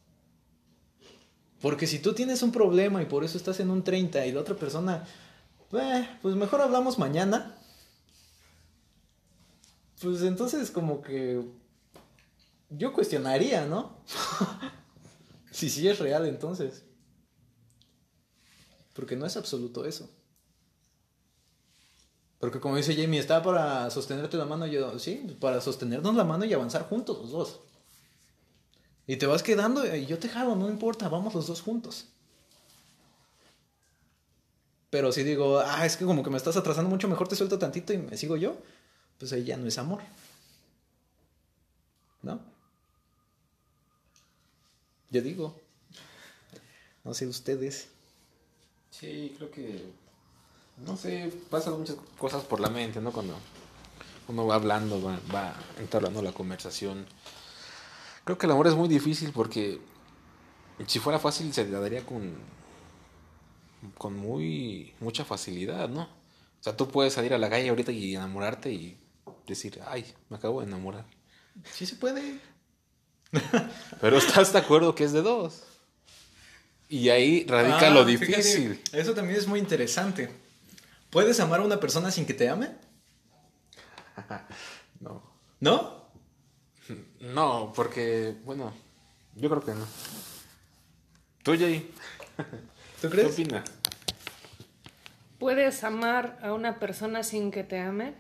Porque 1.62 1.88
si 1.88 1.99
tú 1.99 2.14
tienes 2.14 2.43
un 2.43 2.51
problema 2.51 3.01
y 3.01 3.05
por 3.05 3.24
eso 3.24 3.38
estás 3.38 3.60
en 3.60 3.70
un 3.72 3.84
30 3.84 4.26
y 4.26 4.32
la 4.32 4.41
otra 4.41 4.55
persona, 4.55 5.05
"Eh, 5.74 6.08
pues 6.22 6.36
mejor 6.36 6.62
hablamos 6.62 6.99
mañana. 6.99 7.55
Pues 10.01 10.22
entonces 10.22 10.70
como 10.70 11.01
que 11.01 11.43
yo 12.70 12.93
cuestionaría, 12.93 13.66
¿no? 13.66 13.97
si 15.51 15.70
sí 15.70 15.88
es 15.88 15.99
real 15.99 16.26
entonces. 16.28 16.84
Porque 18.93 19.16
no 19.16 19.26
es 19.26 19.38
absoluto 19.38 19.86
eso. 19.86 20.10
Porque 22.39 22.60
como 22.60 22.76
dice 22.76 22.95
Jamie, 22.95 23.20
está 23.20 23.41
para 23.41 23.89
sostenerte 23.89 24.38
la 24.38 24.45
mano, 24.45 24.68
yo, 24.68 24.99
sí, 24.99 25.36
para 25.39 25.60
sostenernos 25.60 26.16
la 26.16 26.24
mano 26.24 26.45
y 26.45 26.53
avanzar 26.53 26.88
juntos 26.88 27.18
los 27.20 27.32
dos. 27.32 27.60
Y 29.08 29.16
te 29.16 29.26
vas 29.26 29.41
quedando 29.41 29.95
y 29.95 30.05
yo 30.05 30.20
te 30.20 30.28
jalo, 30.28 30.55
no 30.55 30.70
importa, 30.70 31.08
vamos 31.08 31.34
los 31.34 31.47
dos 31.47 31.62
juntos. 31.62 32.08
Pero 34.89 35.12
si 35.12 35.24
digo, 35.24 35.60
ah, 35.60 35.86
es 35.86 35.97
que 35.97 36.05
como 36.05 36.24
que 36.24 36.30
me 36.30 36.38
estás 36.38 36.58
atrasando 36.58 36.89
mucho, 36.89 37.08
mejor 37.08 37.28
te 37.28 37.36
suelto 37.36 37.58
tantito 37.58 37.93
y 37.93 37.97
me 37.97 38.18
sigo 38.18 38.36
yo, 38.36 38.58
pues 39.18 39.32
ahí 39.34 39.45
ya 39.45 39.58
no 39.58 39.68
es 39.68 39.78
amor. 39.78 40.01
¿No? 42.22 42.39
Yo 45.10 45.22
digo. 45.22 45.55
No 47.03 47.14
sé 47.14 47.28
ustedes. 47.28 47.88
Sí, 48.91 49.34
creo 49.38 49.51
que. 49.51 49.86
No 50.78 50.97
sé, 50.97 51.32
pasan 51.49 51.80
muchas 51.80 51.95
cosas 52.18 52.43
por 52.43 52.60
la 52.60 52.70
mente, 52.70 52.99
¿no? 53.01 53.12
Cuando 53.12 53.36
uno 54.28 54.45
va 54.45 54.55
hablando, 54.55 55.01
va, 55.01 55.20
va 55.34 55.55
entablando 55.80 56.22
la 56.22 56.34
conversación. 56.34 57.05
Creo 58.28 58.38
que 58.38 58.45
el 58.45 58.51
amor 58.51 58.67
es 58.67 58.75
muy 58.75 58.89
difícil 58.89 59.32
porque 59.32 59.80
si 60.86 60.99
fuera 60.99 61.17
fácil 61.17 61.53
se 61.53 61.65
daría 61.65 62.05
con, 62.05 62.36
con 63.97 64.17
muy 64.17 64.93
mucha 64.99 65.23
facilidad, 65.23 65.88
¿no? 65.88 66.01
O 66.01 66.59
sea, 66.59 66.75
tú 66.75 66.89
puedes 66.89 67.13
salir 67.13 67.34
a 67.34 67.38
la 67.38 67.49
calle 67.49 67.69
ahorita 67.69 67.93
y 67.93 68.15
enamorarte 68.15 68.69
y 68.69 68.97
decir, 69.47 69.80
ay, 69.88 70.13
me 70.28 70.36
acabo 70.36 70.59
de 70.59 70.67
enamorar. 70.67 71.05
Sí 71.71 71.86
se 71.86 71.95
puede. 71.95 72.41
Pero 74.01 74.17
estás 74.17 74.51
de 74.51 74.59
acuerdo 74.59 74.93
que 74.93 75.05
es 75.05 75.13
de 75.13 75.21
dos. 75.21 75.63
Y 76.89 77.07
ahí 77.07 77.45
radica 77.47 77.88
Ah, 77.88 77.89
lo 77.91 78.03
fíjate, 78.05 78.25
difícil. 78.36 78.82
eso 78.91 79.13
también 79.13 79.39
es 79.39 79.47
muy 79.47 79.61
interesante. 79.61 80.30
¿Puedes 81.11 81.39
amar 81.39 81.61
a 81.61 81.63
una 81.63 81.80
persona 81.80 82.11
sin 82.11 82.25
que 82.25 82.34
te 82.34 82.49
ame? 82.49 82.71
No. 84.99 85.23
¿No? 85.61 86.07
No, 87.20 87.74
porque, 87.76 88.36
bueno, 88.45 88.74
yo 89.36 89.49
creo 89.49 89.63
que 89.63 89.74
no. 89.74 89.86
¿Tú, 91.43 91.55
Jay? 91.57 91.91
¿Tú 93.01 93.09
¿Qué 93.09 93.09
crees? 93.09 93.34
opinas? 93.34 93.63
¿Puedes 95.39 95.84
amar 95.84 96.39
a 96.41 96.53
una 96.53 96.80
persona 96.80 97.24
sin 97.24 97.51
que 97.51 97.63
te 97.63 97.80
ame? 97.80 98.13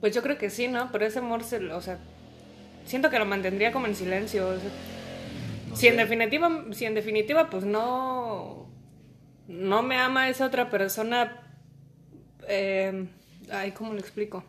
Pues 0.00 0.14
yo 0.14 0.22
creo 0.22 0.38
que 0.38 0.50
sí, 0.50 0.68
¿no? 0.68 0.90
Pero 0.92 1.06
ese 1.06 1.18
amor, 1.18 1.44
se, 1.44 1.60
lo- 1.60 1.76
o 1.76 1.80
sea, 1.82 1.98
siento 2.86 3.10
que 3.10 3.18
lo 3.18 3.26
mantendría 3.26 3.72
como 3.72 3.86
en 3.86 3.94
silencio. 3.94 4.48
o 4.48 4.58
sea, 4.58 4.70
si, 5.76 5.88
en 5.88 5.96
definitiva, 5.96 6.64
si 6.72 6.84
en 6.86 6.94
definitiva, 6.94 7.50
pues 7.50 7.64
no, 7.64 8.66
no 9.48 9.82
me 9.82 9.96
ama 9.98 10.28
esa 10.28 10.46
otra 10.46 10.70
persona, 10.70 11.42
eh, 12.48 13.06
ay, 13.50 13.72
¿cómo 13.72 13.92
lo 13.92 13.98
explico? 14.00 14.42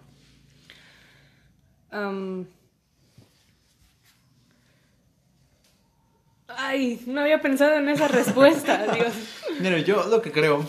Ay, 6.57 7.01
no 7.05 7.21
había 7.21 7.41
pensado 7.41 7.75
en 7.75 7.89
esa 7.89 8.07
respuesta, 8.07 8.85
Dios. 8.93 9.13
Mira, 9.59 9.79
yo 9.79 10.05
lo 10.07 10.21
que 10.21 10.31
creo 10.31 10.65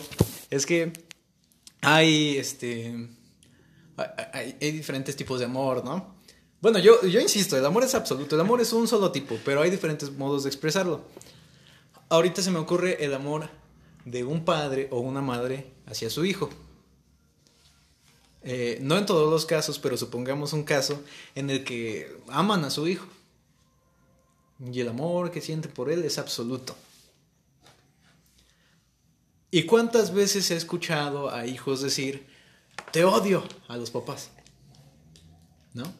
es 0.51 0.67
que 0.67 0.93
hay 1.81 2.37
este. 2.39 3.09
Hay, 4.33 4.57
diferentes 4.61 5.15
tipos 5.17 5.39
de 5.39 5.45
amor, 5.45 5.85
¿no? 5.85 6.17
Bueno, 6.61 6.79
yo, 6.79 7.03
yo 7.07 7.21
insisto, 7.21 7.57
el 7.57 7.67
amor 7.67 7.85
es 7.85 7.95
absoluto, 7.95 8.35
el 8.35 8.41
amor 8.41 8.61
es 8.61 8.73
un 8.73 8.89
solo 8.89 9.13
tipo, 9.13 9.37
pero 9.45 9.61
hay 9.61 9.71
diferentes 9.71 10.11
modos 10.13 10.45
de 10.45 10.49
expresarlo. 10.49 11.05
ahorita 12.09 12.41
se 12.41 12.51
me 12.51 12.59
ocurre 12.59 13.05
el 13.05 13.15
amor 13.15 13.49
de 14.05 14.25
un 14.25 14.45
padre 14.45 14.89
o 14.91 15.01
una 15.01 15.21
madre 15.21 15.73
hacia 15.87 16.11
su 16.11 16.25
hijo. 16.25 16.51
Eh, 18.45 18.79
no 18.81 18.99
en 18.99 19.07
todos 19.07 19.31
los 19.31 19.47
casos, 19.47 19.79
pero 19.79 19.97
supongamos 19.97 20.53
un 20.53 20.65
caso 20.65 21.01
en 21.35 21.51
el 21.51 21.65
que 21.65 22.17
aman 22.29 22.65
a 22.65 22.71
su 22.71 22.89
hijo. 22.89 23.07
Y 24.71 24.81
el 24.81 24.89
amor 24.89 25.31
que 25.31 25.41
siente 25.41 25.69
por 25.69 25.91
él 25.91 26.05
es 26.05 26.19
absoluto. 26.19 26.77
¿Y 29.51 29.65
cuántas 29.65 30.15
veces 30.15 30.51
he 30.51 30.57
escuchado 30.57 31.31
a 31.31 31.47
hijos 31.47 31.83
decir, 31.83 32.27
te 32.91 33.05
odio 33.05 33.45
a 33.69 33.77
los 33.77 33.91
papás? 33.91 34.31
¿No? 35.75 35.93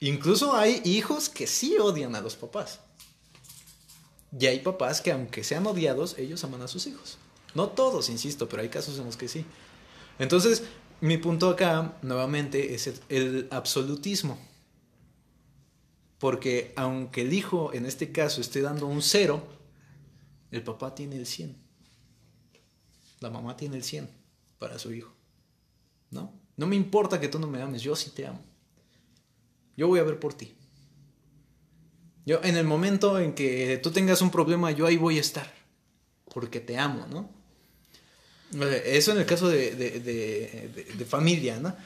Incluso 0.00 0.54
hay 0.54 0.80
hijos 0.84 1.28
que 1.28 1.46
sí 1.46 1.76
odian 1.78 2.14
a 2.14 2.20
los 2.20 2.36
papás. 2.36 2.80
Y 4.38 4.46
hay 4.46 4.60
papás 4.60 5.00
que 5.00 5.10
aunque 5.10 5.42
sean 5.42 5.66
odiados, 5.66 6.16
ellos 6.18 6.44
aman 6.44 6.62
a 6.62 6.68
sus 6.68 6.86
hijos. 6.86 7.18
No 7.54 7.70
todos, 7.70 8.08
insisto, 8.10 8.48
pero 8.48 8.62
hay 8.62 8.68
casos 8.68 8.98
en 8.98 9.06
los 9.06 9.16
que 9.16 9.28
sí. 9.28 9.44
Entonces, 10.18 10.62
mi 11.00 11.16
punto 11.16 11.48
acá, 11.48 11.96
nuevamente, 12.02 12.74
es 12.74 12.92
el, 13.08 13.48
absolutismo. 13.50 14.38
Porque 16.18 16.72
aunque 16.76 17.22
el 17.22 17.32
hijo, 17.32 17.72
en 17.72 17.86
este 17.86 18.10
caso, 18.10 18.40
esté 18.40 18.60
dando 18.60 18.86
un 18.86 19.02
cero, 19.02 19.46
el 20.50 20.62
papá 20.62 20.94
tiene 20.94 21.16
el 21.16 21.26
100. 21.26 21.56
La 23.20 23.30
mamá 23.30 23.56
tiene 23.56 23.76
el 23.76 23.84
100 23.84 24.08
para 24.58 24.78
su 24.78 24.92
hijo. 24.92 25.12
¿No? 26.10 26.32
No 26.56 26.66
me 26.66 26.76
importa 26.76 27.20
que 27.20 27.28
tú 27.28 27.38
no 27.38 27.46
me 27.46 27.62
ames, 27.62 27.82
yo 27.82 27.94
sí 27.94 28.10
te 28.10 28.26
amo. 28.26 28.40
Yo 29.76 29.86
voy 29.86 30.00
a 30.00 30.04
ver 30.04 30.18
por 30.18 30.34
ti. 30.34 30.54
Yo, 32.26 32.42
en 32.42 32.56
el 32.56 32.64
momento 32.64 33.18
en 33.18 33.32
que 33.32 33.78
tú 33.82 33.90
tengas 33.90 34.20
un 34.20 34.30
problema, 34.30 34.70
yo 34.72 34.86
ahí 34.86 34.96
voy 34.96 35.18
a 35.18 35.20
estar. 35.20 35.52
Porque 36.34 36.60
te 36.60 36.76
amo, 36.76 37.06
¿no? 37.08 37.30
Eso 38.84 39.12
en 39.12 39.18
el 39.18 39.26
caso 39.26 39.48
de, 39.48 39.74
de, 39.74 40.00
de, 40.00 40.92
de 40.96 41.04
familia, 41.04 41.60
¿no? 41.60 41.76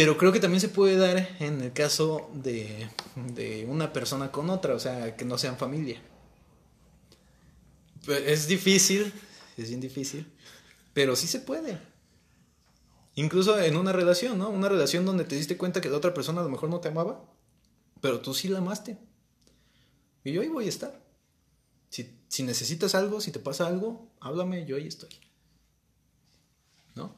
Pero 0.00 0.16
creo 0.16 0.32
que 0.32 0.40
también 0.40 0.62
se 0.62 0.70
puede 0.70 0.96
dar 0.96 1.36
en 1.40 1.60
el 1.60 1.74
caso 1.74 2.30
de, 2.32 2.88
de 3.34 3.66
una 3.68 3.92
persona 3.92 4.32
con 4.32 4.48
otra, 4.48 4.74
o 4.74 4.78
sea, 4.78 5.14
que 5.14 5.26
no 5.26 5.36
sean 5.36 5.58
familia. 5.58 6.00
Pues, 8.06 8.22
Es 8.26 8.46
difícil, 8.46 9.12
es 9.58 9.68
bien 9.68 9.82
difícil, 9.82 10.26
pero 10.94 11.16
sí 11.16 11.26
se 11.26 11.40
puede. 11.40 11.78
Incluso 13.14 13.60
en 13.60 13.76
una 13.76 13.92
relación, 13.92 14.38
¿no? 14.38 14.48
Una 14.48 14.70
relación 14.70 15.04
donde 15.04 15.24
te 15.24 15.36
diste 15.36 15.58
cuenta 15.58 15.82
que 15.82 15.90
la 15.90 15.98
otra 15.98 16.14
persona 16.14 16.40
a 16.40 16.44
lo 16.44 16.48
mejor 16.48 16.70
no 16.70 16.80
te 16.80 16.88
amaba, 16.88 17.22
pero 18.00 18.20
tú 18.20 18.32
sí 18.32 18.48
la 18.48 18.56
amaste. 18.56 18.96
Y 20.24 20.32
yo 20.32 20.40
ahí 20.40 20.48
voy 20.48 20.64
a 20.64 20.70
estar. 20.70 20.98
Si, 21.90 22.10
si 22.26 22.42
necesitas 22.42 22.94
algo, 22.94 23.20
si 23.20 23.32
te 23.32 23.38
pasa 23.38 23.66
algo, 23.66 24.08
háblame, 24.20 24.64
yo 24.64 24.76
ahí 24.76 24.86
estoy. 24.86 25.10
¿No? 26.94 27.14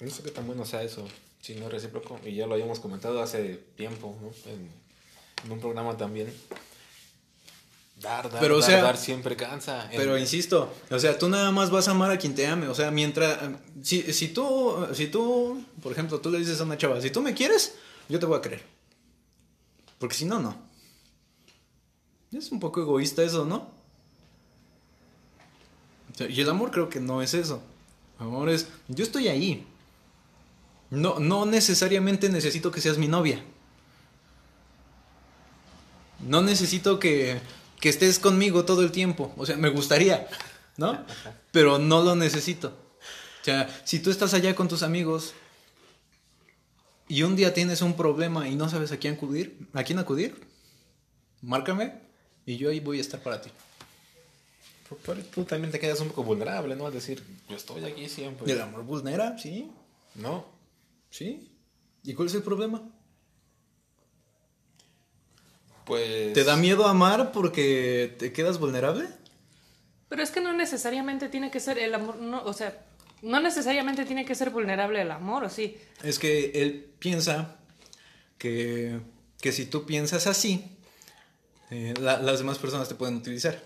No 0.00 0.10
sé 0.10 0.24
qué 0.24 0.32
tan 0.32 0.48
bueno 0.48 0.64
sea 0.64 0.82
eso, 0.82 1.06
si 1.44 1.54
no 1.56 1.66
es 1.66 1.72
recíproco. 1.72 2.18
Y 2.24 2.34
ya 2.34 2.46
lo 2.46 2.54
habíamos 2.54 2.80
comentado 2.80 3.20
hace 3.22 3.60
tiempo, 3.76 4.16
¿no? 4.22 4.30
En, 4.50 4.70
en 5.44 5.52
un 5.52 5.60
programa 5.60 5.94
también. 5.96 6.32
Dar, 8.00 8.30
dar, 8.30 8.40
Pero, 8.40 8.56
o 8.56 8.60
dar, 8.60 8.70
sea, 8.70 8.82
dar 8.82 8.96
siempre 8.96 9.36
cansa. 9.36 9.90
En- 9.90 9.98
Pero 9.98 10.18
insisto, 10.18 10.72
o 10.90 10.98
sea, 10.98 11.18
tú 11.18 11.28
nada 11.28 11.50
más 11.52 11.70
vas 11.70 11.86
a 11.88 11.90
amar 11.90 12.10
a 12.10 12.18
quien 12.18 12.34
te 12.34 12.46
ame. 12.46 12.68
O 12.68 12.74
sea, 12.74 12.90
mientras. 12.90 13.38
Si, 13.82 14.12
si 14.14 14.28
tú, 14.28 14.86
si 14.94 15.08
tú, 15.08 15.62
por 15.82 15.92
ejemplo, 15.92 16.18
tú 16.20 16.30
le 16.30 16.38
dices 16.38 16.58
a 16.60 16.64
una 16.64 16.78
chava, 16.78 17.00
si 17.02 17.10
tú 17.10 17.20
me 17.20 17.34
quieres, 17.34 17.74
yo 18.08 18.18
te 18.18 18.24
voy 18.26 18.38
a 18.38 18.42
creer. 18.42 18.62
Porque 19.98 20.14
si 20.16 20.24
no, 20.24 20.38
no. 20.40 20.56
Es 22.32 22.50
un 22.50 22.58
poco 22.58 22.80
egoísta 22.80 23.22
eso, 23.22 23.44
¿no? 23.44 23.68
O 26.12 26.16
sea, 26.16 26.28
y 26.28 26.40
el 26.40 26.48
amor 26.48 26.70
creo 26.70 26.88
que 26.88 27.00
no 27.00 27.22
es 27.22 27.34
eso. 27.34 27.62
Amor 28.18 28.48
es, 28.48 28.68
yo 28.88 29.04
estoy 29.04 29.28
ahí. 29.28 29.66
No, 30.90 31.18
no 31.18 31.46
necesariamente 31.46 32.28
necesito 32.28 32.70
que 32.70 32.80
seas 32.80 32.98
mi 32.98 33.08
novia. 33.08 33.42
No 36.20 36.40
necesito 36.42 36.98
que, 36.98 37.38
que 37.80 37.88
estés 37.88 38.18
conmigo 38.18 38.64
todo 38.64 38.82
el 38.82 38.90
tiempo. 38.92 39.32
O 39.36 39.44
sea, 39.46 39.56
me 39.56 39.68
gustaría, 39.70 40.26
¿no? 40.76 41.04
Pero 41.52 41.78
no 41.78 42.02
lo 42.02 42.14
necesito. 42.16 42.68
O 43.42 43.44
sea, 43.44 43.68
si 43.84 43.98
tú 43.98 44.10
estás 44.10 44.32
allá 44.32 44.54
con 44.54 44.68
tus 44.68 44.82
amigos 44.82 45.34
y 47.08 47.22
un 47.24 47.36
día 47.36 47.52
tienes 47.52 47.82
un 47.82 47.94
problema 47.94 48.48
y 48.48 48.56
no 48.56 48.68
sabes 48.70 48.90
a 48.92 48.96
quién 48.96 49.14
acudir, 49.14 49.68
a 49.74 49.82
quién 49.84 49.98
acudir, 49.98 50.46
márcame 51.42 51.92
y 52.46 52.56
yo 52.56 52.70
ahí 52.70 52.80
voy 52.80 52.98
a 52.98 53.00
estar 53.02 53.20
para 53.20 53.42
ti. 53.42 53.50
Pero- 55.04 55.22
tú 55.24 55.44
también 55.44 55.70
te 55.72 55.80
quedas 55.80 56.00
un 56.00 56.08
poco 56.08 56.22
vulnerable, 56.22 56.76
¿no? 56.76 56.86
Al 56.86 56.92
decir, 56.92 57.22
yo 57.48 57.56
estoy 57.56 57.84
aquí 57.84 58.08
siempre. 58.08 58.46
¿Y 58.48 58.52
el 58.52 58.62
amor 58.62 58.84
vulnera? 58.84 59.36
Sí, 59.38 59.70
No. 60.14 60.53
Sí. 61.18 61.50
¿Y 62.02 62.12
cuál 62.14 62.28
es 62.28 62.34
el 62.34 62.42
problema? 62.42 62.82
Pues. 65.86 66.32
¿Te 66.32 66.44
da 66.44 66.56
miedo 66.56 66.86
amar 66.86 67.32
porque 67.32 68.14
te 68.18 68.32
quedas 68.32 68.58
vulnerable? 68.58 69.06
Pero 70.08 70.22
es 70.22 70.30
que 70.30 70.40
no 70.40 70.52
necesariamente 70.52 71.28
tiene 71.28 71.50
que 71.50 71.60
ser 71.60 71.78
el 71.78 71.94
amor, 71.94 72.16
no, 72.16 72.42
o 72.44 72.52
sea, 72.52 72.84
no 73.22 73.40
necesariamente 73.40 74.04
tiene 74.04 74.24
que 74.24 74.34
ser 74.34 74.50
vulnerable 74.50 75.00
el 75.02 75.10
amor, 75.10 75.44
¿o 75.44 75.50
sí? 75.50 75.76
Es 76.02 76.18
que 76.18 76.52
él 76.54 76.90
piensa 76.98 77.56
que, 78.38 79.00
que 79.40 79.52
si 79.52 79.66
tú 79.66 79.86
piensas 79.86 80.26
así, 80.26 80.64
eh, 81.70 81.94
la- 82.00 82.20
las 82.20 82.38
demás 82.38 82.58
personas 82.58 82.88
te 82.88 82.94
pueden 82.94 83.16
utilizar. 83.16 83.62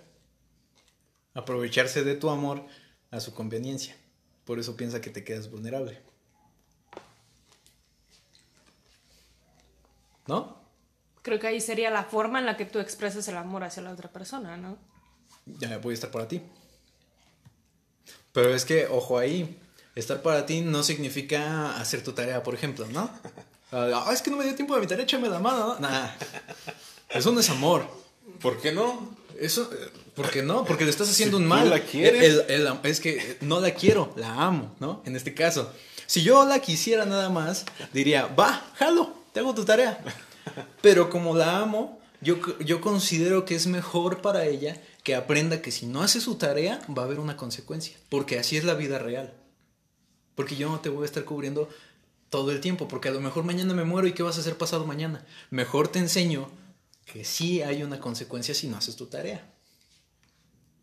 Aprovecharse 1.35 2.03
de 2.05 2.15
tu 2.15 2.31
amor 2.31 2.67
a 3.11 3.21
su 3.21 3.33
conveniencia. 3.35 3.97
Por 4.45 4.59
eso 4.59 4.77
piensa 4.77 5.01
que 5.01 5.11
te 5.11 5.25
quedas 5.25 5.51
vulnerable. 5.51 6.01
¿No? 10.29 10.57
Creo 11.23 11.41
que 11.41 11.49
ahí 11.49 11.61
sería 11.61 11.91
la 11.91 12.05
forma 12.05 12.39
en 12.39 12.47
la 12.47 12.57
que 12.57 12.65
tú 12.65 12.79
expresas 12.79 13.27
el 13.29 13.37
amor 13.37 13.65
hacia 13.65 13.83
la 13.83 13.91
otra 13.93 14.11
persona, 14.13 14.57
¿no? 14.57 14.79
Ya 15.47 15.79
voy 15.79 15.93
a 15.93 15.95
estar 15.95 16.11
para 16.11 16.29
ti. 16.29 16.41
Pero 18.33 18.55
es 18.55 18.65
que, 18.65 18.87
ojo 18.87 19.19
ahí, 19.19 19.59
estar 19.95 20.23
para 20.23 20.47
ti 20.47 20.61
no 20.61 20.83
significa 20.83 21.77
hacer 21.81 22.05
tu 22.05 22.13
tarea, 22.13 22.43
por 22.43 22.55
ejemplo, 22.55 22.87
¿no? 22.93 23.11
Ah, 23.73 24.09
es 24.13 24.23
que 24.23 24.31
no 24.31 24.37
me 24.37 24.45
dio 24.45 24.55
tiempo 24.55 24.75
de 24.75 24.81
mi 24.83 24.87
tarea, 24.87 25.05
échame 25.05 25.29
la 25.29 25.39
mano. 25.41 25.75
¿no? 25.75 25.81
Nah. 25.81 26.09
Eso 27.11 27.33
no 27.33 27.41
es 27.41 27.51
amor. 27.51 27.87
¿Por 28.41 28.61
qué 28.61 28.73
no? 28.73 29.17
Eso, 29.41 29.71
eh, 29.73 29.91
¿por 30.15 30.31
qué 30.31 30.43
no? 30.43 30.65
Porque 30.65 30.85
le 30.85 30.91
estás 30.91 31.09
haciendo 31.11 31.39
Si 31.39 31.43
un 31.43 31.49
mal. 31.49 31.69
la 31.71 31.81
quieres. 31.81 32.23
El- 32.23 32.41
el- 32.49 32.67
el- 32.67 32.79
es 32.85 33.01
que 33.01 33.39
no 33.41 33.61
la 33.61 33.73
quiero, 33.73 34.13
la 34.17 34.33
amo, 34.47 34.75
¿no? 34.81 35.03
En 35.07 35.17
este 35.17 35.35
caso. 35.35 35.73
Si 36.07 36.23
yo 36.23 36.45
la 36.47 36.61
quisiera 36.61 37.05
nada 37.05 37.29
más, 37.29 37.65
diría, 37.93 38.27
va, 38.27 38.65
jalo, 38.77 39.15
te 39.33 39.41
hago 39.41 39.55
tu 39.55 39.65
tarea. 39.65 40.03
Pero 40.83 41.11
como 41.11 41.37
la 41.37 41.59
amo, 41.59 42.01
yo, 42.21 42.37
yo 42.59 42.81
considero 42.81 43.45
que 43.45 43.55
es 43.55 43.67
mejor 43.67 44.21
para 44.21 44.47
ella 44.47 44.81
que 45.03 45.15
aprenda 45.15 45.63
que 45.63 45.71
si 45.71 45.87
no 45.87 46.03
hace 46.03 46.21
su 46.21 46.37
tarea, 46.37 46.81
va 46.97 47.03
a 47.03 47.05
haber 47.07 47.21
una 47.21 47.37
consecuencia. 47.37 47.97
Porque 48.09 48.39
así 48.39 48.57
es 48.57 48.65
la 48.65 48.75
vida 48.75 48.99
real. 48.99 49.33
Porque 50.35 50.57
yo 50.57 50.69
no 50.69 50.81
te 50.81 50.89
voy 50.89 51.03
a 51.03 51.07
estar 51.07 51.25
cubriendo 51.25 51.69
todo 52.31 52.53
el 52.53 52.61
tiempo, 52.61 52.89
porque 52.89 53.09
a 53.09 53.13
lo 53.13 53.21
mejor 53.21 53.45
mañana 53.45 53.75
me 53.75 53.85
muero 53.85 54.07
y 54.07 54.13
¿qué 54.13 54.23
vas 54.23 54.37
a 54.37 54.41
hacer 54.41 54.57
pasado 54.57 54.87
mañana? 54.87 55.25
Mejor 55.51 55.89
te 55.89 55.99
enseño 55.99 56.51
que 57.07 57.25
sí 57.25 57.63
hay 57.63 57.83
una 57.83 58.01
consecuencia 58.01 58.55
si 58.55 58.69
no 58.69 58.77
haces 58.77 58.97
tu 58.97 59.07
tarea. 59.07 59.51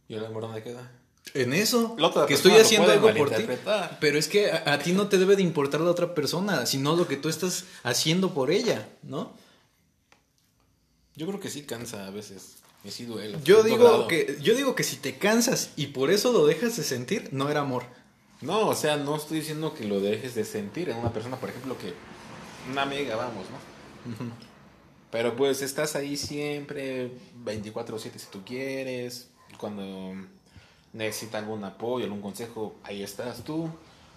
¿Y 0.07 0.15
el 0.15 0.25
amor 0.25 0.43
dónde 0.43 0.63
queda? 0.63 0.91
En 1.33 1.53
eso, 1.53 1.97
que 2.27 2.33
estoy 2.33 2.53
haciendo 2.53 2.91
algo 2.91 3.13
por 3.13 3.29
ti. 3.31 3.45
Pero 3.99 4.17
es 4.17 4.27
que 4.27 4.51
a, 4.51 4.73
a 4.73 4.79
ti 4.79 4.93
no 4.93 5.07
te 5.07 5.17
debe 5.17 5.35
de 5.35 5.41
importar 5.41 5.81
la 5.81 5.91
otra 5.91 6.13
persona, 6.13 6.65
sino 6.65 6.95
lo 6.95 7.07
que 7.07 7.17
tú 7.17 7.29
estás 7.29 7.65
haciendo 7.83 8.33
por 8.33 8.51
ella, 8.51 8.87
¿no? 9.03 9.33
Yo 11.15 11.27
creo 11.27 11.39
que 11.39 11.49
sí 11.49 11.63
cansa 11.63 12.07
a 12.07 12.09
veces. 12.09 12.57
Y 12.83 12.91
sí 12.91 13.05
duele. 13.05 13.39
Yo 13.43 13.63
digo 13.63 13.83
lado. 13.83 14.07
que 14.07 14.37
yo 14.41 14.53
digo 14.55 14.75
que 14.75 14.83
si 14.83 14.97
te 14.97 15.17
cansas 15.17 15.71
y 15.75 15.87
por 15.87 16.11
eso 16.11 16.31
lo 16.31 16.45
dejas 16.45 16.77
de 16.77 16.83
sentir, 16.83 17.29
no 17.31 17.49
era 17.49 17.61
amor. 17.61 17.83
No, 18.41 18.67
o 18.67 18.75
sea, 18.75 18.97
no 18.97 19.15
estoy 19.15 19.39
diciendo 19.39 19.73
que 19.73 19.85
lo 19.85 19.99
dejes 19.99 20.35
de 20.35 20.45
sentir 20.45 20.89
en 20.89 20.97
una 20.97 21.11
persona, 21.11 21.37
por 21.37 21.49
ejemplo, 21.49 21.77
que. 21.77 21.93
Una 22.71 22.83
amiga, 22.83 23.15
vamos, 23.15 23.45
¿no? 23.49 24.31
Pero 25.11 25.35
pues 25.35 25.61
estás 25.61 25.95
ahí 25.95 26.17
siempre, 26.17 27.11
24-7 27.43 27.99
si 27.99 28.27
tú 28.31 28.43
quieres. 28.43 29.29
Cuando 29.57 30.13
necesita 30.95 31.37
algún 31.37 31.63
apoyo, 31.63 32.05
algún 32.05 32.21
consejo, 32.21 32.75
ahí 32.83 33.03
estás 33.03 33.43
tú. 33.43 33.69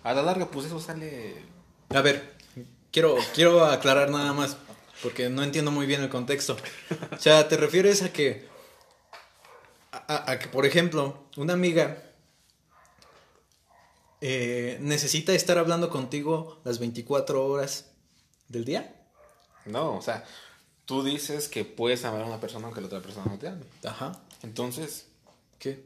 A 0.05 0.15
la 0.15 0.23
larga, 0.23 0.47
pues 0.51 0.67
eso 0.67 0.81
sale. 0.81 1.35
A 1.91 2.01
ver, 2.01 2.37
quiero 2.93 3.17
quiero 3.35 3.65
aclarar 3.65 4.11
nada 4.11 4.33
más 4.33 4.57
porque 5.03 5.29
no 5.29 5.43
entiendo 5.43 5.71
muy 5.71 5.87
bien 5.87 6.03
el 6.03 6.09
contexto. 6.09 6.57
O 7.13 7.19
sea, 7.19 7.49
te 7.49 7.57
refieres 7.57 8.03
a 8.03 8.13
que 8.13 8.49
a, 9.91 10.39
que 10.39 10.49
por 10.49 10.65
ejemplo, 10.65 11.25
una 11.37 11.53
amiga 11.55 12.03
eh, 14.21 14.79
necesita 14.81 15.33
estar 15.33 15.59
hablando 15.59 15.91
contigo 15.91 16.61
las 16.65 16.79
24 16.79 17.45
horas 17.45 17.91
del 18.49 18.65
día. 18.65 18.95
No, 19.67 19.97
o 19.97 20.03
sea, 20.03 20.25
tú 20.85 21.03
dices 21.03 21.49
que 21.49 21.65
puedes 21.65 22.05
amar 22.05 22.23
a 22.23 22.27
una 22.27 22.41
persona 22.41 22.67
aunque 22.67 22.81
la 22.81 22.87
otra 22.87 23.01
persona 23.01 23.27
no 23.29 23.39
te 23.39 23.49
ame. 23.49 23.65
Ajá. 23.85 24.21
Entonces, 24.43 25.09
¿Qué? 25.59 25.85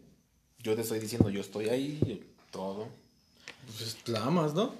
Yo 0.62 0.74
te 0.74 0.82
estoy 0.82 0.98
diciendo, 0.98 1.30
yo 1.30 1.40
estoy 1.40 1.68
ahí, 1.68 2.24
todo. 2.50 2.88
Pues 3.78 3.96
la 4.06 4.24
amas, 4.24 4.54
¿no? 4.54 4.74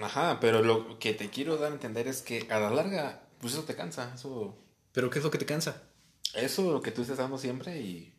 Ajá, 0.00 0.38
pero 0.40 0.62
lo 0.62 0.98
que 0.98 1.12
te 1.12 1.28
quiero 1.28 1.56
dar 1.56 1.70
a 1.70 1.74
entender 1.74 2.08
es 2.08 2.22
que 2.22 2.46
a 2.50 2.58
la 2.58 2.70
larga, 2.70 3.22
pues 3.40 3.52
eso 3.54 3.64
te 3.64 3.74
cansa, 3.74 4.12
eso, 4.14 4.56
¿Pero 4.92 5.10
qué 5.10 5.18
es 5.18 5.24
lo 5.24 5.30
que 5.30 5.38
te 5.38 5.46
cansa? 5.46 5.82
eso 6.34 6.72
lo 6.72 6.80
que 6.80 6.90
tú 6.92 7.02
estés 7.02 7.18
dando 7.18 7.36
siempre 7.36 7.78
y 7.78 8.12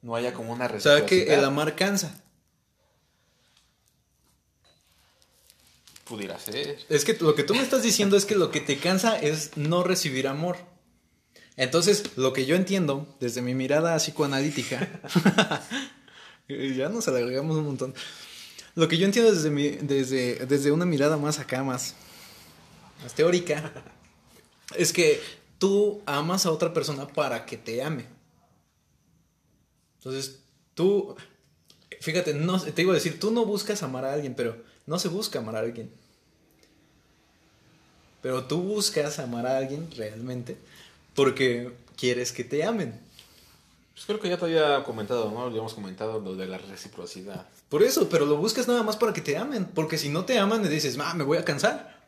no 0.00 0.16
haya 0.16 0.32
como 0.32 0.52
una 0.52 0.66
O 0.66 0.80
sea, 0.80 1.04
que 1.04 1.34
el 1.34 1.44
amar 1.44 1.76
cansa. 1.76 2.20
pudiera 6.04 6.38
ser. 6.38 6.78
Es 6.88 7.04
que 7.04 7.14
lo 7.14 7.34
que 7.34 7.44
tú 7.44 7.54
me 7.54 7.62
estás 7.62 7.82
diciendo 7.82 8.16
es 8.16 8.26
que 8.26 8.36
lo 8.36 8.50
que 8.50 8.60
te 8.60 8.78
cansa 8.78 9.18
es 9.18 9.56
no 9.56 9.82
recibir 9.82 10.28
amor. 10.28 10.56
Entonces, 11.56 12.16
lo 12.16 12.32
que 12.32 12.46
yo 12.46 12.56
entiendo 12.56 13.16
desde 13.20 13.40
mi 13.40 13.54
mirada 13.54 13.96
psicoanalítica, 13.96 15.00
ya 16.48 16.88
nos 16.88 17.08
alargamos 17.08 17.56
un 17.56 17.64
montón. 17.64 17.94
Lo 18.74 18.88
que 18.88 18.98
yo 18.98 19.06
entiendo 19.06 19.32
desde, 19.32 19.50
mi, 19.50 19.70
desde, 19.70 20.46
desde 20.46 20.72
una 20.72 20.84
mirada 20.84 21.16
más 21.16 21.38
acá, 21.38 21.62
más, 21.62 21.94
más 23.02 23.14
teórica, 23.14 23.72
es 24.76 24.92
que 24.92 25.20
tú 25.58 26.02
amas 26.06 26.46
a 26.46 26.50
otra 26.50 26.72
persona 26.72 27.06
para 27.06 27.46
que 27.46 27.56
te 27.56 27.82
ame. 27.82 28.06
Entonces, 29.98 30.40
tú, 30.74 31.14
fíjate, 32.00 32.34
no, 32.34 32.60
te 32.60 32.82
iba 32.82 32.92
a 32.92 32.94
decir, 32.94 33.18
tú 33.18 33.30
no 33.30 33.46
buscas 33.46 33.82
amar 33.82 34.04
a 34.04 34.12
alguien, 34.12 34.34
pero 34.34 34.56
no 34.86 34.98
se 34.98 35.08
busca 35.08 35.38
amar 35.38 35.56
a 35.56 35.60
alguien. 35.60 35.90
Pero 38.20 38.44
tú 38.44 38.60
buscas 38.60 39.18
amar 39.18 39.46
a 39.46 39.56
alguien 39.56 39.88
realmente 39.96 40.56
porque 41.14 41.72
quieres 41.96 42.32
que 42.32 42.44
te 42.44 42.64
amen. 42.64 43.00
Pues 43.94 44.06
creo 44.06 44.18
que 44.18 44.28
ya 44.28 44.36
te 44.36 44.44
había 44.46 44.82
comentado, 44.82 45.30
¿no? 45.30 45.48
Ya 45.50 45.58
hemos 45.58 45.74
comentado 45.74 46.18
lo 46.18 46.34
de 46.34 46.46
la 46.46 46.58
reciprocidad. 46.58 47.46
Por 47.68 47.84
eso, 47.84 48.08
pero 48.08 48.26
lo 48.26 48.36
buscas 48.36 48.66
nada 48.66 48.82
más 48.82 48.96
para 48.96 49.12
que 49.12 49.20
te 49.20 49.36
amen. 49.36 49.66
Porque 49.72 49.98
si 49.98 50.08
no 50.08 50.24
te 50.24 50.36
aman, 50.38 50.62
le 50.64 50.68
dices, 50.68 50.98
ah, 51.00 51.14
me 51.14 51.22
voy 51.22 51.38
a 51.38 51.44
cansar. 51.44 52.04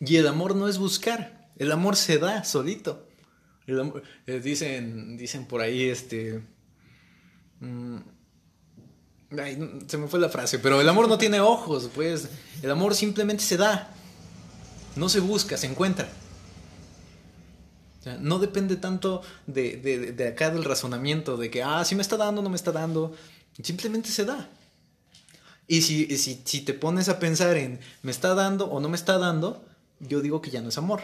Y 0.00 0.16
el 0.16 0.26
amor 0.26 0.56
no 0.56 0.68
es 0.68 0.76
buscar. 0.78 1.48
El 1.56 1.70
amor 1.70 1.94
se 1.94 2.18
da 2.18 2.42
solito. 2.42 3.06
Eh, 4.26 4.40
dicen, 4.40 5.16
dicen 5.16 5.46
por 5.46 5.60
ahí, 5.60 5.88
este. 5.88 6.42
mm, 7.60 7.98
ay, 9.38 9.82
se 9.86 9.98
me 9.98 10.08
fue 10.08 10.18
la 10.18 10.30
frase, 10.30 10.58
pero 10.58 10.80
el 10.80 10.88
amor 10.88 11.06
no 11.06 11.16
tiene 11.16 11.40
ojos, 11.40 11.90
pues. 11.94 12.28
El 12.60 12.72
amor 12.72 12.96
simplemente 12.96 13.44
se 13.44 13.56
da. 13.56 13.94
No 14.96 15.08
se 15.08 15.20
busca, 15.20 15.56
se 15.56 15.66
encuentra. 15.66 16.08
O 17.98 18.02
sea, 18.02 18.16
no 18.18 18.38
depende 18.38 18.76
tanto 18.76 19.22
de, 19.46 19.76
de- 19.76 20.12
de 20.12 20.28
acá 20.28 20.50
del 20.50 20.64
razonamiento, 20.64 21.36
de 21.36 21.50
que, 21.50 21.62
ah, 21.62 21.84
sí 21.84 21.94
me 21.94 22.02
está 22.02 22.16
dando, 22.16 22.42
no 22.42 22.48
me 22.50 22.56
está 22.56 22.70
dando. 22.72 23.14
Simplemente 23.62 24.08
se 24.10 24.24
da. 24.24 24.48
Y 25.66 25.82
si, 25.82 26.16
si, 26.16 26.40
si 26.44 26.60
te 26.62 26.74
pones 26.74 27.08
a 27.08 27.18
pensar 27.18 27.56
en, 27.56 27.80
me 28.02 28.10
está 28.12 28.34
dando 28.34 28.66
o 28.70 28.80
no 28.80 28.88
me 28.88 28.96
está 28.96 29.18
dando, 29.18 29.64
yo 30.00 30.20
digo 30.20 30.40
que 30.40 30.50
ya 30.50 30.62
no 30.62 30.68
es 30.70 30.78
amor. 30.78 31.00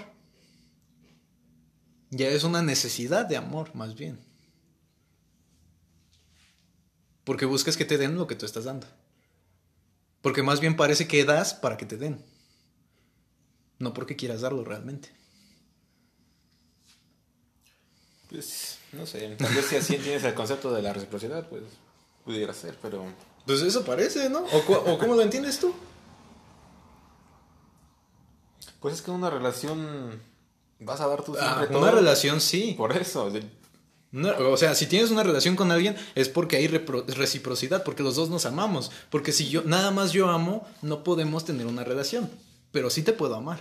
Ya 2.11 2.29
es 2.29 2.45
una 2.45 2.63
necesidad 2.63 3.27
de 3.27 3.37
amor, 3.37 3.75
más 3.75 3.97
bien. 3.97 4.19
Porque 7.25 7.47
buscas 7.47 7.77
que 7.77 7.85
te 7.85 7.99
den 7.99 8.15
lo 8.17 8.27
que 8.27 8.37
tú 8.37 8.47
estás 8.47 8.65
dando. 8.65 8.87
Porque 10.23 10.43
más 10.43 10.61
bien 10.61 10.77
parece 10.77 11.07
que 11.09 11.25
das 11.25 11.55
para 11.55 11.77
que 11.77 11.87
te 11.87 11.97
den. 11.97 12.23
No 13.79 13.93
porque 13.95 14.17
quieras 14.17 14.43
darlo 14.43 14.65
realmente. 14.65 15.11
Pues, 18.35 18.79
no 18.93 19.07
sé, 19.07 19.37
tal 19.39 19.55
vez 19.55 19.65
si 19.67 19.77
así 19.77 19.95
entiendes 19.95 20.25
el 20.25 20.35
concepto 20.35 20.73
de 20.73 20.83
la 20.83 20.93
reciprocidad, 20.93 21.49
pues 21.49 21.63
pudiera 22.25 22.53
ser, 22.53 22.77
pero... 22.83 23.05
Pues 23.47 23.61
eso 23.63 23.85
parece, 23.85 24.29
¿no? 24.29 24.41
¿O, 24.41 24.99
cómo 24.99 25.15
lo 25.15 25.23
entiendes 25.23 25.61
tú? 25.61 25.73
Pues 28.81 28.95
es 28.95 29.03
que 29.03 29.11
una 29.13 29.31
relación 29.31 30.21
vas 30.81 31.01
a 31.01 31.07
dar 31.07 31.23
tú 31.23 31.37
Ah, 31.41 31.57
siempre 31.59 31.77
una 31.77 31.87
todo. 31.91 31.99
relación 32.01 32.41
sí. 32.41 32.75
Por 32.77 32.97
eso, 32.97 33.31
Una- 34.13 34.33
o 34.39 34.57
sea, 34.57 34.75
si 34.75 34.87
tienes 34.87 35.11
una 35.11 35.23
relación 35.23 35.55
con 35.57 35.71
alguien 35.71 35.97
es 36.15 36.29
porque 36.29 36.57
hay 36.57 36.67
reciprocidad, 36.69 37.85
porque 37.85 38.03
los 38.03 38.17
dos 38.17 38.31
nos 38.31 38.47
amamos. 38.47 38.91
Porque 39.11 39.31
si 39.33 39.49
yo 39.49 39.63
nada 39.63 39.91
más 39.91 40.13
yo 40.13 40.29
amo, 40.29 40.67
no 40.83 41.05
podemos 41.05 41.45
tener 41.45 41.67
una 41.67 41.85
relación. 41.85 42.31
Pero 42.73 42.91
sí 42.91 43.03
te 43.03 43.13
puedo 43.13 43.35
amar. 43.37 43.61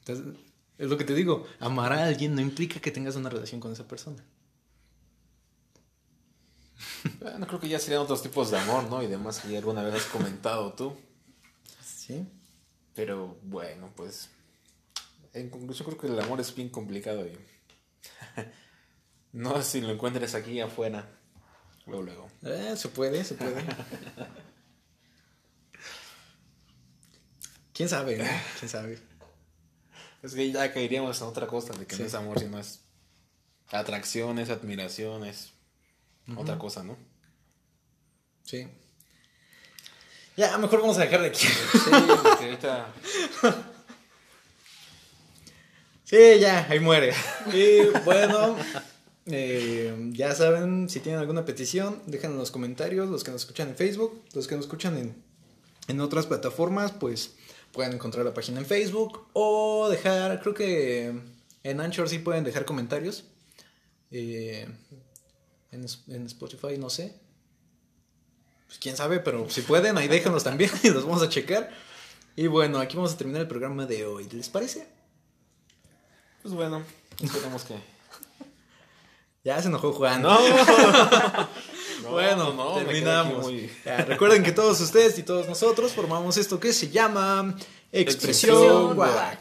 Entonces, 0.00 0.34
es 0.78 0.88
lo 0.88 0.96
que 0.96 1.04
te 1.04 1.14
digo. 1.14 1.46
Amar 1.58 1.92
a 1.92 2.06
alguien 2.06 2.34
no 2.34 2.40
implica 2.40 2.80
que 2.80 2.90
tengas 2.92 3.16
una 3.16 3.28
relación 3.28 3.60
con 3.60 3.72
esa 3.72 3.86
persona. 3.86 4.24
bueno, 7.20 7.46
creo 7.46 7.60
que 7.60 7.68
ya 7.68 7.78
serían 7.78 8.00
otros 8.02 8.22
tipos 8.22 8.50
de 8.50 8.58
amor, 8.58 8.84
¿no? 8.84 9.02
Y 9.02 9.08
demás 9.08 9.40
que 9.40 9.50
ya 9.50 9.58
alguna 9.58 9.82
vez 9.82 9.94
has 9.94 10.06
comentado 10.06 10.72
tú. 10.72 10.96
Sí. 11.84 12.26
Pero 12.94 13.36
bueno, 13.42 13.92
pues... 13.96 14.30
En 15.34 15.50
conclusión 15.50 15.86
creo 15.86 16.00
que 16.00 16.06
el 16.06 16.18
amor 16.20 16.40
es 16.40 16.54
bien 16.54 16.68
complicado 16.70 17.26
y... 17.26 17.36
no 19.32 19.56
sé 19.56 19.62
si 19.62 19.80
lo 19.80 19.90
encuentres 19.90 20.34
aquí 20.34 20.60
afuera. 20.60 21.08
Luego, 21.86 22.02
luego. 22.04 22.28
Eh, 22.42 22.74
se 22.76 22.88
puede, 22.88 23.24
se 23.24 23.34
puede. 23.34 23.64
¿Quién 27.72 27.88
sabe? 27.88 28.18
no? 28.18 28.24
¿Quién 28.58 28.68
sabe? 28.68 29.07
Es 30.22 30.34
que 30.34 30.50
ya 30.50 30.72
caeríamos 30.72 31.20
en 31.20 31.26
otra 31.28 31.46
cosa, 31.46 31.72
de 31.74 31.86
que 31.86 31.94
Sí. 31.96 32.02
no 32.02 32.08
es 32.08 32.14
amor, 32.14 32.38
sino 32.38 32.58
es 32.58 32.80
atracción, 33.70 34.38
es 34.38 34.50
admiración, 34.50 35.24
es 35.24 35.52
otra 36.36 36.58
cosa, 36.58 36.82
¿no? 36.82 36.96
Sí. 38.44 38.66
Ya, 40.36 40.56
mejor 40.58 40.80
vamos 40.80 40.98
a 40.98 41.02
dejar 41.02 41.20
de 41.22 41.28
aquí. 41.28 41.46
Sí, 41.46 41.90
porque 42.22 42.44
ahorita... 42.44 42.92
Sí, 46.04 46.38
ya, 46.40 46.66
ahí 46.70 46.80
muere. 46.80 47.12
Y 47.52 47.80
bueno, 48.04 48.56
eh, 49.26 49.94
ya 50.12 50.34
saben, 50.34 50.88
si 50.88 51.00
tienen 51.00 51.20
alguna 51.20 51.44
petición, 51.44 52.02
déjenla 52.06 52.34
en 52.34 52.40
los 52.40 52.50
comentarios, 52.50 53.08
los 53.10 53.24
que 53.24 53.30
nos 53.30 53.42
escuchan 53.42 53.68
en 53.68 53.76
Facebook, 53.76 54.22
los 54.32 54.46
que 54.48 54.56
nos 54.56 54.64
escuchan 54.64 54.96
en, 54.96 55.22
en 55.86 56.00
otras 56.00 56.26
plataformas, 56.26 56.92
pues 56.92 57.34
pueden 57.72 57.92
encontrar 57.92 58.24
la 58.24 58.34
página 58.34 58.60
en 58.60 58.66
Facebook 58.66 59.28
o 59.32 59.88
dejar, 59.88 60.40
creo 60.40 60.54
que 60.54 61.14
en 61.62 61.80
Anchor 61.80 62.08
sí 62.08 62.18
pueden 62.18 62.44
dejar 62.44 62.64
comentarios. 62.64 63.24
Eh, 64.10 64.68
en, 65.70 65.86
en 66.08 66.26
Spotify 66.26 66.78
no 66.78 66.90
sé. 66.90 67.14
Pues 68.66 68.78
quién 68.78 68.96
sabe, 68.96 69.20
pero 69.20 69.48
si 69.48 69.62
pueden, 69.62 69.96
ahí 69.96 70.08
déjenlos 70.08 70.44
también 70.44 70.70
y 70.82 70.90
los 70.90 71.04
vamos 71.04 71.22
a 71.22 71.28
checar. 71.28 71.70
Y 72.36 72.46
bueno, 72.46 72.78
aquí 72.78 72.96
vamos 72.96 73.14
a 73.14 73.16
terminar 73.16 73.42
el 73.42 73.48
programa 73.48 73.86
de 73.86 74.06
hoy. 74.06 74.28
¿Les 74.30 74.48
parece? 74.48 74.86
Pues 76.42 76.54
bueno, 76.54 76.82
esperemos 77.20 77.64
que... 77.64 77.74
Ya 79.44 79.62
se 79.62 79.68
enojó 79.68 79.92
Juan. 79.92 80.20
No, 80.20 80.36
bueno, 82.08 82.52
no, 82.54 82.74
terminamos. 82.74 83.42
muy- 83.44 83.70
recuerden 84.06 84.42
que 84.42 84.52
todos 84.52 84.80
ustedes 84.80 85.18
y 85.18 85.22
todos 85.22 85.46
nosotros 85.48 85.92
formamos 85.92 86.36
esto 86.36 86.58
que 86.60 86.72
se 86.72 86.88
llama 86.88 87.54
Expresión 87.92 88.54
Expresión 88.56 88.94
Guac. 88.96 89.36